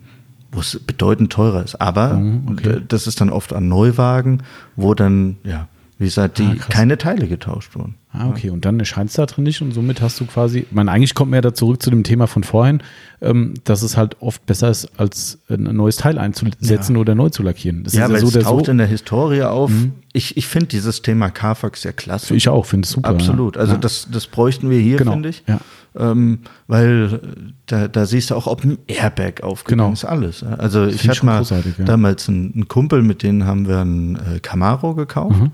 [0.51, 1.76] wo es bedeutend teurer ist.
[1.76, 2.82] Aber mhm, okay.
[2.88, 4.43] das ist dann oft an Neuwagen,
[4.76, 5.67] wo dann ja
[5.99, 7.95] Wie gesagt, die Ah, keine Teile getauscht wurden.
[8.12, 8.49] Ah, okay.
[8.49, 11.14] Und dann erscheint es da drin nicht und somit hast du quasi, ich meine, eigentlich
[11.14, 12.82] kommt man ja da zurück zu dem Thema von vorhin,
[13.22, 17.43] ähm, dass es halt oft besser ist, als ein neues Teil einzusetzen oder neu zu
[17.43, 17.84] lackieren.
[17.84, 18.72] Das Ja, ist aber ja so es taucht so.
[18.72, 19.72] in der Historie auf.
[20.12, 22.34] Ich, ich finde dieses Thema Carfax sehr klasse.
[22.36, 23.10] Ich auch, finde es super.
[23.10, 23.55] Absolut.
[23.57, 23.62] Ja.
[23.62, 23.80] Also ja.
[23.80, 25.43] das, das bräuchten wir hier, Genau, finde ich.
[25.47, 25.60] ja.
[25.95, 27.20] Ähm, weil
[27.68, 29.93] da, da siehst du auch, ob ein Airbag aufgegangen Genau.
[29.93, 30.41] ist, alles.
[30.41, 30.53] ja.
[30.55, 31.84] Also ich Find ich hatte mal ja.
[31.86, 35.39] damals einen, einen Kumpel, mit dem haben wir einen äh, Camaro gekauft.
[35.39, 35.51] Mhm.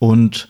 [0.00, 0.48] Und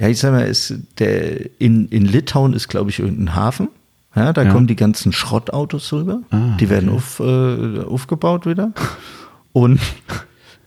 [0.00, 3.68] ja, ich sag mal, ist der, in, in Litauen ist, glaube ich, irgendein Hafen.
[4.16, 4.52] Ja, da Ja.
[4.52, 6.22] kommen die ganzen Schrottautos rüber.
[6.30, 8.72] Ah, die werden auf, äh, aufgebaut wieder.
[9.52, 9.78] Und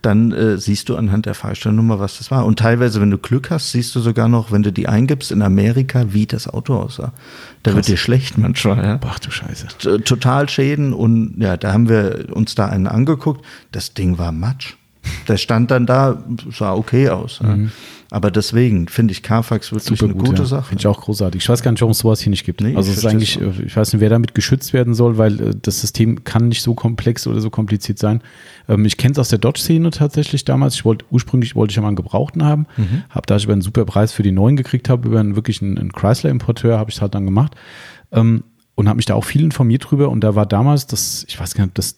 [0.01, 2.45] dann äh, siehst du anhand der Fahrstellnummer, was das war.
[2.45, 5.41] Und teilweise, wenn du Glück hast, siehst du sogar noch, wenn du die eingibst in
[5.41, 7.13] Amerika, wie das Auto aussah.
[7.63, 8.77] Da wird dir schlecht manchmal.
[8.83, 8.99] Ja?
[9.05, 9.67] Ach du Scheiße.
[9.79, 13.45] T- Total Schäden und ja, da haben wir uns da einen angeguckt.
[13.71, 14.73] Das Ding war Matsch.
[15.27, 17.39] Der stand dann da, sah okay aus.
[17.43, 17.57] Ja.
[18.13, 20.47] Aber deswegen finde ich Carfax wirklich Super eine gut, gute ja.
[20.47, 20.65] Sache.
[20.65, 21.41] Finde ich auch großartig.
[21.41, 22.61] Ich weiß gar nicht, warum es sowas hier nicht gibt.
[22.61, 24.93] Nee, also ich es ist eigentlich, versteh's äh, ich weiß nicht, wer damit geschützt werden
[24.93, 28.21] soll, weil äh, das System kann nicht so komplex oder so kompliziert sein.
[28.69, 30.75] Ähm, ich kenne es aus der Dodge-Szene tatsächlich damals.
[30.75, 33.01] Ich wollte ursprünglich wollte ich ja mal einen Gebrauchten haben, Mhm.
[33.09, 35.63] habe da ich über einen super Preis für die neuen gekriegt habe, über einen wirklich
[35.63, 37.55] einen, einen Chrysler-Importeur habe ich es halt dann gemacht
[38.11, 38.43] ähm,
[38.75, 40.09] und habe mich da auch viel informiert drüber.
[40.09, 41.95] Und da war damals das, ich weiß gar nicht, ob das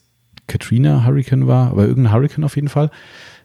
[0.48, 2.90] Katrina Hurricane war, aber irgendein Hurricane auf jeden Fall.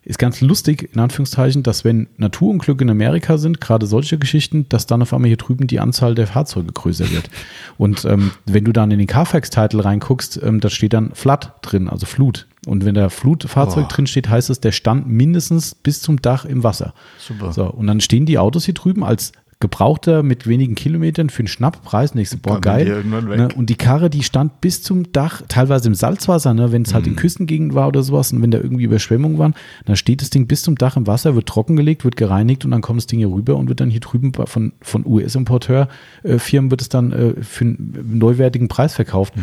[0.03, 4.87] Ist ganz lustig, in Anführungszeichen, dass wenn Naturunglücke in Amerika sind, gerade solche Geschichten, dass
[4.87, 7.29] dann auf einmal hier drüben die Anzahl der Fahrzeuge größer wird.
[7.77, 11.89] Und ähm, wenn du dann in den Carfax-Titel reinguckst, ähm, da steht dann Flood drin,
[11.89, 12.47] also Flut.
[12.67, 13.95] Und wenn da Flutfahrzeug Boah.
[13.95, 16.95] drin steht, heißt es, der stand mindestens bis zum Dach im Wasser.
[17.19, 17.53] Super.
[17.53, 21.49] So, und dann stehen die Autos hier drüben als Gebrauchter mit wenigen Kilometern für einen
[21.49, 22.15] Schnapppreis.
[22.15, 23.05] Nächste, boah, geil.
[23.05, 23.49] Ne?
[23.55, 26.73] Und die Karre, die stand bis zum Dach, teilweise im Salzwasser, ne?
[26.73, 26.95] wenn es Mhm.
[26.95, 29.55] halt in Küstengegend war oder sowas und wenn da irgendwie Überschwemmungen waren,
[29.85, 32.81] dann steht das Ding bis zum Dach im Wasser, wird trockengelegt, wird gereinigt und dann
[32.81, 36.89] kommt das Ding hier rüber und wird dann hier drüben von, von US-Importeur-Firmen wird es
[36.89, 39.37] dann äh, für einen neuwertigen Preis verkauft.
[39.37, 39.43] Mhm.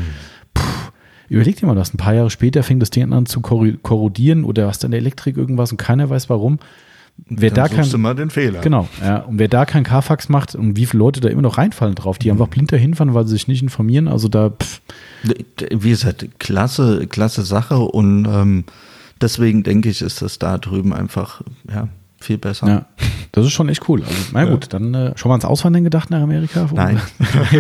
[0.56, 0.64] Puh,
[1.30, 1.94] überleg dir mal das.
[1.94, 5.00] Ein paar Jahre später fängt das Ding an zu korro- korrodieren oder was dann der
[5.00, 6.60] Elektrik irgendwas und keiner weiß warum.
[7.26, 8.62] Wer da Dann kein, suchst du mal den Fehler.
[8.62, 9.18] Genau, ja.
[9.20, 12.18] Und wer da kein Carfax macht und wie viele Leute da immer noch reinfallen drauf,
[12.18, 14.82] die einfach blind dahin fahren, weil sie sich nicht informieren, also da, pff,
[15.72, 18.64] Wie gesagt, klasse, klasse Sache und ähm,
[19.20, 21.90] deswegen denke ich, ist das da drüben einfach ja,
[22.20, 22.68] viel besser.
[22.68, 22.86] ja,
[23.32, 24.02] das ist schon echt cool.
[24.02, 26.68] Also, na gut, dann äh, schon mal ans Auswandern gedacht nach Amerika?
[26.74, 27.00] Nein.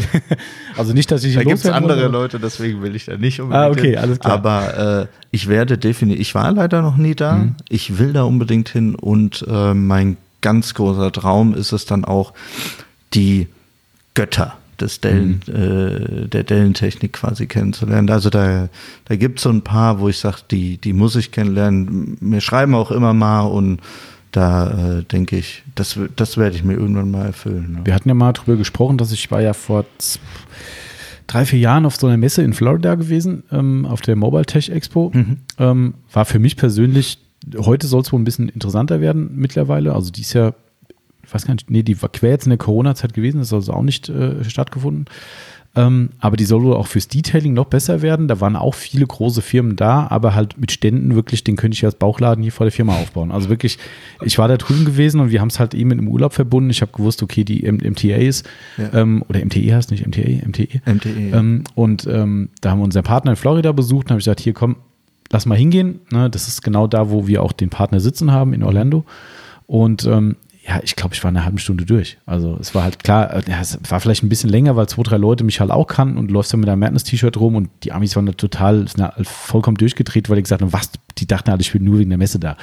[0.78, 2.12] also nicht, dass ich Da hier gibt es andere wollte.
[2.12, 3.64] Leute, deswegen will ich da nicht unbedingt.
[3.66, 3.98] Ah, okay, hin.
[4.00, 4.34] alles klar.
[4.34, 7.36] Aber äh, ich werde definitiv, ich war leider noch nie da.
[7.36, 7.56] Mhm.
[7.70, 12.34] Ich will da unbedingt hin und äh, mein ganz großer Traum ist es dann auch,
[13.14, 13.48] die
[14.14, 15.56] Götter des Dellen, Mhm.
[15.56, 18.10] äh, der Dellentechnik quasi kennenzulernen.
[18.10, 18.70] Also da,
[19.06, 22.18] da gibt es so ein paar, wo ich sage, die, die muss ich kennenlernen.
[22.20, 23.80] Mir schreiben auch immer mal und
[24.32, 27.74] da äh, denke ich, das, das werde ich mir irgendwann mal erfüllen.
[27.74, 27.80] Ne?
[27.86, 29.86] Wir hatten ja mal drüber gesprochen, dass ich war ja vor
[31.28, 34.70] drei, vier Jahren auf so einer Messe in Florida gewesen, ähm, auf der Mobile Tech
[34.70, 35.12] Expo.
[35.14, 35.38] Mhm.
[35.60, 37.20] Ähm, war für mich persönlich,
[37.58, 39.94] heute soll es wohl ein bisschen interessanter werden mittlerweile.
[39.94, 40.54] Also die ist ja,
[41.24, 43.58] ich weiß gar nicht, nee, die war quer jetzt in der Corona-Zeit gewesen, das hat
[43.58, 45.06] also auch nicht äh, stattgefunden.
[45.78, 48.28] Ähm, aber die soll wohl auch fürs Detailing noch besser werden.
[48.28, 51.86] Da waren auch viele große Firmen da, aber halt mit Ständen wirklich, den könnte ich
[51.86, 53.32] als Bauchladen hier vor der Firma aufbauen.
[53.32, 53.78] Also wirklich,
[54.26, 56.70] ich war da drüben gewesen und wir haben es halt eben mit dem Urlaub verbunden.
[56.72, 58.46] Ich habe gewusst, okay, die M MTA ist,
[58.78, 59.02] Ja.
[59.02, 60.82] ähm, oder MTE heißt nicht, MTA, MTE.
[60.86, 61.10] MTE.
[61.38, 64.40] Ähm, und ähm, da haben wir unseren Partner in Florida besucht und habe ich gesagt,
[64.40, 64.78] hier komm,
[65.32, 66.00] lass mal hingehen.
[66.12, 69.06] Ne, das ist genau da, wo wir auch den Partner sitzen haben in Orlando.
[69.68, 70.38] Und ähm,
[70.68, 72.18] ja, ich glaube, ich war eine halbe Stunde durch.
[72.26, 75.04] Also es war halt klar, äh, ja, es war vielleicht ein bisschen länger, weil zwei,
[75.04, 77.94] drei Leute mich halt auch kannten und läufst dann mit einem Madness-T-Shirt rum und die
[77.94, 81.62] Amis waren da total, da vollkommen durchgedreht, weil die gesagt haben, was, die dachten halt,
[81.62, 82.58] ich bin nur wegen der Messe da.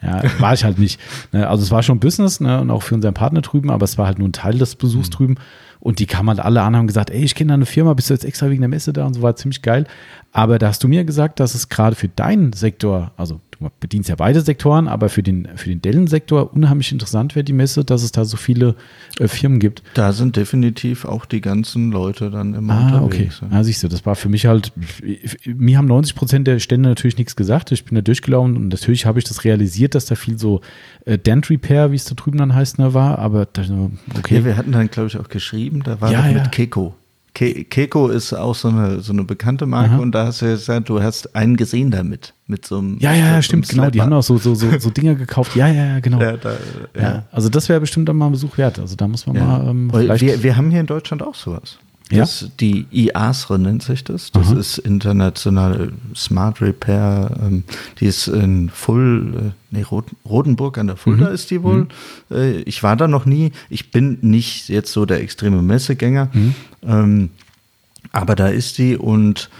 [0.00, 1.00] Ja, war ich halt nicht.
[1.32, 3.98] Ne, Also es war schon Business ne, und auch für unseren Partner drüben, aber es
[3.98, 5.34] war halt nur ein Teil des Besuchs drüben.
[5.80, 7.94] Und die kamen halt alle an und haben gesagt, ey, ich kenne da eine Firma,
[7.94, 9.86] bist du jetzt extra wegen der Messe da und so war ziemlich geil.
[10.32, 14.08] Aber da hast du mir gesagt, dass es gerade für deinen Sektor, also du bedienst
[14.10, 18.02] ja beide Sektoren, aber für den, für den Dellen-Sektor unheimlich interessant wäre die Messe, dass
[18.02, 18.76] es da so viele
[19.18, 19.82] äh, Firmen gibt.
[19.94, 23.04] Da sind definitiv auch die ganzen Leute dann immer Ah, okay.
[23.04, 23.40] unterwegs.
[23.40, 23.48] ja.
[23.50, 24.72] Ja, siehst du, das war für mich halt,
[25.46, 27.72] mir haben 90 Prozent der Stände natürlich nichts gesagt.
[27.72, 30.60] Ich bin da durchgelaufen und natürlich habe ich das realisiert, dass da viel so
[31.06, 33.48] äh, Dent Repair, wie es da drüben dann heißt, ne, war, aber
[34.18, 34.36] okay.
[34.36, 36.22] Ja, wir hatten dann, glaube ich, auch geschrieben, da war ja.
[36.30, 36.94] mit Keko.
[37.34, 39.98] Ke Keko ist auch so eine, so eine bekannte Marke Aha.
[39.98, 42.98] und da hast du ja gesagt, du hast einen gesehen damit, mit so einem.
[42.98, 43.90] ja, ja, ja, stimmt, genau.
[43.90, 44.04] Die Slapper.
[44.06, 45.54] haben auch so, so, so, so Dinger gekauft.
[45.54, 46.20] Ja, ja, ja, genau.
[46.20, 46.52] Ja, da,
[46.94, 47.24] Ja, ja.
[47.30, 48.78] also das wäre bestimmt dann mal ein Besuch wert.
[48.78, 51.78] Also da muss man mal ähm, wir, wir haben hier in Deutschland auch sowas.
[52.10, 52.48] Das, ja?
[52.60, 54.32] Die IASRE nennt sich das.
[54.32, 54.58] Das Aha.
[54.58, 57.36] ist internationale Smart Repair.
[57.40, 57.64] Ähm,
[58.00, 61.34] die ist in Full, äh, nee, Rot, Rotenburg an der Fulda mhm.
[61.34, 61.86] ist die wohl.
[62.30, 62.36] Mhm.
[62.36, 63.52] Äh, ich war da noch nie.
[63.68, 66.30] Ich bin nicht jetzt so der extreme Messegänger.
[66.32, 66.54] Mhm.
[66.82, 67.30] Ähm,
[68.12, 69.50] aber da ist die und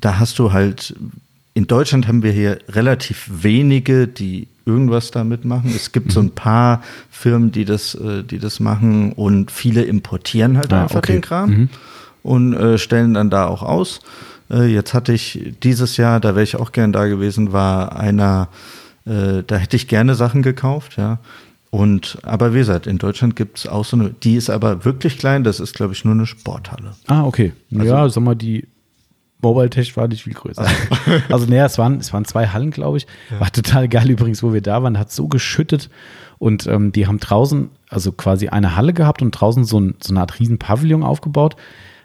[0.00, 0.94] da hast du halt,
[1.54, 5.72] in Deutschland haben wir hier relativ wenige, die irgendwas damit machen.
[5.74, 6.34] Es gibt so ein mhm.
[6.34, 11.12] paar Firmen, die das, äh, die das machen und viele importieren halt ah, einfach okay.
[11.12, 11.68] den Kram mhm.
[12.22, 14.00] und äh, stellen dann da auch aus.
[14.50, 18.48] Äh, jetzt hatte ich dieses Jahr, da wäre ich auch gern da gewesen, war einer,
[19.04, 21.18] äh, da hätte ich gerne Sachen gekauft, ja.
[21.70, 25.16] Und aber wie gesagt, in Deutschland gibt es auch so eine, die ist aber wirklich
[25.16, 26.92] klein, das ist, glaube ich, nur eine Sporthalle.
[27.06, 27.54] Ah, okay.
[27.74, 28.66] Also, ja, sag mal, die
[29.42, 30.64] Mobile Tech war nicht viel größer.
[31.28, 33.06] also, naja, es waren, es waren zwei Hallen, glaube ich.
[33.30, 33.40] Ja.
[33.40, 35.90] War total geil übrigens, wo wir da waren, hat so geschüttet.
[36.38, 40.12] Und ähm, die haben draußen, also quasi eine Halle gehabt und draußen so, ein, so
[40.12, 41.56] eine Art riesen Pavillon aufgebaut.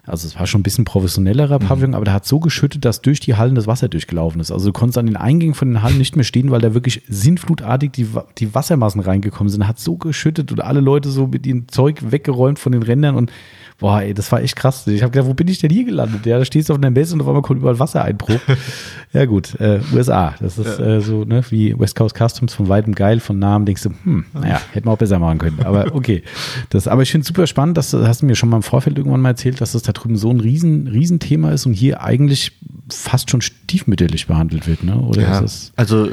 [0.08, 1.66] Also es war schon ein bisschen professionellerer mhm.
[1.66, 1.96] Pavillon, mhm.
[1.96, 4.52] aber der hat so geschüttet, dass durch die Hallen das Wasser durchgelaufen ist.
[4.52, 7.04] Also du konntest an den Eingängen von den Hallen nicht mehr stehen, weil da wirklich
[7.10, 8.08] sinnflutartig die,
[8.38, 9.68] die Wassermassen reingekommen sind.
[9.68, 13.32] Hat so geschüttet und alle Leute so mit ihrem Zeug weggeräumt von den Rändern und
[13.80, 14.88] Boah, ey, das war echt krass.
[14.88, 16.26] Ich habe gedacht, wo bin ich denn hier gelandet?
[16.26, 18.40] Ja, da stehst du auf einer Messe und auf einmal kommt überall Wassereinbruch.
[19.14, 20.34] ja, gut, äh, USA.
[20.40, 20.98] Das ist ja.
[20.98, 24.26] äh, so, ne, wie West Coast Customs von weitem geil, von Namen denkst du, hm,
[24.34, 25.60] naja, hätten wir auch besser machen können.
[25.64, 26.24] Aber okay.
[26.72, 28.98] Das, aber ich finde es super spannend, dass hast du mir schon mal im Vorfeld
[28.98, 32.02] irgendwann mal erzählt, dass das da drüben so ein riesen, riesen Thema ist und hier
[32.02, 32.54] eigentlich
[32.90, 34.98] fast schon stiefmütterlich behandelt wird, ne?
[35.00, 36.10] Oder ja, ist das also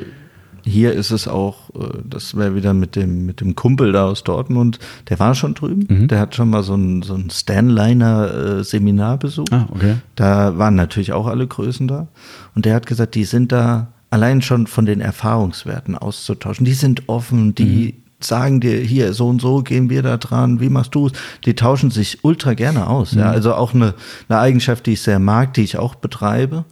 [0.65, 4.25] hier ist es auch, äh, das wäre wieder mit dem, mit dem Kumpel da aus
[4.25, 4.79] Dortmund,
[5.09, 6.09] der war schon drüben, mhm.
[6.09, 9.53] der hat schon mal so ein, so ein Stanliner-Seminar besucht.
[9.53, 9.97] Ah, okay.
[10.17, 12.09] Da waren natürlich auch alle Größen da.
[12.55, 16.65] Und der hat gesagt, die sind da allein schon von den Erfahrungswerten auszutauschen.
[16.65, 18.03] Die sind offen, die mhm.
[18.21, 21.13] sagen dir, hier, so und so gehen wir da dran, wie machst du es?
[21.45, 23.13] Die tauschen sich ultra gerne aus.
[23.13, 23.21] Mhm.
[23.21, 23.95] Ja, also auch eine,
[24.29, 26.65] eine Eigenschaft, die ich sehr mag, die ich auch betreibe.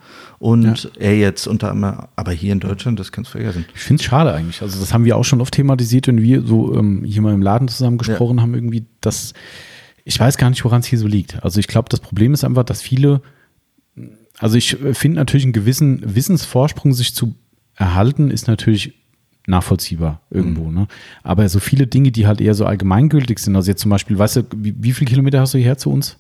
[0.43, 0.91] Und ja.
[0.99, 3.65] er jetzt unter anderem, aber hier in Deutschland, das kannst du vergessen.
[3.77, 4.61] Ich finde es schade eigentlich.
[4.61, 7.43] Also, das haben wir auch schon oft thematisiert, wenn wir so ähm, hier mal im
[7.43, 8.43] Laden zusammen gesprochen ja.
[8.43, 9.35] haben, irgendwie, dass
[10.05, 11.45] ich weiß gar nicht, woran es hier so liegt.
[11.45, 13.23] Also, ich glaube, das Problem ist einfach, dass viele,
[14.37, 17.37] also ich finde natürlich einen gewissen Wissensvorsprung sich zu
[17.77, 18.95] erhalten, ist natürlich
[19.47, 20.65] nachvollziehbar irgendwo.
[20.65, 20.75] Mhm.
[20.75, 20.89] Ne?
[21.23, 24.37] Aber so viele Dinge, die halt eher so allgemeingültig sind, also jetzt zum Beispiel, weißt
[24.39, 26.19] du, wie, wie viele Kilometer hast du hierher zu uns?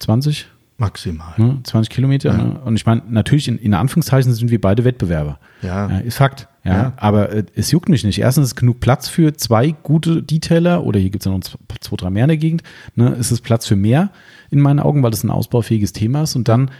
[0.00, 0.46] 20?
[0.76, 1.34] Maximal.
[1.36, 1.60] Ne?
[1.62, 2.30] 20 Kilometer.
[2.30, 2.36] Ja.
[2.36, 2.60] Ne?
[2.64, 5.38] Und ich meine, natürlich in, in, Anführungszeichen sind wir beide Wettbewerber.
[5.62, 5.88] Ja.
[5.88, 6.48] ja ist Fakt.
[6.64, 6.72] Ja.
[6.72, 6.92] ja.
[6.96, 8.18] Aber äh, es juckt mich nicht.
[8.18, 11.44] Erstens ist genug Platz für zwei gute Detailer oder hier gibt es ja noch
[11.80, 12.62] zwei, drei mehr in der Gegend.
[12.96, 13.10] Ne?
[13.10, 14.10] Ist es Platz für mehr
[14.50, 16.34] in meinen Augen, weil das ein ausbaufähiges Thema ist.
[16.34, 16.70] Und dann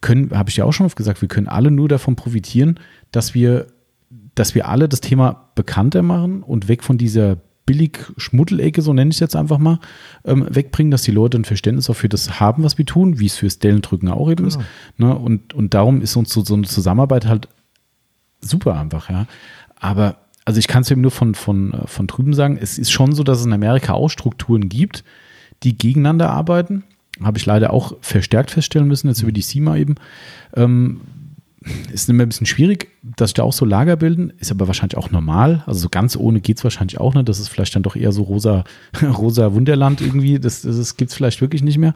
[0.00, 2.80] können, habe ich ja auch schon oft gesagt, wir können alle nur davon profitieren,
[3.12, 3.68] dass wir,
[4.34, 7.36] dass wir alle das Thema bekannter machen und weg von dieser
[7.66, 9.80] billig Schmuddelecke, so nenne ich es jetzt einfach mal,
[10.24, 13.26] ähm, wegbringen, dass die Leute ein Verständnis auch für das haben, was wir tun, wie
[13.26, 14.48] es fürs Dellendrücken auch eben genau.
[14.48, 14.60] ist.
[14.96, 15.14] Ne?
[15.14, 17.48] Und, und darum ist uns so, so eine Zusammenarbeit halt
[18.40, 19.26] super einfach, ja.
[19.78, 20.16] Aber
[20.46, 23.12] also ich kann es eben nur von, von, äh, von drüben sagen, es ist schon
[23.12, 25.04] so, dass es in Amerika auch Strukturen gibt,
[25.62, 26.84] die gegeneinander arbeiten.
[27.22, 29.96] Habe ich leider auch verstärkt feststellen müssen, jetzt über die CIMA eben.
[30.54, 31.00] Ähm,
[31.92, 34.96] ist immer ein bisschen schwierig, dass sich da auch so Lager bilden, ist aber wahrscheinlich
[34.96, 35.64] auch normal.
[35.66, 37.28] Also so ganz ohne geht es wahrscheinlich auch nicht.
[37.28, 38.64] Das ist vielleicht dann doch eher so rosa,
[39.02, 40.38] rosa Wunderland irgendwie.
[40.38, 41.94] Das, das, gibt es vielleicht wirklich nicht mehr.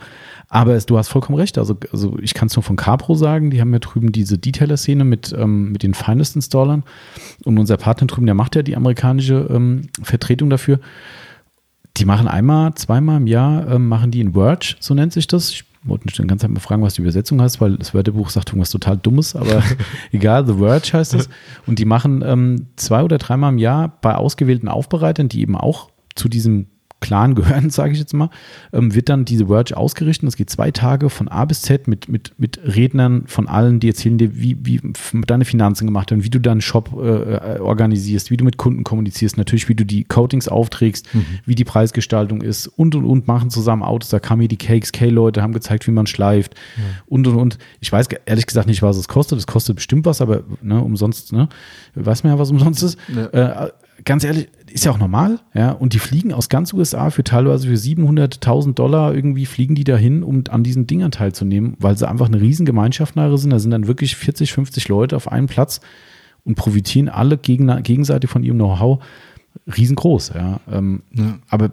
[0.49, 1.59] Aber es, du hast vollkommen recht.
[1.59, 3.51] Also, also ich kann es nur von Capro sagen.
[3.51, 6.83] Die haben ja drüben diese Detailer-Szene mit, ähm, mit den Finest Installern.
[7.45, 10.81] Und unser Partner drüben, der macht ja die amerikanische ähm, Vertretung dafür.
[11.97, 15.51] Die machen einmal, zweimal im Jahr, ähm, machen die in Word, so nennt sich das.
[15.51, 18.51] Ich wollte mich dann ganz mal fragen, was die Übersetzung heißt, weil das Wörterbuch sagt
[18.51, 19.63] irgendwas total Dummes, aber
[20.13, 21.29] egal, The Verge heißt es.
[21.67, 25.91] Und die machen ähm, zwei oder dreimal im Jahr bei ausgewählten Aufbereitern, die eben auch
[26.15, 26.67] zu diesem
[27.01, 28.31] Clan gehören, sage ich jetzt mal,
[28.73, 30.27] ähm, wird dann diese Verge ausgerichtet.
[30.27, 33.89] Das geht zwei Tage von A bis Z mit, mit, mit Rednern von allen, die
[33.89, 34.81] erzählen dir, wie, wie
[35.27, 38.85] deine Finanzen gemacht haben, wie du deinen Shop äh, äh, organisierst, wie du mit Kunden
[38.85, 41.25] kommunizierst, natürlich, wie du die Coatings aufträgst, mhm.
[41.47, 44.11] wie die Preisgestaltung ist und und und machen zusammen Autos.
[44.11, 46.83] Da kamen hier die Cakes, K-Leute, haben gezeigt, wie man schleift mhm.
[47.07, 47.59] und und und.
[47.81, 49.39] Ich weiß ehrlich gesagt nicht, was es kostet.
[49.39, 51.49] Es kostet bestimmt was, aber ne, umsonst, ne?
[51.95, 52.99] Weiß man ja, was umsonst ist.
[53.15, 53.67] Ja.
[53.67, 53.71] Äh,
[54.05, 57.69] ganz ehrlich, ist ja auch normal, ja, und die fliegen aus ganz USA für teilweise
[57.69, 62.27] für 700.000 Dollar irgendwie fliegen die dahin, um an diesen Dingern teilzunehmen, weil sie einfach
[62.27, 63.51] eine riesen Gemeinschaft nachher sind.
[63.51, 65.81] Da sind dann wirklich 40, 50 Leute auf einem Platz
[66.45, 69.03] und profitieren alle gegen, gegenseitig von ihrem Know-how
[69.77, 70.61] riesengroß, ja.
[70.71, 71.39] Ähm, ja.
[71.49, 71.73] Aber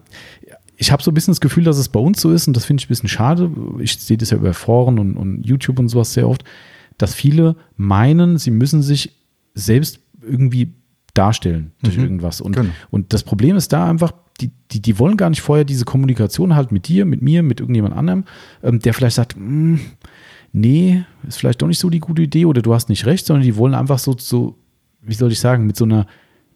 [0.78, 2.65] ich habe so ein bisschen das Gefühl, dass es bei uns so ist und das
[2.65, 3.52] finde ich ein bisschen schade.
[3.80, 6.44] Ich sehe das ja über Foren und, und YouTube und sowas sehr oft,
[6.98, 9.14] dass viele meinen, sie müssen sich
[9.53, 10.74] selbst irgendwie
[11.18, 12.03] darstellen durch Mhm.
[12.03, 12.41] irgendwas.
[12.41, 12.69] Und, Genau.
[12.91, 16.56] und das Problem ist da einfach, die, die, die wollen gar nicht vorher diese Kommunikation
[16.56, 18.23] halt mit dir, mit mir, mit irgendjemand anderem,
[18.64, 19.80] ähm, der vielleicht sagt, "Hm,
[20.53, 23.44] nee, ist vielleicht doch nicht so die gute Idee oder du hast nicht recht, sondern
[23.44, 24.56] die wollen einfach so, so
[25.02, 26.06] wie soll ich sagen, mit so einer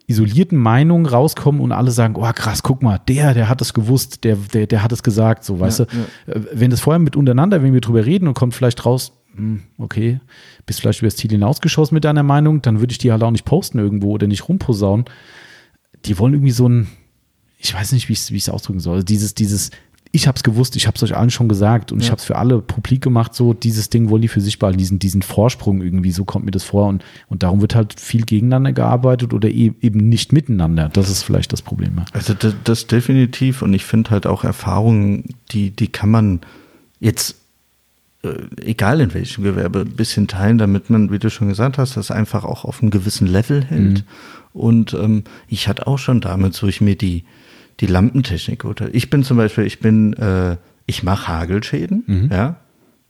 [0.08, 4.24] isolierten Meinung rauskommen und alle sagen, oh krass, guck mal, der, der hat das gewusst,
[4.26, 6.32] der, der, der hat es gesagt, so, weißt Ja, du.
[6.34, 9.14] Äh, Wenn das vorher mit untereinander, wenn wir drüber reden und kommt vielleicht raus,
[9.78, 10.20] okay,
[10.66, 13.32] bist vielleicht über das Ziel hinausgeschossen mit deiner Meinung, dann würde ich die halt auch
[13.32, 15.06] nicht posten irgendwo oder nicht rumposaunen.
[16.06, 16.88] Die wollen irgendwie so ein,
[17.58, 19.72] ich weiß nicht, wie ich es ausdrücken soll, Also dieses, dieses,
[20.14, 22.12] ich hab's gewusst, ich hab's euch allen schon gesagt und ich Ja.
[22.12, 25.22] hab's für alle publik gemacht, so dieses Ding wollen die für sich behalten, diesen, diesen
[25.22, 29.34] Vorsprung irgendwie, so kommt mir das vor und, und darum wird halt viel gegeneinander gearbeitet
[29.34, 30.90] oder e- eben nicht miteinander.
[30.90, 31.96] Das ist vielleicht das Problem.
[31.98, 32.06] ja.
[32.12, 36.42] Also das, das definitiv und ich finde halt auch Erfahrungen, die, die kann man
[37.00, 37.38] jetzt,
[38.62, 42.12] egal in welchem Gewerbe, ein bisschen teilen, damit man, wie du schon gesagt hast, das
[42.12, 44.04] einfach auch auf einem gewissen Level hält.
[44.54, 47.24] Und ähm, ich hatte auch schon damals, wo ich mir die,
[47.80, 52.61] die Lampentechnik oder ich bin zum Beispiel, ich bin, äh, ich mache Hagelschäden, ja,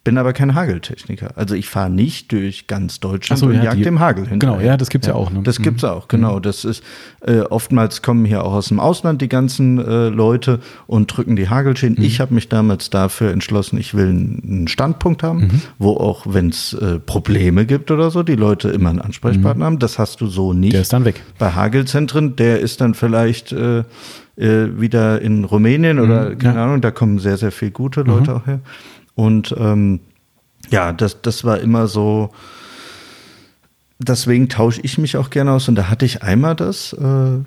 [0.04, 1.32] bin aber kein Hageltechniker.
[1.36, 4.56] Also ich fahre nicht durch ganz Deutschland so, und ja, jag die- dem Hagel hinterher.
[4.58, 5.42] Genau, ja, das gibt's ja auch, ne?
[5.44, 5.64] Das Mhm.
[5.64, 6.40] gibt's auch, genau.
[6.40, 6.84] Das ist
[7.22, 11.50] äh, oftmals kommen hier auch aus dem Ausland die ganzen äh, Leute und drücken die
[11.50, 11.98] Hagelschäden.
[12.00, 12.04] Mhm.
[12.04, 15.62] Ich habe mich damals dafür entschlossen, ich will einen Standpunkt haben, Mhm.
[15.78, 19.78] wo auch wenn es äh, Probleme gibt oder so, die Leute immer einen Ansprechpartner haben.
[19.78, 20.70] Das hast du so nicht.
[20.70, 20.72] Mhm.
[20.72, 21.22] Der ist dann weg.
[21.38, 23.84] Bei Hagelzentren, der ist dann vielleicht äh,
[24.38, 26.64] äh, wieder in Rumänien oder Mhm, keine ja.
[26.64, 28.62] Ahnung, da kommen sehr, sehr viele gute Leute auch her.
[29.16, 30.00] Und ähm,
[30.70, 32.32] ja, das, das war immer so,
[34.00, 35.68] deswegen tausche ich mich auch gerne aus.
[35.68, 37.40] Und da hatte ich einmal das, äh,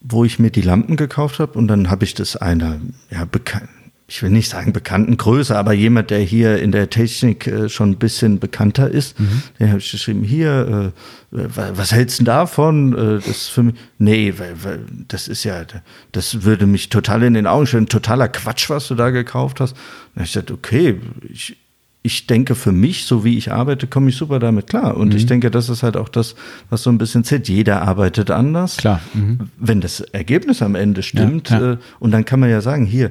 [0.00, 2.80] wo ich mir die Lampen gekauft habe und dann habe ich das einer,
[3.10, 3.68] ja, bekannt.
[4.08, 7.90] Ich will nicht sagen bekannten Größe, aber jemand, der hier in der Technik äh, schon
[7.92, 9.16] ein bisschen bekannter ist,
[9.58, 10.92] der habe ich geschrieben, hier,
[11.32, 12.92] äh, wa- was hältst du davon?
[12.92, 15.62] Äh, das ist für mich, nee, weil, weil das ist ja,
[16.10, 19.74] das würde mich total in den Augen stellen, totaler Quatsch, was du da gekauft hast.
[20.14, 21.00] Und ich gesagt, okay,
[21.32, 21.56] ich,
[22.02, 24.96] ich denke für mich, so wie ich arbeite, komme ich super damit klar.
[24.96, 25.16] Und Mhm.
[25.16, 26.34] ich denke, das ist halt auch das,
[26.68, 27.48] was so ein bisschen zählt.
[27.48, 28.76] Jeder arbeitet anders.
[28.76, 29.00] Klar.
[29.14, 29.38] Mhm.
[29.56, 31.72] Wenn das Ergebnis am Ende stimmt, Ja, ja.
[31.74, 33.10] Äh, und dann kann man ja sagen, hier,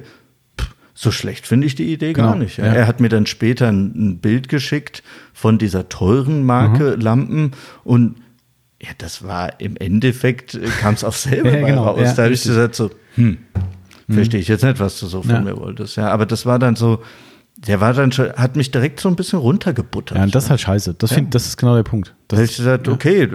[0.94, 2.58] so schlecht finde ich die Idee gar Genau, nicht.
[2.58, 2.66] Ja.
[2.66, 2.72] ja.
[2.74, 5.02] Er hat mir dann später ein, Bild geschickt
[5.32, 7.00] von dieser teuren Marke Mhm.
[7.00, 7.50] Lampen
[7.84, 8.16] und
[8.82, 12.00] ja, das war im Endeffekt, kam es auf selber Ja, genau, raus.
[12.02, 13.38] ja, da habe ich gesagt so, hm,
[14.10, 15.40] verstehe ich jetzt nicht, was du so von Ja.
[15.40, 15.96] mir wolltest.
[15.96, 17.00] Ja, aber das war dann so,
[17.56, 20.18] der war dann schon, hat mich direkt so ein bisschen runtergebuttert.
[20.18, 20.94] Ja, und das ist halt scheiße.
[20.94, 22.08] Das, find, das ist genau der Punkt.
[22.26, 23.28] Das, da habe ich gesagt, okay,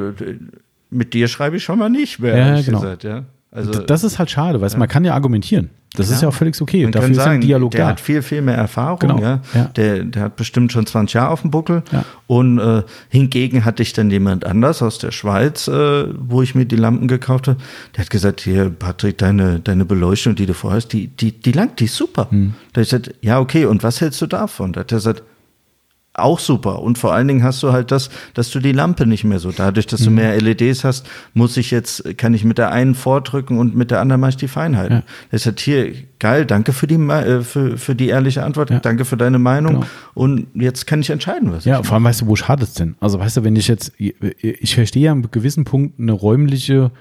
[0.89, 2.81] mit dir schreibe ich schon mal nicht mehr, Ja, genau.
[2.81, 3.23] gesagt, ja.
[3.49, 5.69] Also, das ist halt schade, weil man kann ja argumentieren.
[5.97, 6.83] Das ist ja auch völlig okay.
[6.83, 7.87] man Dafür kann ist ja sagen, ein Dialog der da.
[7.89, 8.99] hat viel, viel mehr Erfahrung.
[8.99, 9.41] Genau, Ja.
[9.53, 9.65] ja.
[9.75, 11.83] Der, der hat bestimmt schon 20 Jahre auf dem Buckel.
[11.91, 12.03] Ja.
[12.27, 16.65] Und äh, hingegen hatte ich dann jemand anders aus der Schweiz, äh, wo ich mir
[16.65, 17.59] die Lampen gekauft habe.
[17.95, 21.79] Der hat gesagt, hier, Patrick, deine, deine Beleuchtung, die du vorhast, die, die, die langt,
[21.79, 22.27] die ist super.
[22.29, 22.53] Hm.
[22.73, 24.73] Da ich gesagt, ja, okay, und was hältst du davon?
[24.73, 25.23] Da hat er gesagt,
[26.17, 26.81] auch super.
[26.81, 29.51] Und vor allen Dingen hast du halt das, dass du die Lampe nicht mehr so.
[29.51, 30.05] Dadurch, dass Mhm.
[30.05, 33.91] du mehr LEDs hast, muss ich jetzt, kann ich mit der einen vordrücken und mit
[33.91, 34.97] der anderen mache ich die Feinheiten.
[34.97, 35.03] Ja.
[35.31, 38.79] Das ist halt hier, geil, danke für die, äh, für, für die ehrliche Antwort, Ja.
[38.79, 39.73] danke für deine Meinung.
[39.75, 39.85] Genau.
[40.15, 42.73] Und jetzt kann ich entscheiden, was Ja, ich vor allem weißt du, wo schadet es
[42.73, 42.95] denn?
[42.99, 46.91] Also weißt du, wenn ich jetzt, ich verstehe ja an gewissen Punkt eine räumliche,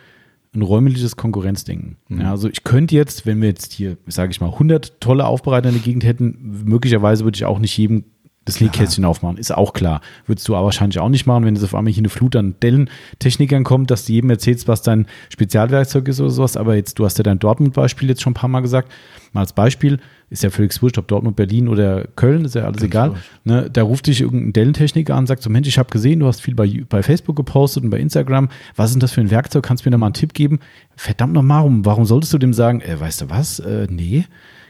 [0.54, 1.96] ein räumliches Konkurrenzdenken.
[2.08, 5.68] Ja, also ich könnte jetzt, wenn wir jetzt hier, sage ich mal, 100 tolle Aufbereiter
[5.68, 8.04] in der Gegend hätten, möglicherweise würde ich auch nicht jedem
[8.46, 10.00] das Nähkästchen aufmachen, ist auch klar.
[10.24, 12.54] Würdest du aber wahrscheinlich auch nicht machen, wenn es auf einmal hier eine Flut an
[12.62, 16.56] Dellen-Technikern kommt, dass du jedem erzählst, was dein Spezialwerkzeug ist oder sowas.
[16.56, 18.90] Aber jetzt, du hast ja dein Dortmund-Beispiel jetzt schon ein paar Mal gesagt.
[19.32, 19.98] Mal als Beispiel,
[20.30, 23.10] ist ja völlig wurscht, ob Dortmund, Berlin oder Köln, ist ja alles egal.
[23.10, 23.30] wurscht.
[23.44, 26.40] Ne, da ruft dich irgendein Dellentechniker an, sagt so, Mensch, ich habe gesehen, du hast
[26.40, 28.48] viel bei, bei Facebook gepostet und bei Instagram.
[28.74, 29.64] Was ist denn das für ein Werkzeug?
[29.64, 30.60] Kannst du mir da mal einen Tipp geben?
[30.96, 33.58] Verdammt nochmal, warum, warum solltest du dem sagen, äh, weißt du was?
[33.58, 34.24] Äh, nee,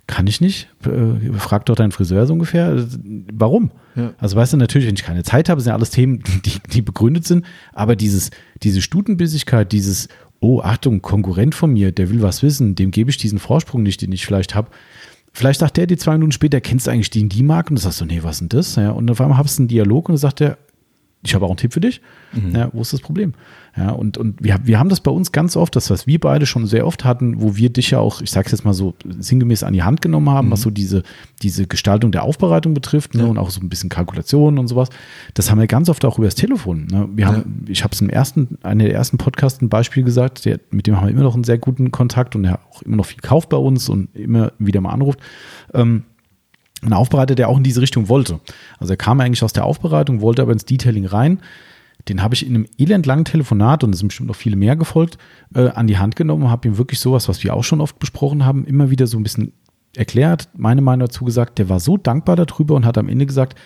[0.07, 0.69] kann ich nicht.
[0.85, 2.77] Äh, frag doch deinen Friseur so ungefähr.
[2.77, 2.87] Äh,
[3.33, 3.71] Warum?
[3.97, 4.13] Ja.
[4.19, 6.83] Also weißt du, natürlich, wenn ich keine Zeit habe, sind ja alles Themen, die, die
[6.83, 8.31] begründet sind, aber dieses,
[8.63, 10.09] diese Stutenbissigkeit, dieses,
[10.41, 14.03] oh, Achtung, Konkurrent von mir, der will was wissen, dem gebe ich diesen Vorsprung nicht,
[14.03, 14.71] den ich vielleicht habe.
[15.33, 17.71] Vielleicht sagt der dir zwei Minuten später, kennst du eigentlich die und die Marke?
[17.71, 18.77] Und du sagst so, nee, was ist denn das?
[18.77, 20.57] Ja, und auf einmal hast du einen Dialog und dann sagt der,
[21.23, 22.01] ich habe auch einen Tipp für dich.
[22.53, 23.35] Ja, wo ist das Problem?
[23.77, 26.47] Ja, und, und wir, wir haben das bei uns ganz oft, das, was wir beide
[26.47, 28.95] schon sehr oft hatten, wo wir dich ja auch, ich sage es jetzt mal so,
[29.19, 31.03] sinngemäß an die Hand genommen haben, was so diese,
[31.43, 34.89] diese Gestaltung der Aufbereitung betrifft ne, und auch so ein bisschen Kalkulation und sowas.
[35.35, 36.87] Das haben wir ganz oft auch über das Telefon.
[36.87, 37.09] Ne?
[37.15, 40.59] Wir haben, Ich habe es im ersten, einer der ersten Podcasts ein Beispiel gesagt, der,
[40.71, 43.07] mit dem haben wir immer noch einen sehr guten Kontakt und der auch immer noch
[43.07, 45.21] viel kauft bei uns und immer wieder mal anruft.
[45.75, 46.05] Ähm,
[46.83, 48.41] ein Aufbereiter, der auch in diese Richtung wollte.
[48.79, 51.41] Also er kam eigentlich aus der Aufbereitung, wollte aber ins Detailing rein.
[52.09, 55.19] den habe ich in einem elendlangen Telefonat, und es sind bestimmt noch viele mehr gefolgt,
[55.55, 57.99] äh, an die Hand genommen und habe ihm wirklich sowas, was wir auch schon oft
[57.99, 59.53] besprochen haben, immer wieder so ein bisschen
[59.97, 61.59] erklärt, meine Meinung dazu gesagt.
[61.59, 63.59] Der war so dankbar darüber und hat am Ende gesagt,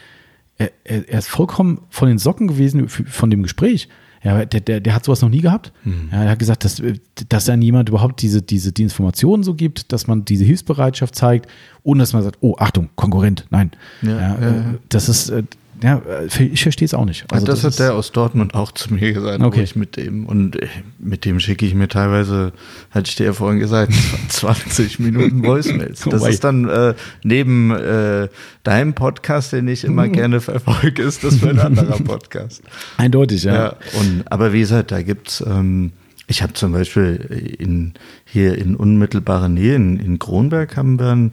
[0.57, 3.89] er, er, er ist vollkommen von den Socken gewesen von dem Gespräch.
[4.23, 5.73] Ja, der, der, der hat sowas noch nie gehabt.
[5.85, 6.11] Mhm.
[6.13, 6.83] Ja, er hat gesagt, dass,
[7.29, 11.49] dass dann jemand überhaupt diese, diese die Informationen so gibt, dass man diese Hilfsbereitschaft zeigt,
[11.83, 13.71] ohne dass man sagt, oh, Achtung, Konkurrent, nein.
[14.03, 14.75] Ja, ja, ja.
[14.91, 15.43] Das ist, äh,
[15.83, 16.03] ja,
[16.39, 17.25] ich verstehe es auch nicht.
[17.33, 19.63] Also das, das, hat der aus Dortmund auch zu mir gesagt, okay.
[19.63, 22.53] ich mit dem und äh, mit dem schicke ich mir teilweise,
[22.91, 23.93] hatte ich dir ja vorhin gesagt,
[24.29, 26.05] 20 Minuten Voicemails.
[26.09, 28.29] Das ist dann äh, neben äh,
[28.63, 32.63] deinem Podcast, den ich immer gerne verfolge, ist das für ein anderer Podcast.
[32.97, 33.55] Eindeutig, ja.
[33.55, 35.93] ja und, aber wie gesagt, da gibt's ähm,
[36.27, 37.95] ich habe zum Beispiel in,
[38.25, 41.33] hier in unmittelbarer Nähe in, in Kronberg haben wir einen,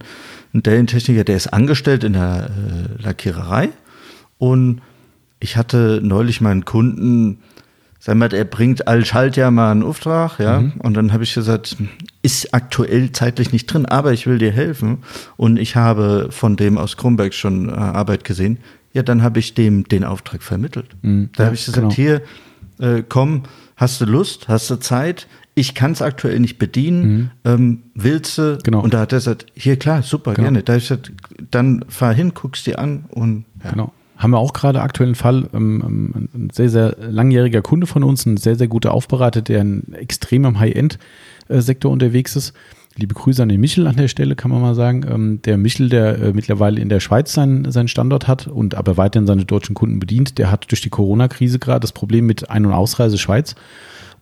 [0.53, 3.69] einen Dellentechniker, der ist angestellt in der äh, Lackiererei
[4.38, 4.81] und
[5.39, 7.39] ich hatte neulich meinen Kunden,
[7.99, 10.61] sag mal, er bringt all Schaltjahr mal einen Auftrag, ja.
[10.61, 10.73] Mhm.
[10.80, 11.77] Und dann habe ich gesagt,
[12.22, 14.99] ist aktuell zeitlich nicht drin, aber ich will dir helfen.
[15.35, 18.59] Und ich habe von dem aus Kronberg schon äh, Arbeit gesehen.
[18.93, 20.95] Ja, dann habe ich dem den Auftrag vermittelt.
[21.01, 21.30] Mhm.
[21.35, 21.93] Da habe ich gesagt, genau.
[21.93, 22.22] hier,
[22.80, 23.43] äh, komm,
[23.76, 25.27] hast du Lust, hast du Zeit?
[25.53, 27.01] Ich kann es aktuell nicht bedienen.
[27.03, 27.31] Mhm.
[27.45, 28.57] Ähm, willst du?
[28.64, 28.81] Genau.
[28.81, 30.45] Und da hat er gesagt, hier klar, super, genau.
[30.45, 30.64] gerne.
[30.64, 31.11] Da habe ich gesagt,
[31.51, 33.72] dann fahr hin, guck's dir an und ja.
[33.72, 38.03] Genau haben wir auch gerade aktuellen Fall, ähm, ähm, ein sehr, sehr langjähriger Kunde von
[38.03, 42.53] uns, ein sehr, sehr guter Aufbereiter, der ein extrem im High-End-Sektor unterwegs ist.
[42.95, 45.06] Liebe Grüße an den Michel an der Stelle, kann man mal sagen.
[45.07, 48.98] Ähm, der Michel, der äh, mittlerweile in der Schweiz seinen, seinen Standort hat und aber
[48.98, 52.65] weiterhin seine deutschen Kunden bedient, der hat durch die Corona-Krise gerade das Problem mit Ein-
[52.65, 53.56] und Ausreise Schweiz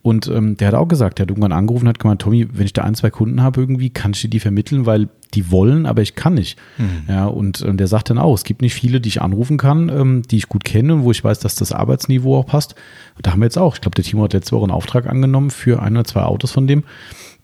[0.05, 2.67] und ähm, der hat auch gesagt, der hat irgendwann angerufen und hat gemeint, Tommy, wenn
[2.67, 5.87] ich da ein, zwei Kunden habe irgendwie, kann ich dir die vermitteln, weil die wollen,
[5.87, 6.59] aber ich kann nicht.
[6.77, 7.05] Mhm.
[7.07, 9.89] Ja, und ähm, der sagt dann auch, es gibt nicht viele, die ich anrufen kann,
[9.89, 12.75] ähm, die ich gut kenne, wo ich weiß, dass das Arbeitsniveau auch passt.
[13.15, 15.07] Und da haben wir jetzt auch, ich glaube, der Timo hat letzte Woche einen Auftrag
[15.07, 16.83] angenommen für ein oder zwei Autos von dem,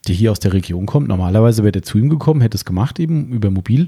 [0.08, 1.08] die hier aus der Region kommt.
[1.08, 3.88] Normalerweise wäre der zu ihm gekommen, hätte es gemacht eben über Mobil.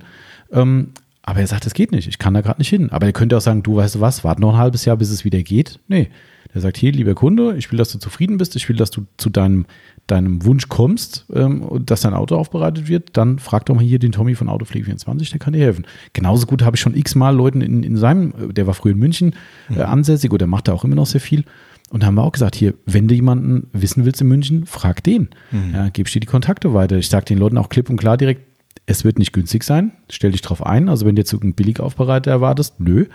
[0.52, 0.94] Ähm,
[1.26, 2.92] aber er sagt, es geht nicht, ich kann da gerade nicht hin.
[2.92, 5.10] Aber er könnte auch sagen, du weißt du was, warte noch ein halbes Jahr, bis
[5.10, 5.80] es wieder geht.
[5.88, 6.10] Nee,
[6.54, 9.06] der sagt, hier, lieber Kunde, ich will, dass du zufrieden bist, ich will, dass du
[9.18, 9.66] zu deinem,
[10.06, 14.00] deinem Wunsch kommst ähm, und dass dein Auto aufbereitet wird, dann frag doch mal hier
[14.00, 15.86] den Tommy von Autopflege24, der kann dir helfen.
[16.12, 19.34] Genauso gut habe ich schon x-mal Leuten in, in seinem, der war früher in München
[19.70, 19.82] äh, mhm.
[19.82, 21.46] ansässig oder macht da auch immer noch sehr viel.
[21.90, 25.04] Und da haben wir auch gesagt, hier, wenn du jemanden wissen willst in München, frag
[25.04, 25.30] den.
[25.52, 25.74] Mhm.
[25.74, 26.98] Ja, gibst dir die Kontakte weiter.
[26.98, 28.42] Ich sage den Leuten auch klipp und klar direkt,
[28.86, 29.94] es wird nicht günstig sein.
[30.10, 30.90] Stell dich drauf ein.
[30.90, 33.06] Also wenn du jetzt irgendeinen Billigaufbereiter erwartest, nö.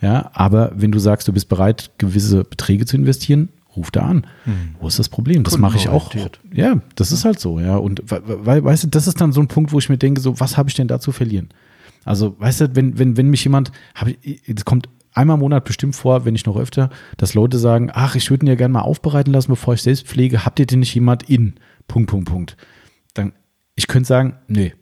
[0.00, 4.26] Ja, aber wenn du sagst, du bist bereit, gewisse Beträge zu investieren, ruf da an.
[4.44, 4.74] Hm.
[4.80, 5.44] Wo ist das Problem?
[5.44, 6.12] Das mache ich auch.
[6.52, 7.76] Ja, das ist halt so, ja.
[7.76, 10.40] Und we weißt du, das ist dann so ein Punkt, wo ich mir denke, so,
[10.40, 11.48] was habe ich denn da zu verlieren?
[12.04, 13.70] Also, weißt du, wenn, wenn, wenn mich jemand,
[14.46, 18.14] es kommt einmal im Monat bestimmt vor, wenn nicht noch öfter, dass Leute sagen, ach,
[18.14, 20.44] ich würde ihn ja gerne mal aufbereiten lassen, bevor ich selbst pflege.
[20.44, 21.54] Habt ihr denn nicht jemand in?
[21.86, 22.56] Punkt, Punkt, Punkt.
[23.14, 23.32] Dann,
[23.74, 24.74] ich könnte sagen, nee,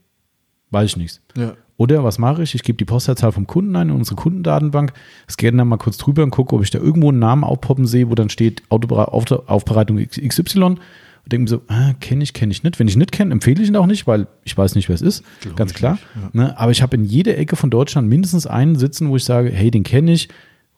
[0.70, 1.20] Weiß ich nichts.
[1.36, 1.55] Ja.
[1.78, 2.55] Oder was mache ich?
[2.55, 4.93] Ich gebe die Postleitzahl vom Kunden ein in unsere Kundendatenbank,
[5.30, 8.09] scanne dann mal kurz drüber und gucke, ob ich da irgendwo einen Namen aufpoppen sehe,
[8.10, 10.76] wo dann steht Aufbereitung XY
[11.26, 12.78] und denke mir so, ah, kenne ich, kenne ich nicht.
[12.78, 15.02] Wenn ich nicht kenne, empfehle ich ihn auch nicht, weil ich weiß nicht, wer es
[15.02, 15.24] ist.
[15.40, 15.93] Glaub ganz klar.
[15.93, 16.43] Nicht, ja.
[16.44, 16.59] ne?
[16.59, 19.70] Aber ich habe in jeder Ecke von Deutschland mindestens einen sitzen, wo ich sage, hey,
[19.70, 20.28] den kenne ich,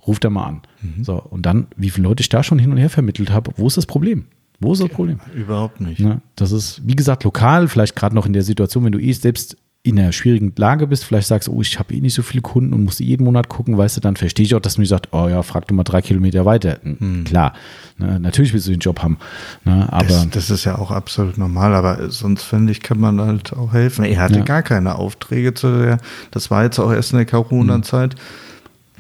[0.07, 0.63] ruf da mal an.
[0.81, 1.05] Mhm.
[1.05, 3.67] So, und dann, wie viele Leute ich da schon hin und her vermittelt habe, wo
[3.67, 4.25] ist das Problem?
[4.59, 5.21] Wo ist das Problem?
[5.35, 6.01] Überhaupt nicht.
[6.01, 6.23] Ne?
[6.35, 9.57] Das ist, wie gesagt, lokal, vielleicht gerade noch in der Situation, wenn du eh selbst
[9.89, 12.73] in einer schwierigen Lage bist, vielleicht sagst, oh, ich habe eh nicht so viele Kunden
[12.73, 15.29] und muss jeden Monat gucken, weißt du, dann verstehe ich auch, dass man sagt, oh
[15.29, 16.79] ja, frag du mal drei Kilometer weiter.
[16.83, 17.25] Hm.
[17.25, 17.55] Klar,
[17.97, 19.19] ne, natürlich willst du den Job haben.
[19.65, 23.21] Ne, aber das, das, ist ja auch absolut normal, aber sonst finde ich, kann man
[23.21, 24.05] halt auch helfen.
[24.05, 24.45] Er hatte ja.
[24.45, 25.99] gar keine Aufträge zu der,
[26.31, 28.15] das war jetzt auch erst in der Corona-Zeit.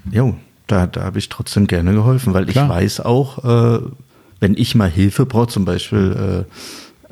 [0.05, 0.13] Hm.
[0.13, 0.37] Jo,
[0.67, 2.65] da, da habe ich trotzdem gerne geholfen, weil Klar.
[2.65, 3.81] ich weiß auch, äh,
[4.41, 6.53] wenn ich mal Hilfe brauche, zum Beispiel äh,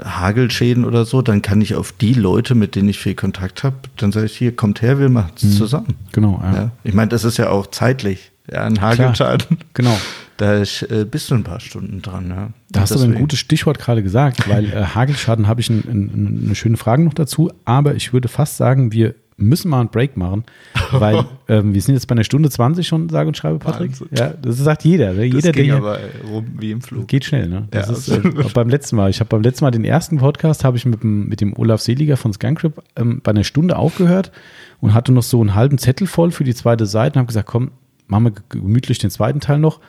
[0.02, 3.76] Hagelschäden oder so, dann kann ich auf die Leute, mit denen ich viel Kontakt habe,
[3.96, 5.52] dann sage ich, hier, kommt her, wir machen es mhm.
[5.52, 5.94] zusammen.
[6.12, 6.54] Genau, ja.
[6.54, 6.70] ja.
[6.84, 9.58] Ich meine, das ist ja auch zeitlich, ja, ein Hagelschaden.
[9.74, 9.96] genau.
[10.36, 12.50] Da äh, bist du ein paar Stunden dran, ja.
[12.70, 15.82] Da hast du aber ein gutes Stichwort gerade gesagt, weil äh, Hagelschaden habe ich ein,
[15.88, 19.90] ein, eine schöne Frage noch dazu, aber ich würde fast sagen, wir müssen mal einen
[19.90, 20.44] Break machen,
[20.92, 23.92] weil ähm, wir sind jetzt bei einer Stunde 20 schon, sage und schreibe, Patrick.
[23.92, 24.08] Wahnsinn.
[24.16, 25.12] Ja, das sagt jeder.
[25.12, 25.24] Ne?
[25.24, 25.98] Jeder, das ging der aber
[26.30, 27.06] rum wie im Flug.
[27.08, 27.68] Geht schnell, ne?
[27.70, 29.10] Das ja, ist äh, beim letzten Mal.
[29.10, 31.80] Ich habe beim letzten Mal den ersten Podcast habe ich mit dem, mit dem Olaf
[31.80, 34.32] Seliger von Scancrip ähm, bei einer Stunde aufgehört
[34.80, 37.48] und hatte noch so einen halben Zettel voll für die zweite Seite und habe gesagt,
[37.48, 37.72] komm,
[38.06, 39.80] machen wir gemütlich den zweiten Teil noch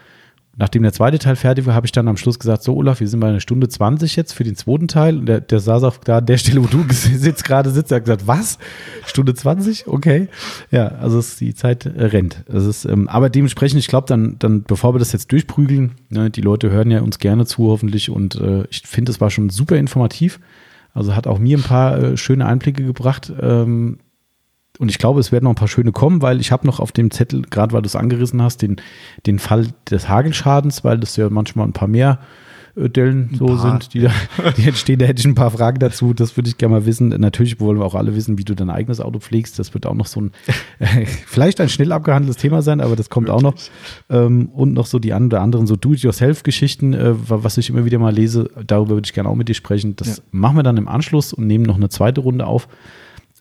[0.60, 3.08] Nachdem der zweite Teil fertig war, habe ich dann am Schluss gesagt, so Olaf, wir
[3.08, 5.20] sind bei einer Stunde 20 jetzt für den zweiten Teil.
[5.20, 7.98] Und der, der saß auch da an der Stelle, wo du sitzt, gerade sitzt, er
[7.98, 8.58] hat gesagt, was?
[9.06, 9.88] Stunde 20?
[9.88, 10.30] Okay.
[10.72, 12.44] Ja, also es, die Zeit äh, rennt.
[12.48, 16.32] Das ist, ähm, aber dementsprechend, ich glaube, dann, dann, bevor wir das jetzt durchprügeln, ne,
[16.32, 18.10] die Leute hören ja uns gerne zu, hoffentlich.
[18.10, 20.40] Und äh, ich finde, es war schon super informativ.
[20.96, 23.32] Also hat auch mir ein paar äh, schöne Einblicke gebracht.
[23.40, 24.00] Ähm,
[24.80, 26.92] und ich glaube, es werden noch ein paar schöne kommen, weil ich habe noch auf
[26.92, 28.78] dem Zettel, gerade weil du es angerissen hast, den,
[29.26, 32.20] den Fall des Hagelschadens, weil das ja manchmal ein paar mehr
[32.78, 34.12] äh, Dellen so sind, die, da,
[34.58, 35.00] die entstehen.
[35.00, 36.14] Da hätte ich ein paar Fragen dazu.
[36.14, 37.10] Das würde ich gerne mal wissen.
[37.10, 39.58] Natürlich wollen wir auch alle wissen, wie du dein eigenes Auto pflegst.
[39.58, 40.32] Das wird auch noch so ein,
[40.80, 43.46] äh, vielleicht ein schnell abgehandeltes Thema sein, aber das kommt Wirklich?
[43.46, 43.56] auch noch.
[44.10, 48.50] Ähm, und noch so die anderen so Do-it-yourself-Geschichten, äh, was ich immer wieder mal lese.
[48.66, 49.96] Darüber würde ich gerne auch mit dir sprechen.
[49.96, 50.24] Das ja.
[50.32, 52.68] machen wir dann im Anschluss und nehmen noch eine zweite Runde auf.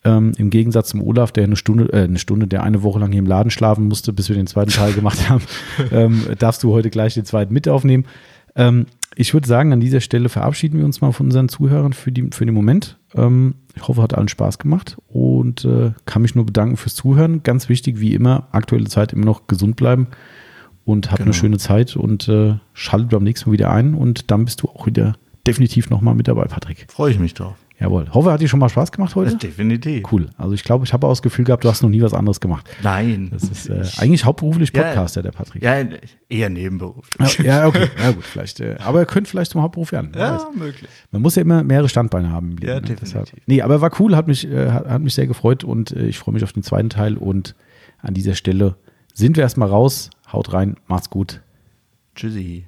[0.06, 3.10] Ähm, Im Gegensatz zum Olaf, der eine Stunde, äh, eine Stunde, der eine Woche lang
[3.10, 5.42] hier im Laden schlafen musste, bis wir den zweiten Teil gemacht haben,
[5.92, 8.04] ähm, darfst du heute gleich den zweiten mit aufnehmen.
[8.54, 12.12] Ähm, ich würde sagen, an dieser Stelle verabschieden wir uns mal von unseren Zuhörern für,
[12.12, 12.98] die, für den Moment.
[13.14, 17.42] Ähm, ich hoffe, hat allen Spaß gemacht und äh, kann mich nur bedanken fürs Zuhören.
[17.42, 20.08] Ganz wichtig, wie immer, aktuelle Zeit immer noch gesund bleiben
[20.84, 21.28] und habt genau.
[21.28, 24.68] eine schöne Zeit und äh, schaltet beim nächsten Mal wieder ein und dann bist du
[24.68, 25.14] auch wieder
[25.46, 26.86] definitiv nochmal mit dabei, Patrick.
[26.88, 27.56] Freue ich mich drauf.
[27.78, 28.08] Jawohl.
[28.10, 29.32] Hoffe, hat dir schon mal Spaß gemacht heute?
[29.32, 30.10] Ja, definitiv.
[30.10, 30.30] Cool.
[30.38, 32.40] Also ich glaube, ich habe auch das Gefühl gehabt, du hast noch nie was anderes
[32.40, 32.68] gemacht.
[32.82, 33.28] Nein.
[33.30, 35.62] Das ist äh, eigentlich hauptberuflich Podcaster, ja, der Patrick.
[35.62, 35.84] Ja,
[36.28, 37.38] eher nebenberuflich.
[37.40, 37.88] Ja, okay.
[38.02, 38.60] Ja, gut, vielleicht.
[38.60, 40.12] Äh, aber er könnte vielleicht zum Hauptberuf werden.
[40.16, 40.46] Ja, weiß.
[40.54, 40.88] möglich.
[41.10, 42.56] Man muss ja immer mehrere Standbeine haben.
[42.62, 42.80] Ja, ne?
[42.80, 43.00] definitiv.
[43.00, 43.32] Deshalb.
[43.46, 46.18] Nee, aber war cool, hat mich, äh, hat, hat, mich sehr gefreut und äh, ich
[46.18, 47.54] freue mich auf den zweiten Teil und
[47.98, 48.76] an dieser Stelle
[49.12, 50.10] sind wir erstmal raus.
[50.32, 51.42] Haut rein, macht's gut.
[52.14, 52.66] Tschüssi.